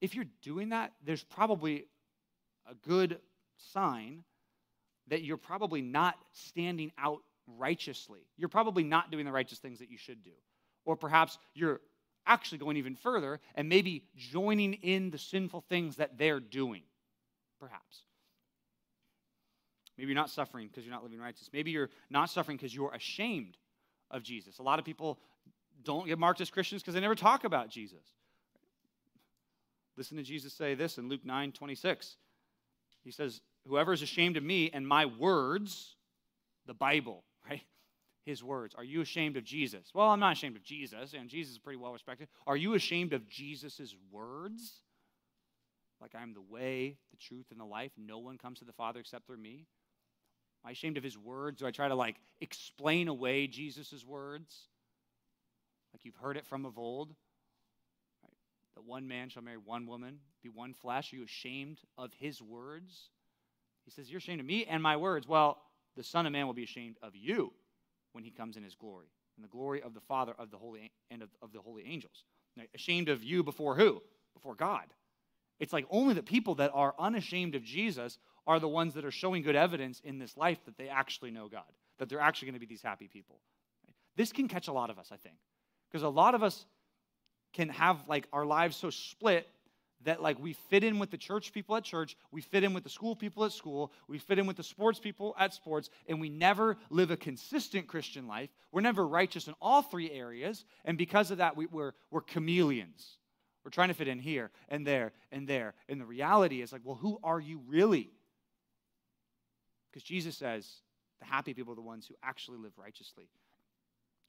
If 0.00 0.14
you're 0.14 0.26
doing 0.42 0.70
that, 0.70 0.92
there's 1.04 1.22
probably 1.22 1.86
a 2.68 2.74
good 2.74 3.20
sign 3.56 4.24
that 5.08 5.22
you're 5.22 5.36
probably 5.36 5.80
not 5.80 6.16
standing 6.32 6.92
out 6.98 7.22
righteously. 7.46 8.20
You're 8.36 8.48
probably 8.48 8.82
not 8.82 9.10
doing 9.10 9.24
the 9.24 9.32
righteous 9.32 9.58
things 9.58 9.78
that 9.78 9.90
you 9.90 9.98
should 9.98 10.22
do. 10.22 10.32
Or 10.84 10.96
perhaps 10.96 11.38
you're 11.54 11.80
actually 12.26 12.58
going 12.58 12.76
even 12.76 12.96
further 12.96 13.40
and 13.54 13.68
maybe 13.68 14.04
joining 14.16 14.74
in 14.74 15.10
the 15.10 15.18
sinful 15.18 15.62
things 15.68 15.96
that 15.96 16.18
they're 16.18 16.40
doing. 16.40 16.82
Perhaps. 17.60 18.02
Maybe 19.96 20.08
you're 20.08 20.20
not 20.20 20.30
suffering 20.30 20.68
because 20.68 20.84
you're 20.84 20.94
not 20.94 21.02
living 21.02 21.18
righteous. 21.18 21.48
Maybe 21.52 21.70
you're 21.70 21.90
not 22.10 22.30
suffering 22.30 22.56
because 22.56 22.74
you're 22.74 22.92
ashamed 22.92 23.56
of 24.10 24.22
Jesus. 24.22 24.58
A 24.58 24.62
lot 24.62 24.78
of 24.78 24.84
people 24.84 25.18
don't 25.84 26.06
get 26.06 26.18
marked 26.18 26.40
as 26.40 26.50
Christians 26.50 26.82
because 26.82 26.94
they 26.94 27.00
never 27.00 27.14
talk 27.14 27.44
about 27.44 27.70
Jesus. 27.70 28.02
Listen 29.96 30.16
to 30.18 30.22
Jesus 30.22 30.52
say 30.52 30.74
this 30.74 30.98
in 30.98 31.08
Luke 31.08 31.24
9 31.24 31.52
26. 31.52 32.16
He 33.02 33.10
says, 33.10 33.40
Whoever 33.66 33.92
is 33.92 34.02
ashamed 34.02 34.36
of 34.36 34.42
me 34.42 34.70
and 34.72 34.86
my 34.86 35.06
words, 35.06 35.96
the 36.66 36.74
Bible, 36.74 37.24
right? 37.48 37.62
His 38.24 38.42
words. 38.42 38.74
Are 38.76 38.84
you 38.84 39.00
ashamed 39.00 39.36
of 39.36 39.44
Jesus? 39.44 39.92
Well, 39.94 40.10
I'm 40.10 40.20
not 40.20 40.32
ashamed 40.32 40.56
of 40.56 40.64
Jesus, 40.64 41.14
and 41.14 41.30
Jesus 41.30 41.52
is 41.52 41.58
pretty 41.58 41.78
well 41.78 41.92
respected. 41.92 42.28
Are 42.46 42.56
you 42.56 42.74
ashamed 42.74 43.12
of 43.12 43.28
Jesus' 43.28 43.94
words? 44.10 44.82
Like 46.00 46.14
I'm 46.14 46.34
the 46.34 46.42
way, 46.42 46.96
the 47.10 47.16
truth, 47.16 47.46
and 47.50 47.58
the 47.58 47.64
life. 47.64 47.92
No 47.96 48.18
one 48.18 48.36
comes 48.36 48.58
to 48.58 48.64
the 48.64 48.72
Father 48.72 49.00
except 49.00 49.26
through 49.26 49.38
me. 49.38 49.66
Am 50.66 50.70
I 50.70 50.72
ashamed 50.72 50.96
of 50.96 51.04
his 51.04 51.16
words? 51.16 51.60
Do 51.60 51.66
I 51.66 51.70
try 51.70 51.86
to 51.86 51.94
like 51.94 52.16
explain 52.40 53.06
away 53.06 53.46
Jesus' 53.46 54.04
words? 54.04 54.52
Like 55.92 56.04
you've 56.04 56.16
heard 56.16 56.36
it 56.36 56.44
from 56.44 56.66
of 56.66 56.76
old? 56.76 57.14
that 58.74 58.84
one 58.84 59.06
man 59.06 59.28
shall 59.28 59.44
marry 59.44 59.56
one 59.56 59.86
woman, 59.86 60.18
be 60.42 60.48
one 60.48 60.74
flesh? 60.74 61.12
Are 61.12 61.16
you 61.16 61.24
ashamed 61.24 61.78
of 61.96 62.12
his 62.14 62.42
words? 62.42 63.10
He 63.84 63.92
says, 63.92 64.10
You're 64.10 64.18
ashamed 64.18 64.40
of 64.40 64.46
me 64.46 64.64
and 64.64 64.82
my 64.82 64.96
words. 64.96 65.28
Well, 65.28 65.58
the 65.96 66.02
Son 66.02 66.26
of 66.26 66.32
Man 66.32 66.46
will 66.46 66.52
be 66.52 66.64
ashamed 66.64 66.96
of 67.00 67.14
you 67.14 67.52
when 68.12 68.24
he 68.24 68.32
comes 68.32 68.56
in 68.56 68.64
his 68.64 68.74
glory, 68.74 69.06
and 69.36 69.44
the 69.44 69.48
glory 69.48 69.82
of 69.82 69.94
the 69.94 70.00
Father 70.00 70.34
of 70.36 70.50
the 70.50 70.58
holy 70.58 70.90
and 71.12 71.22
of, 71.22 71.30
of 71.40 71.52
the 71.52 71.60
holy 71.60 71.84
angels. 71.86 72.24
Now, 72.56 72.64
ashamed 72.74 73.08
of 73.08 73.22
you 73.22 73.44
before 73.44 73.76
who? 73.76 74.02
Before 74.34 74.56
God. 74.56 74.86
It's 75.58 75.72
like 75.72 75.86
only 75.90 76.14
the 76.14 76.22
people 76.22 76.56
that 76.56 76.70
are 76.74 76.94
unashamed 76.98 77.54
of 77.54 77.62
Jesus 77.62 78.18
are 78.46 78.60
the 78.60 78.68
ones 78.68 78.94
that 78.94 79.04
are 79.04 79.10
showing 79.10 79.42
good 79.42 79.56
evidence 79.56 80.00
in 80.04 80.18
this 80.18 80.36
life 80.36 80.58
that 80.66 80.76
they 80.76 80.88
actually 80.88 81.30
know 81.30 81.48
God, 81.48 81.64
that 81.98 82.08
they're 82.08 82.20
actually 82.20 82.46
going 82.46 82.60
to 82.60 82.60
be 82.60 82.66
these 82.66 82.82
happy 82.82 83.08
people. 83.08 83.40
This 84.16 84.32
can 84.32 84.48
catch 84.48 84.68
a 84.68 84.72
lot 84.72 84.90
of 84.90 84.98
us, 84.98 85.10
I 85.12 85.16
think, 85.16 85.36
because 85.90 86.02
a 86.02 86.08
lot 86.08 86.34
of 86.34 86.42
us 86.42 86.64
can 87.52 87.68
have 87.70 87.98
like 88.08 88.26
our 88.32 88.44
lives 88.44 88.76
so 88.76 88.90
split 88.90 89.48
that 90.04 90.22
like 90.22 90.38
we 90.38 90.52
fit 90.52 90.84
in 90.84 90.98
with 90.98 91.10
the 91.10 91.16
church 91.16 91.52
people 91.52 91.74
at 91.74 91.82
church, 91.82 92.16
we 92.30 92.40
fit 92.40 92.62
in 92.62 92.74
with 92.74 92.84
the 92.84 92.90
school 92.90 93.16
people 93.16 93.44
at 93.44 93.52
school, 93.52 93.92
we 94.08 94.18
fit 94.18 94.38
in 94.38 94.46
with 94.46 94.56
the 94.56 94.62
sports 94.62 94.98
people 94.98 95.34
at 95.38 95.54
sports, 95.54 95.90
and 96.06 96.20
we 96.20 96.28
never 96.28 96.76
live 96.90 97.10
a 97.10 97.16
consistent 97.16 97.86
Christian 97.86 98.28
life. 98.28 98.50
We're 98.72 98.82
never 98.82 99.06
righteous 99.06 99.48
in 99.48 99.54
all 99.60 99.82
three 99.82 100.10
areas, 100.10 100.64
and 100.84 100.98
because 100.98 101.30
of 101.30 101.38
that, 101.38 101.56
we, 101.56 101.66
we're, 101.66 101.92
we're 102.10 102.20
chameleons. 102.20 103.16
We're 103.66 103.70
trying 103.70 103.88
to 103.88 103.94
fit 103.94 104.08
in 104.08 104.20
here 104.20 104.50
and 104.68 104.86
there 104.86 105.12
and 105.32 105.46
there. 105.46 105.74
And 105.88 106.00
the 106.00 106.06
reality 106.06 106.62
is 106.62 106.72
like, 106.72 106.82
well, 106.84 106.94
who 106.94 107.18
are 107.24 107.40
you 107.40 107.60
really? 107.66 108.10
Because 109.90 110.04
Jesus 110.04 110.36
says 110.36 110.70
the 111.18 111.26
happy 111.26 111.52
people 111.52 111.72
are 111.72 111.76
the 111.76 111.82
ones 111.82 112.06
who 112.06 112.14
actually 112.22 112.58
live 112.58 112.72
righteously. 112.78 113.24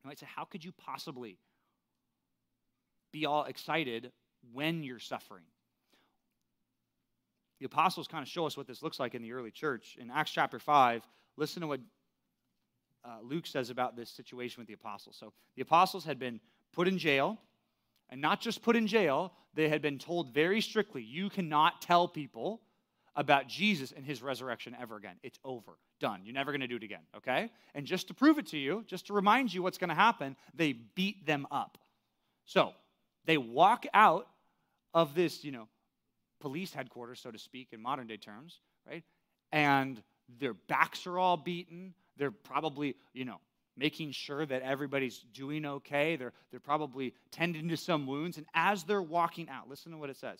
You 0.04 0.08
might 0.10 0.18
say, 0.18 0.28
how 0.36 0.44
could 0.44 0.66
you 0.66 0.72
possibly 0.72 1.38
be 3.12 3.26
all 3.26 3.46
excited 3.46 4.12
when 4.54 4.84
you're 4.84 5.00
suffering. 5.00 5.44
The 7.60 7.66
apostles 7.66 8.08
kind 8.08 8.22
of 8.22 8.28
show 8.28 8.46
us 8.46 8.56
what 8.56 8.68
this 8.68 8.84
looks 8.84 9.00
like 9.00 9.16
in 9.16 9.22
the 9.22 9.32
early 9.34 9.52
church. 9.52 9.98
In 10.00 10.12
Acts 10.12 10.32
chapter 10.32 10.60
5, 10.60 11.08
listen 11.38 11.62
to 11.62 11.68
what 11.68 11.80
uh, 13.04 13.18
Luke 13.24 13.48
says 13.48 13.70
about 13.70 13.96
this 13.96 14.10
situation 14.10 14.62
with 14.62 14.68
the 14.68 14.74
apostles. 14.74 15.16
So 15.20 15.34
the 15.56 15.64
apostles 15.64 16.06
had 16.06 16.20
been 16.20 16.40
put 16.74 16.88
in 16.88 16.98
jail, 16.98 17.40
and 18.10 18.22
not 18.22 18.42
just 18.42 18.62
put 18.62 18.76
in 18.76 18.88
jail, 18.88 19.34
they 19.54 19.70
had 19.70 19.82
been 19.82 19.98
told 19.98 20.34
very 20.34 20.62
strictly 20.62 21.02
you 21.02 21.30
cannot 21.30 21.82
tell 21.82 22.08
people 22.08 22.62
about 23.16 23.48
Jesus 23.48 23.92
and 23.92 24.06
his 24.06 24.22
resurrection 24.22 24.76
ever 24.80 24.96
again. 24.96 25.16
It's 25.24 25.40
over. 25.44 25.74
Done. 26.00 26.22
You're 26.24 26.36
never 26.36 26.52
going 26.52 26.62
to 26.62 26.68
do 26.68 26.76
it 26.76 26.84
again, 26.84 27.02
okay? 27.16 27.50
And 27.74 27.86
just 27.86 28.08
to 28.10 28.14
prove 28.14 28.38
it 28.38 28.48
to 28.48 28.58
you, 28.58 28.84
just 28.86 29.08
to 29.08 29.14
remind 29.14 29.52
you 29.52 29.64
what's 29.64 29.80
going 29.80 29.90
to 29.90 29.96
happen, 29.96 30.36
they 30.54 30.74
beat 30.74 31.26
them 31.26 31.48
up. 31.50 31.80
So, 32.46 32.74
they 33.26 33.38
walk 33.38 33.86
out 33.94 34.28
of 34.94 35.16
this, 35.16 35.44
you 35.44 35.52
know, 35.52 35.68
police 36.40 36.72
headquarters, 36.72 37.20
so 37.20 37.32
to 37.32 37.40
speak, 37.40 37.70
in 37.72 37.82
modern 37.82 38.08
day 38.08 38.18
terms, 38.18 38.60
right? 38.88 39.04
And 39.52 40.02
their 40.40 40.54
backs 40.54 41.08
are 41.08 41.18
all 41.18 41.38
beaten. 41.38 41.94
They're 42.18 42.32
probably, 42.32 42.96
you 43.14 43.26
know, 43.26 43.40
making 43.78 44.12
sure 44.12 44.46
that 44.46 44.64
everybody's 44.64 45.20
doing 45.34 45.66
okay. 45.66 46.16
They're, 46.16 46.34
they're 46.52 46.60
probably 46.60 47.14
tending 47.32 47.70
to 47.70 47.78
some 47.78 48.08
wounds. 48.08 48.38
And 48.38 48.46
as 48.54 48.84
they're 48.84 49.02
walking 49.02 49.50
out, 49.50 49.70
listen 49.70 49.92
to 49.92 49.98
what 49.98 50.10
it 50.10 50.18
says. 50.18 50.40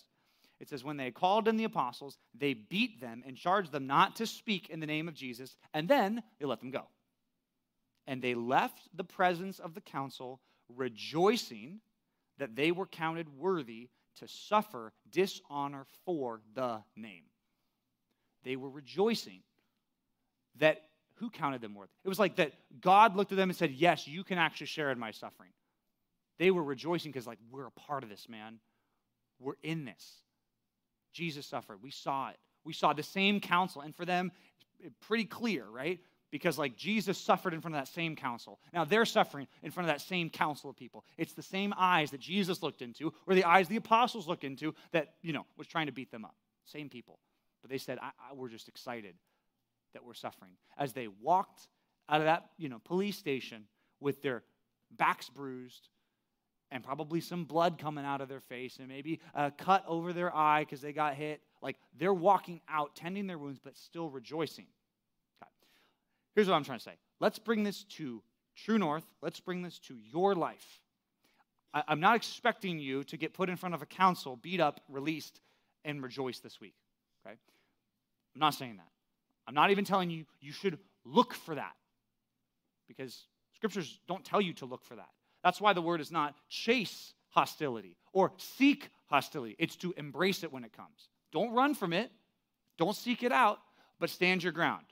It 0.60 0.68
says, 0.68 0.84
When 0.84 0.96
they 0.96 1.10
called 1.10 1.48
in 1.48 1.56
the 1.56 1.64
apostles, 1.64 2.18
they 2.34 2.54
beat 2.54 3.00
them 3.00 3.22
and 3.26 3.36
charged 3.36 3.72
them 3.72 3.86
not 3.86 4.16
to 4.16 4.26
speak 4.26 4.68
in 4.68 4.80
the 4.80 4.86
name 4.86 5.08
of 5.08 5.14
Jesus, 5.14 5.56
and 5.72 5.88
then 5.88 6.22
they 6.38 6.46
let 6.46 6.60
them 6.60 6.70
go. 6.70 6.82
And 8.06 8.20
they 8.20 8.34
left 8.34 8.80
the 8.94 9.04
presence 9.04 9.58
of 9.58 9.74
the 9.74 9.80
council, 9.80 10.40
rejoicing 10.74 11.80
that 12.38 12.56
they 12.56 12.72
were 12.72 12.86
counted 12.86 13.28
worthy 13.38 13.88
to 14.16 14.26
suffer 14.26 14.92
dishonor 15.10 15.86
for 16.04 16.40
the 16.54 16.82
name. 16.96 17.24
They 18.44 18.56
were 18.56 18.70
rejoicing 18.70 19.42
that 20.58 20.82
who 21.18 21.30
counted 21.30 21.60
them 21.60 21.74
worth? 21.74 21.90
It 22.04 22.08
was 22.08 22.18
like 22.18 22.36
that 22.36 22.52
God 22.80 23.16
looked 23.16 23.32
at 23.32 23.36
them 23.36 23.50
and 23.50 23.56
said, 23.56 23.72
Yes, 23.72 24.06
you 24.06 24.24
can 24.24 24.38
actually 24.38 24.66
share 24.66 24.90
in 24.90 24.98
my 24.98 25.10
suffering. 25.10 25.50
They 26.38 26.50
were 26.50 26.62
rejoicing 26.62 27.10
because, 27.10 27.26
like, 27.26 27.38
we're 27.50 27.66
a 27.66 27.72
part 27.72 28.04
of 28.04 28.08
this, 28.08 28.28
man. 28.28 28.60
We're 29.40 29.56
in 29.62 29.84
this. 29.84 30.22
Jesus 31.12 31.46
suffered. 31.46 31.82
We 31.82 31.90
saw 31.90 32.30
it. 32.30 32.36
We 32.64 32.72
saw 32.72 32.92
the 32.92 33.02
same 33.02 33.40
council. 33.40 33.82
And 33.82 33.94
for 33.94 34.04
them, 34.04 34.30
pretty 35.00 35.24
clear, 35.24 35.64
right? 35.68 35.98
Because, 36.30 36.58
like, 36.58 36.76
Jesus 36.76 37.18
suffered 37.18 37.54
in 37.54 37.60
front 37.60 37.74
of 37.74 37.80
that 37.80 37.92
same 37.92 38.14
council. 38.14 38.60
Now 38.72 38.84
they're 38.84 39.06
suffering 39.06 39.48
in 39.62 39.70
front 39.70 39.88
of 39.88 39.94
that 39.94 40.02
same 40.02 40.30
council 40.30 40.70
of 40.70 40.76
people. 40.76 41.04
It's 41.16 41.32
the 41.32 41.42
same 41.42 41.74
eyes 41.76 42.10
that 42.12 42.20
Jesus 42.20 42.62
looked 42.62 42.82
into, 42.82 43.12
or 43.26 43.34
the 43.34 43.44
eyes 43.44 43.66
the 43.66 43.76
apostles 43.76 44.28
looked 44.28 44.44
into 44.44 44.74
that, 44.92 45.14
you 45.22 45.32
know, 45.32 45.46
was 45.56 45.66
trying 45.66 45.86
to 45.86 45.92
beat 45.92 46.12
them 46.12 46.24
up. 46.24 46.36
Same 46.64 46.88
people. 46.88 47.18
But 47.62 47.70
they 47.70 47.78
said, 47.78 47.98
I, 48.00 48.10
I, 48.30 48.34
we're 48.34 48.50
just 48.50 48.68
excited 48.68 49.14
that 49.92 50.04
we're 50.04 50.14
suffering. 50.14 50.52
As 50.78 50.92
they 50.92 51.08
walked 51.08 51.68
out 52.08 52.20
of 52.20 52.26
that, 52.26 52.50
you 52.56 52.68
know, 52.68 52.80
police 52.84 53.16
station 53.16 53.64
with 54.00 54.22
their 54.22 54.42
backs 54.90 55.28
bruised, 55.28 55.88
and 56.70 56.84
probably 56.84 57.20
some 57.20 57.44
blood 57.44 57.78
coming 57.78 58.04
out 58.04 58.20
of 58.20 58.28
their 58.28 58.40
face 58.40 58.76
and 58.78 58.88
maybe 58.88 59.20
a 59.34 59.50
cut 59.50 59.84
over 59.86 60.12
their 60.12 60.34
eye 60.34 60.64
because 60.64 60.80
they 60.80 60.92
got 60.92 61.14
hit. 61.14 61.40
Like 61.62 61.76
they're 61.98 62.14
walking 62.14 62.60
out, 62.68 62.94
tending 62.94 63.26
their 63.26 63.38
wounds, 63.38 63.58
but 63.62 63.76
still 63.76 64.10
rejoicing. 64.10 64.66
Okay. 65.42 65.50
Here's 66.34 66.48
what 66.48 66.54
I'm 66.54 66.64
trying 66.64 66.78
to 66.78 66.84
say. 66.84 66.96
Let's 67.20 67.38
bring 67.38 67.64
this 67.64 67.84
to 67.84 68.22
True 68.54 68.78
North. 68.78 69.04
Let's 69.22 69.40
bring 69.40 69.62
this 69.62 69.78
to 69.80 69.96
your 69.96 70.34
life. 70.34 70.80
I, 71.72 71.82
I'm 71.88 72.00
not 72.00 72.16
expecting 72.16 72.78
you 72.78 73.04
to 73.04 73.16
get 73.16 73.34
put 73.34 73.48
in 73.48 73.56
front 73.56 73.74
of 73.74 73.82
a 73.82 73.86
council, 73.86 74.36
beat 74.36 74.60
up, 74.60 74.80
released, 74.88 75.40
and 75.84 76.02
rejoice 76.02 76.40
this 76.40 76.60
week. 76.60 76.74
Okay? 77.26 77.36
I'm 78.34 78.40
not 78.40 78.54
saying 78.54 78.76
that. 78.76 78.88
I'm 79.48 79.54
not 79.54 79.70
even 79.70 79.86
telling 79.86 80.10
you 80.10 80.26
you 80.40 80.52
should 80.52 80.78
look 81.06 81.32
for 81.32 81.54
that 81.54 81.72
because 82.86 83.24
scriptures 83.54 83.98
don't 84.06 84.22
tell 84.22 84.42
you 84.42 84.52
to 84.54 84.66
look 84.66 84.84
for 84.84 84.94
that. 84.96 85.08
That's 85.42 85.58
why 85.58 85.72
the 85.72 85.80
word 85.80 86.02
is 86.02 86.12
not 86.12 86.34
chase 86.50 87.14
hostility 87.30 87.96
or 88.12 88.32
seek 88.36 88.90
hostility. 89.06 89.56
It's 89.58 89.76
to 89.76 89.94
embrace 89.96 90.44
it 90.44 90.52
when 90.52 90.64
it 90.64 90.72
comes. 90.74 91.08
Don't 91.32 91.54
run 91.54 91.74
from 91.74 91.94
it, 91.94 92.10
don't 92.76 92.94
seek 92.94 93.22
it 93.22 93.32
out, 93.32 93.58
but 93.98 94.10
stand 94.10 94.42
your 94.42 94.52
ground. 94.52 94.84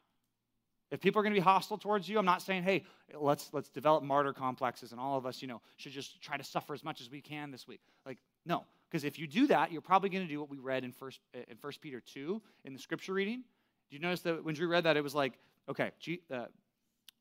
If 0.90 1.00
people 1.00 1.20
are 1.20 1.22
going 1.22 1.34
to 1.34 1.40
be 1.40 1.44
hostile 1.44 1.76
towards 1.76 2.08
you, 2.08 2.18
I'm 2.18 2.24
not 2.24 2.40
saying, 2.40 2.62
hey, 2.62 2.84
let's 3.12 3.50
let's 3.52 3.68
develop 3.68 4.04
martyr 4.04 4.32
complexes 4.32 4.92
and 4.92 5.00
all 5.00 5.18
of 5.18 5.26
us, 5.26 5.42
you 5.42 5.48
know, 5.48 5.60
should 5.76 5.92
just 5.92 6.22
try 6.22 6.36
to 6.36 6.44
suffer 6.44 6.72
as 6.72 6.82
much 6.82 7.00
as 7.02 7.10
we 7.10 7.20
can 7.20 7.50
this 7.50 7.68
week. 7.68 7.80
Like, 8.06 8.18
no, 8.46 8.64
because 8.88 9.04
if 9.04 9.18
you 9.18 9.26
do 9.26 9.48
that, 9.48 9.72
you're 9.72 9.82
probably 9.82 10.08
going 10.08 10.24
to 10.24 10.32
do 10.32 10.40
what 10.40 10.48
we 10.48 10.58
read 10.58 10.84
in 10.84 10.92
first 10.92 11.20
in 11.48 11.56
First 11.56 11.82
Peter 11.82 12.00
two 12.00 12.40
in 12.64 12.72
the 12.72 12.78
scripture 12.78 13.12
reading. 13.12 13.42
Do 13.90 13.96
you 13.96 14.02
notice 14.02 14.20
that 14.22 14.44
when 14.44 14.54
Drew 14.54 14.68
read 14.68 14.84
that, 14.84 14.96
it 14.96 15.02
was 15.02 15.14
like, 15.14 15.34
okay, 15.68 15.92
uh, 16.32 16.46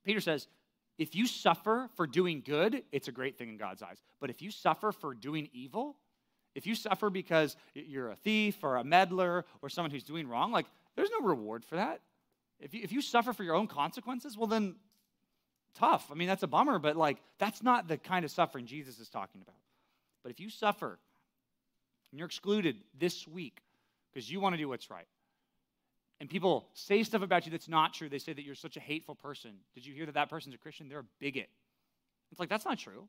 Peter 0.04 0.20
says, 0.20 0.48
if 0.98 1.16
you 1.16 1.28
suffer 1.28 1.90
for 1.96 2.08
doing 2.08 2.42
good, 2.46 2.84
it's 2.92 3.08
a 3.08 3.12
great 3.12 3.38
thing 3.38 3.50
in 3.50 3.58
God's 3.58 3.84
eyes. 3.84 4.02
But 4.20 4.30
if 4.30 4.42
you 4.42 4.50
suffer 4.50 4.92
for 4.92 5.14
doing 5.14 5.50
evil, 5.52 5.98
if 6.56 6.66
you 6.66 6.74
suffer 6.74 7.10
because 7.10 7.58
you're 7.74 8.12
a 8.12 8.16
thief 8.16 8.64
or 8.64 8.78
a 8.78 8.84
meddler 8.84 9.46
or 9.62 9.70
someone 9.70 9.92
who's 9.92 10.04
doing 10.04 10.28
wrong, 10.28 10.52
like 10.52 10.66
there's 10.96 11.10
no 11.12 11.28
reward 11.28 11.66
for 11.66 11.76
that. 11.76 12.02
If 12.60 12.74
you, 12.74 12.82
if 12.82 12.94
you 12.94 13.02
suffer 13.02 13.34
for 13.34 13.44
your 13.44 13.56
own 13.56 13.68
consequences, 13.68 14.38
well, 14.38 14.48
then 14.48 14.76
tough. 15.76 16.10
I 16.10 16.16
mean, 16.16 16.30
that's 16.30 16.44
a 16.44 16.48
bummer, 16.48 16.80
but 16.80 16.96
like 16.96 17.18
that's 17.38 17.62
not 17.62 17.90
the 17.90 17.98
kind 17.98 18.24
of 18.24 18.32
suffering 18.32 18.66
Jesus 18.66 19.00
is 19.00 19.10
talking 19.10 19.42
about. 19.42 19.58
But 20.24 20.32
if 20.32 20.40
you 20.40 20.50
suffer 20.50 20.98
and 22.12 22.20
you're 22.20 22.28
excluded 22.28 22.78
this 22.98 23.28
week 23.28 23.60
because 24.14 24.32
you 24.32 24.40
want 24.40 24.54
to 24.54 24.58
do 24.58 24.70
what's 24.70 24.90
right, 24.90 25.08
and 26.20 26.30
people 26.30 26.70
say 26.74 27.04
stuff 27.04 27.22
about 27.22 27.46
you 27.46 27.52
that's 27.52 27.68
not 27.68 27.94
true. 27.94 28.08
They 28.10 28.20
say 28.20 28.34
that 28.34 28.44
you're 28.44 28.56
such 28.56 28.78
a 28.78 28.80
hateful 28.80 29.16
person. 29.16 29.52
Did 29.74 29.86
you 29.86 29.94
hear 29.94 30.06
that 30.06 30.16
that 30.16 30.30
person's 30.30 30.56
a 30.56 30.58
Christian? 30.58 30.88
They're 30.88 31.00
a 31.00 31.06
bigot. 31.20 31.50
It's 32.32 32.40
like, 32.40 32.50
that's 32.50 32.66
not 32.66 32.78
true. 32.78 33.08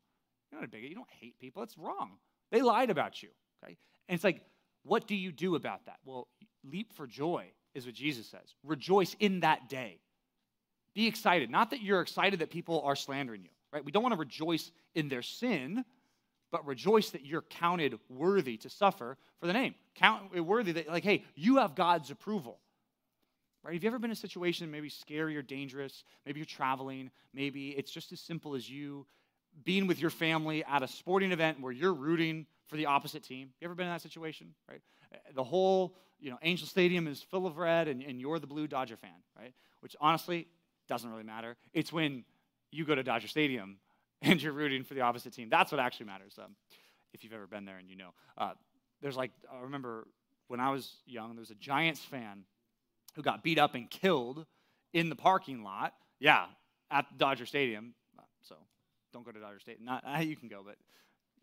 You're 0.50 0.60
not 0.60 0.64
a 0.64 0.70
bigot. 0.70 0.88
You 0.88 0.96
don't 0.96 1.10
hate 1.20 1.38
people. 1.38 1.62
It's 1.62 1.78
wrong. 1.78 2.12
They 2.50 2.62
lied 2.62 2.90
about 2.90 3.22
you. 3.22 3.28
Okay? 3.62 3.76
And 4.08 4.14
it's 4.14 4.24
like, 4.24 4.40
what 4.82 5.06
do 5.06 5.14
you 5.14 5.32
do 5.32 5.54
about 5.54 5.86
that? 5.86 5.98
Well, 6.04 6.28
leap 6.64 6.92
for 6.92 7.06
joy 7.06 7.46
is 7.74 7.86
what 7.86 7.94
Jesus 7.94 8.26
says. 8.26 8.54
Rejoice 8.64 9.14
in 9.20 9.40
that 9.40 9.68
day. 9.68 9.98
Be 10.94 11.06
excited. 11.06 11.50
Not 11.50 11.70
that 11.70 11.82
you're 11.82 12.00
excited 12.00 12.40
that 12.40 12.50
people 12.50 12.80
are 12.82 12.96
slandering 12.96 13.42
you, 13.42 13.50
right? 13.72 13.84
We 13.84 13.92
don't 13.92 14.02
want 14.02 14.14
to 14.14 14.18
rejoice 14.18 14.70
in 14.94 15.08
their 15.08 15.22
sin, 15.22 15.84
but 16.50 16.66
rejoice 16.66 17.10
that 17.10 17.24
you're 17.24 17.42
counted 17.42 17.98
worthy 18.08 18.56
to 18.58 18.70
suffer 18.70 19.18
for 19.38 19.46
the 19.46 19.52
name. 19.52 19.74
Count 19.94 20.34
worthy 20.44 20.72
that, 20.72 20.88
like, 20.88 21.04
hey, 21.04 21.24
you 21.34 21.56
have 21.58 21.74
God's 21.74 22.10
approval. 22.10 22.58
Right? 23.66 23.74
Have 23.74 23.82
you 23.82 23.88
ever 23.88 23.98
been 23.98 24.10
in 24.10 24.12
a 24.12 24.16
situation 24.16 24.70
maybe 24.70 24.88
scary 24.88 25.36
or 25.36 25.42
dangerous? 25.42 26.04
Maybe 26.24 26.38
you're 26.38 26.46
traveling. 26.46 27.10
Maybe 27.34 27.70
it's 27.70 27.90
just 27.90 28.12
as 28.12 28.20
simple 28.20 28.54
as 28.54 28.70
you 28.70 29.06
being 29.64 29.88
with 29.88 29.98
your 29.98 30.10
family 30.10 30.62
at 30.64 30.84
a 30.84 30.88
sporting 30.88 31.32
event 31.32 31.60
where 31.60 31.72
you're 31.72 31.94
rooting 31.94 32.46
for 32.68 32.76
the 32.76 32.86
opposite 32.86 33.24
team. 33.24 33.50
You 33.60 33.64
ever 33.64 33.74
been 33.74 33.86
in 33.86 33.92
that 33.92 34.02
situation? 34.02 34.54
Right? 34.70 34.80
The 35.34 35.42
whole 35.42 35.96
you 36.20 36.30
know 36.30 36.38
Angel 36.42 36.68
Stadium 36.68 37.08
is 37.08 37.22
full 37.22 37.44
of 37.44 37.58
red, 37.58 37.88
and, 37.88 38.02
and 38.02 38.20
you're 38.20 38.38
the 38.38 38.46
blue 38.46 38.68
Dodger 38.68 38.96
fan, 38.96 39.10
right? 39.36 39.52
Which 39.80 39.96
honestly 40.00 40.46
doesn't 40.88 41.10
really 41.10 41.24
matter. 41.24 41.56
It's 41.72 41.92
when 41.92 42.24
you 42.70 42.84
go 42.84 42.94
to 42.94 43.02
Dodger 43.02 43.28
Stadium 43.28 43.78
and 44.22 44.40
you're 44.40 44.52
rooting 44.52 44.84
for 44.84 44.94
the 44.94 45.00
opposite 45.00 45.32
team. 45.32 45.48
That's 45.48 45.72
what 45.72 45.80
actually 45.80 46.06
matters. 46.06 46.38
Um, 46.38 46.54
if 47.12 47.24
you've 47.24 47.32
ever 47.32 47.48
been 47.48 47.64
there 47.64 47.78
and 47.78 47.88
you 47.88 47.96
know, 47.96 48.10
uh, 48.38 48.52
there's 49.02 49.16
like 49.16 49.32
I 49.52 49.62
remember 49.62 50.06
when 50.46 50.60
I 50.60 50.70
was 50.70 50.98
young, 51.04 51.30
there 51.30 51.40
was 51.40 51.50
a 51.50 51.56
Giants 51.56 52.00
fan 52.00 52.44
who 53.16 53.22
got 53.22 53.42
beat 53.42 53.58
up 53.58 53.74
and 53.74 53.90
killed 53.90 54.46
in 54.92 55.08
the 55.08 55.16
parking 55.16 55.64
lot. 55.64 55.94
Yeah, 56.20 56.46
at 56.90 57.06
Dodger 57.18 57.46
Stadium. 57.46 57.94
So 58.42 58.54
don't 59.12 59.24
go 59.24 59.32
to 59.32 59.40
Dodger 59.40 59.58
Stadium. 59.58 59.84
Not 59.84 60.04
you 60.26 60.36
can 60.36 60.48
go, 60.48 60.62
but 60.64 60.76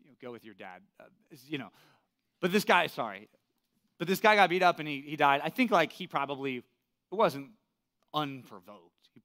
you 0.02 0.10
know, 0.10 0.16
go 0.22 0.32
with 0.32 0.44
your 0.44 0.54
dad. 0.54 0.80
Uh, 0.98 1.04
you 1.46 1.58
know, 1.58 1.68
but 2.40 2.52
this 2.52 2.64
guy, 2.64 2.86
sorry, 2.86 3.28
but 3.98 4.08
this 4.08 4.20
guy 4.20 4.36
got 4.36 4.48
beat 4.48 4.62
up 4.62 4.78
and 4.78 4.88
he, 4.88 5.04
he 5.06 5.16
died. 5.16 5.40
I 5.44 5.50
think 5.50 5.70
like 5.70 5.92
he 5.92 6.06
probably 6.06 6.56
it 6.56 6.64
wasn't 7.10 7.48
unprovoked. 8.14 9.08
He, 9.12 9.22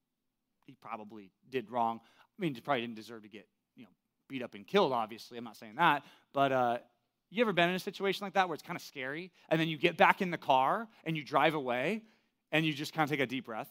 he 0.65 0.75
probably 0.81 1.31
did 1.49 1.69
wrong. 1.69 2.01
I 2.03 2.41
mean, 2.41 2.55
he 2.55 2.61
probably 2.61 2.81
didn't 2.81 2.95
deserve 2.95 3.23
to 3.23 3.29
get 3.29 3.47
you 3.75 3.83
know 3.83 3.89
beat 4.27 4.41
up 4.41 4.55
and 4.55 4.65
killed. 4.65 4.91
Obviously, 4.91 5.37
I'm 5.37 5.45
not 5.45 5.57
saying 5.57 5.75
that, 5.77 6.03
but. 6.33 6.51
Uh, 6.51 6.77
you 7.31 7.43
ever 7.43 7.53
been 7.53 7.69
in 7.69 7.75
a 7.75 7.79
situation 7.79 8.25
like 8.25 8.33
that 8.33 8.47
where 8.47 8.55
it's 8.55 8.63
kind 8.63 8.75
of 8.75 8.81
scary 8.81 9.31
and 9.49 9.61
then 9.61 9.67
you 9.67 9.77
get 9.77 9.97
back 9.97 10.19
in 10.19 10.31
the 10.31 10.37
car 10.37 10.87
and 11.03 11.15
you 11.15 11.23
drive 11.23 11.53
away 11.53 12.01
and 12.51 12.65
you 12.65 12.73
just 12.73 12.93
kind 12.93 13.03
of 13.03 13.09
take 13.09 13.19
a 13.19 13.27
deep 13.27 13.45
breath, 13.45 13.69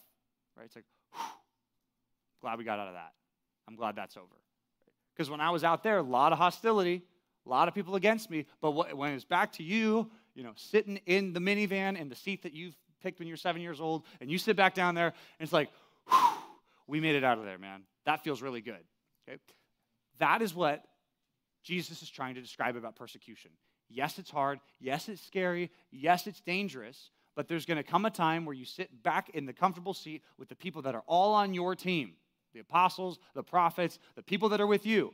right? 0.57 0.65
It's 0.65 0.75
like, 0.75 0.85
whew, 1.13 1.23
glad 2.41 2.57
we 2.57 2.63
got 2.63 2.79
out 2.79 2.87
of 2.87 2.93
that. 2.93 3.13
I'm 3.67 3.75
glad 3.75 3.95
that's 3.95 4.17
over. 4.17 4.25
Because 5.13 5.29
when 5.29 5.41
I 5.41 5.49
was 5.49 5.63
out 5.63 5.83
there, 5.83 5.97
a 5.97 6.03
lot 6.03 6.31
of 6.31 6.37
hostility, 6.37 7.03
a 7.45 7.49
lot 7.49 7.67
of 7.67 7.73
people 7.73 7.95
against 7.95 8.29
me. 8.29 8.45
But 8.61 8.97
when 8.97 9.13
it's 9.13 9.25
back 9.25 9.53
to 9.53 9.63
you, 9.63 10.09
you 10.33 10.43
know, 10.43 10.53
sitting 10.55 10.97
in 11.05 11.33
the 11.33 11.39
minivan 11.39 11.99
in 11.99 12.09
the 12.09 12.15
seat 12.15 12.43
that 12.43 12.53
you've 12.53 12.75
picked 13.01 13.19
when 13.19 13.27
you're 13.27 13.37
seven 13.37 13.61
years 13.61 13.79
old, 13.79 14.03
and 14.21 14.29
you 14.29 14.37
sit 14.37 14.55
back 14.55 14.73
down 14.73 14.95
there, 14.95 15.07
and 15.07 15.13
it's 15.39 15.53
like, 15.53 15.69
whew, 16.09 16.17
we 16.87 16.99
made 16.99 17.15
it 17.15 17.23
out 17.23 17.37
of 17.37 17.45
there, 17.45 17.57
man. 17.57 17.83
That 18.05 18.23
feels 18.23 18.41
really 18.41 18.61
good. 18.61 18.83
Okay? 19.27 19.39
That 20.19 20.41
is 20.41 20.53
what 20.53 20.83
Jesus 21.63 22.01
is 22.01 22.09
trying 22.09 22.35
to 22.35 22.41
describe 22.41 22.75
about 22.75 22.95
persecution. 22.95 23.51
Yes, 23.89 24.19
it's 24.19 24.29
hard. 24.29 24.59
Yes, 24.79 25.09
it's 25.09 25.21
scary. 25.21 25.71
Yes, 25.91 26.27
it's 26.27 26.41
dangerous. 26.41 27.11
But 27.35 27.47
there's 27.47 27.65
going 27.65 27.77
to 27.77 27.83
come 27.83 28.05
a 28.05 28.09
time 28.09 28.45
where 28.45 28.55
you 28.55 28.65
sit 28.65 29.03
back 29.03 29.29
in 29.29 29.45
the 29.45 29.53
comfortable 29.53 29.93
seat 29.93 30.23
with 30.37 30.49
the 30.49 30.55
people 30.55 30.81
that 30.83 30.95
are 30.95 31.03
all 31.07 31.33
on 31.33 31.53
your 31.53 31.75
team 31.75 32.13
the 32.53 32.59
apostles, 32.59 33.19
the 33.35 33.43
prophets, 33.43 33.99
the 34.15 34.23
people 34.23 34.49
that 34.49 34.59
are 34.59 34.67
with 34.67 34.85
you. 34.85 35.13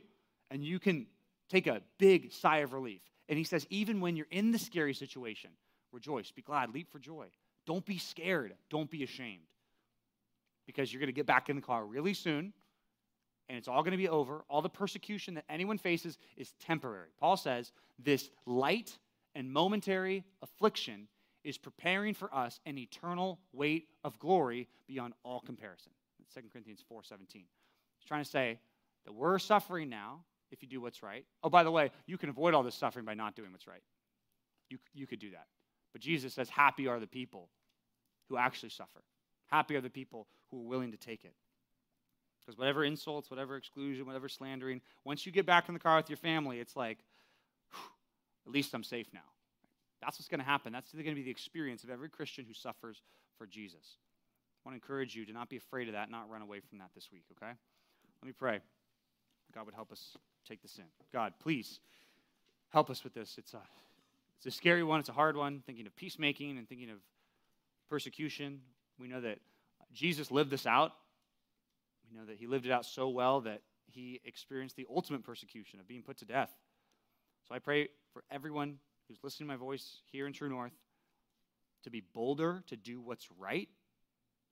And 0.50 0.64
you 0.64 0.78
can 0.78 1.06
take 1.50 1.66
a 1.66 1.82
big 1.98 2.32
sigh 2.32 2.58
of 2.58 2.72
relief. 2.72 3.02
And 3.28 3.36
he 3.36 3.44
says, 3.44 3.66
even 3.70 4.00
when 4.00 4.16
you're 4.16 4.26
in 4.30 4.52
the 4.52 4.58
scary 4.58 4.94
situation, 4.94 5.50
rejoice, 5.92 6.30
be 6.30 6.42
glad, 6.42 6.72
leap 6.72 6.90
for 6.90 6.98
joy. 6.98 7.26
Don't 7.66 7.84
be 7.84 7.98
scared, 7.98 8.54
don't 8.70 8.90
be 8.90 9.02
ashamed. 9.02 9.42
Because 10.66 10.92
you're 10.92 11.00
going 11.00 11.08
to 11.08 11.12
get 11.12 11.26
back 11.26 11.48
in 11.48 11.56
the 11.56 11.62
car 11.62 11.84
really 11.84 12.14
soon, 12.14 12.52
and 13.48 13.58
it's 13.58 13.68
all 13.68 13.82
going 13.82 13.92
to 13.92 13.96
be 13.96 14.08
over. 14.08 14.44
All 14.48 14.62
the 14.62 14.68
persecution 14.68 15.34
that 15.34 15.44
anyone 15.48 15.78
faces 15.78 16.18
is 16.36 16.52
temporary. 16.64 17.08
Paul 17.20 17.36
says, 17.36 17.72
this 17.98 18.30
light 18.44 18.98
and 19.34 19.52
momentary 19.52 20.24
affliction 20.42 21.08
is 21.46 21.56
preparing 21.56 22.12
for 22.12 22.34
us 22.34 22.58
an 22.66 22.76
eternal 22.76 23.38
weight 23.52 23.88
of 24.02 24.18
glory 24.18 24.68
beyond 24.88 25.14
all 25.22 25.40
comparison. 25.40 25.92
2 26.34 26.40
Corinthians 26.52 26.82
4:17. 26.90 27.46
He's 27.98 28.06
trying 28.06 28.24
to 28.24 28.28
say 28.28 28.58
that 29.04 29.12
we're 29.12 29.38
suffering 29.38 29.88
now 29.88 30.24
if 30.50 30.60
you 30.60 30.68
do 30.68 30.80
what's 30.80 31.04
right. 31.04 31.24
Oh, 31.44 31.48
by 31.48 31.62
the 31.62 31.70
way, 31.70 31.92
you 32.06 32.18
can 32.18 32.30
avoid 32.30 32.52
all 32.52 32.64
this 32.64 32.74
suffering 32.74 33.04
by 33.04 33.14
not 33.14 33.36
doing 33.36 33.52
what's 33.52 33.68
right. 33.68 33.82
You, 34.68 34.78
you 34.92 35.06
could 35.06 35.20
do 35.20 35.30
that. 35.30 35.46
But 35.92 36.02
Jesus 36.02 36.34
says, 36.34 36.50
Happy 36.50 36.88
are 36.88 36.98
the 36.98 37.06
people 37.06 37.48
who 38.28 38.36
actually 38.36 38.70
suffer. 38.70 39.04
Happy 39.46 39.76
are 39.76 39.80
the 39.80 39.88
people 39.88 40.26
who 40.50 40.60
are 40.60 40.68
willing 40.68 40.90
to 40.90 40.98
take 40.98 41.24
it. 41.24 41.34
Because 42.40 42.58
whatever 42.58 42.84
insults, 42.84 43.30
whatever 43.30 43.56
exclusion, 43.56 44.04
whatever 44.04 44.28
slandering, 44.28 44.80
once 45.04 45.26
you 45.26 45.32
get 45.32 45.46
back 45.46 45.68
in 45.68 45.74
the 45.74 45.80
car 45.80 45.96
with 45.96 46.10
your 46.10 46.16
family, 46.16 46.58
it's 46.58 46.74
like, 46.74 46.98
at 48.46 48.52
least 48.52 48.74
I'm 48.74 48.84
safe 48.84 49.06
now. 49.14 49.20
That's 50.00 50.18
what's 50.18 50.28
going 50.28 50.40
to 50.40 50.46
happen. 50.46 50.72
That's 50.72 50.92
going 50.92 51.06
to 51.06 51.14
be 51.14 51.22
the 51.22 51.30
experience 51.30 51.84
of 51.84 51.90
every 51.90 52.08
Christian 52.08 52.44
who 52.46 52.54
suffers 52.54 53.02
for 53.38 53.46
Jesus. 53.46 53.98
I 54.64 54.68
want 54.68 54.80
to 54.80 54.84
encourage 54.84 55.14
you 55.14 55.24
to 55.26 55.32
not 55.32 55.48
be 55.48 55.56
afraid 55.56 55.88
of 55.88 55.94
that, 55.94 56.10
not 56.10 56.28
run 56.28 56.42
away 56.42 56.60
from 56.60 56.78
that 56.78 56.90
this 56.94 57.08
week, 57.12 57.24
okay? 57.36 57.52
Let 58.22 58.26
me 58.26 58.32
pray. 58.32 58.60
God 59.54 59.66
would 59.66 59.74
help 59.74 59.92
us 59.92 60.16
take 60.46 60.60
this 60.62 60.78
in. 60.78 60.84
God, 61.12 61.34
please 61.40 61.80
help 62.70 62.90
us 62.90 63.04
with 63.04 63.14
this. 63.14 63.36
It's 63.38 63.54
a, 63.54 63.62
it's 64.38 64.46
a 64.46 64.50
scary 64.50 64.82
one, 64.82 65.00
it's 65.00 65.08
a 65.08 65.12
hard 65.12 65.36
one, 65.36 65.62
thinking 65.66 65.86
of 65.86 65.96
peacemaking 65.96 66.58
and 66.58 66.68
thinking 66.68 66.90
of 66.90 66.98
persecution. 67.88 68.60
We 68.98 69.08
know 69.08 69.20
that 69.20 69.38
Jesus 69.92 70.30
lived 70.30 70.50
this 70.50 70.66
out. 70.66 70.92
We 72.10 72.18
know 72.18 72.26
that 72.26 72.36
he 72.36 72.46
lived 72.46 72.66
it 72.66 72.72
out 72.72 72.84
so 72.84 73.08
well 73.08 73.40
that 73.42 73.62
he 73.86 74.20
experienced 74.24 74.76
the 74.76 74.86
ultimate 74.92 75.24
persecution 75.24 75.80
of 75.80 75.88
being 75.88 76.02
put 76.02 76.18
to 76.18 76.24
death. 76.24 76.50
So 77.48 77.54
I 77.54 77.60
pray 77.60 77.88
for 78.12 78.24
everyone 78.30 78.78
who's 79.08 79.22
listening 79.22 79.48
to 79.48 79.54
my 79.54 79.58
voice 79.58 80.00
here 80.10 80.26
in 80.26 80.32
True 80.32 80.48
North 80.48 80.72
to 81.84 81.90
be 81.90 82.02
bolder, 82.14 82.62
to 82.66 82.76
do 82.76 83.00
what's 83.00 83.28
right, 83.38 83.68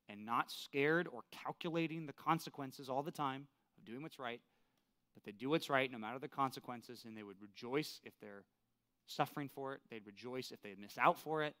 and 0.07 0.25
not 0.25 0.51
scared 0.51 1.07
or 1.11 1.23
calculating 1.31 2.05
the 2.05 2.13
consequences 2.13 2.89
all 2.89 3.03
the 3.03 3.11
time 3.11 3.47
of 3.77 3.85
doing 3.85 4.01
what's 4.01 4.19
right, 4.19 4.39
but 5.13 5.23
they 5.23 5.31
do 5.31 5.49
what's 5.49 5.69
right 5.69 5.91
no 5.91 5.97
matter 5.97 6.19
the 6.19 6.27
consequences, 6.27 7.03
and 7.05 7.17
they 7.17 7.23
would 7.23 7.41
rejoice 7.41 7.99
if 8.03 8.13
they're 8.21 8.43
suffering 9.07 9.49
for 9.53 9.73
it. 9.73 9.81
They'd 9.89 10.05
rejoice 10.05 10.51
if 10.51 10.61
they 10.61 10.75
miss 10.79 10.97
out 10.97 11.19
for 11.19 11.43
it. 11.43 11.55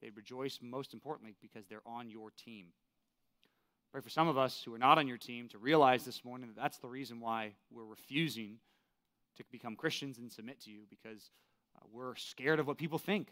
They'd 0.00 0.16
rejoice, 0.16 0.58
most 0.62 0.92
importantly, 0.94 1.34
because 1.40 1.66
they're 1.66 1.86
on 1.86 2.10
your 2.10 2.30
team. 2.30 2.66
Pray 3.92 4.00
for 4.00 4.10
some 4.10 4.28
of 4.28 4.36
us 4.36 4.62
who 4.64 4.74
are 4.74 4.78
not 4.78 4.98
on 4.98 5.06
your 5.06 5.18
team 5.18 5.48
to 5.50 5.58
realize 5.58 6.04
this 6.04 6.24
morning 6.24 6.48
that 6.48 6.60
that's 6.60 6.78
the 6.78 6.88
reason 6.88 7.20
why 7.20 7.52
we're 7.70 7.84
refusing 7.84 8.58
to 9.36 9.44
become 9.52 9.76
Christians 9.76 10.18
and 10.18 10.32
submit 10.32 10.60
to 10.62 10.70
you 10.70 10.80
because 10.90 11.30
we're 11.92 12.14
scared 12.16 12.60
of 12.60 12.66
what 12.66 12.78
people 12.78 12.98
think. 12.98 13.28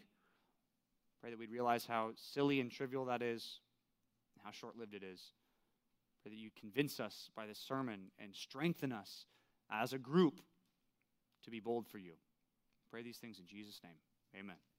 Pray 1.21 1.29
that 1.29 1.39
we'd 1.39 1.51
realize 1.51 1.85
how 1.85 2.11
silly 2.15 2.59
and 2.59 2.69
trivial 2.71 3.05
that 3.05 3.21
is, 3.21 3.59
and 4.35 4.45
how 4.45 4.51
short 4.51 4.77
lived 4.77 4.93
it 4.93 5.03
is. 5.03 5.21
Pray 6.21 6.31
that 6.31 6.39
you 6.39 6.49
convince 6.59 6.99
us 6.99 7.29
by 7.35 7.45
this 7.45 7.59
sermon 7.59 8.11
and 8.19 8.35
strengthen 8.35 8.91
us 8.91 9.25
as 9.71 9.93
a 9.93 9.97
group 9.97 10.41
to 11.43 11.51
be 11.51 11.59
bold 11.59 11.87
for 11.87 11.97
you. 11.97 12.13
Pray 12.91 13.01
these 13.03 13.17
things 13.17 13.39
in 13.39 13.45
Jesus' 13.45 13.79
name. 13.83 13.97
Amen. 14.37 14.72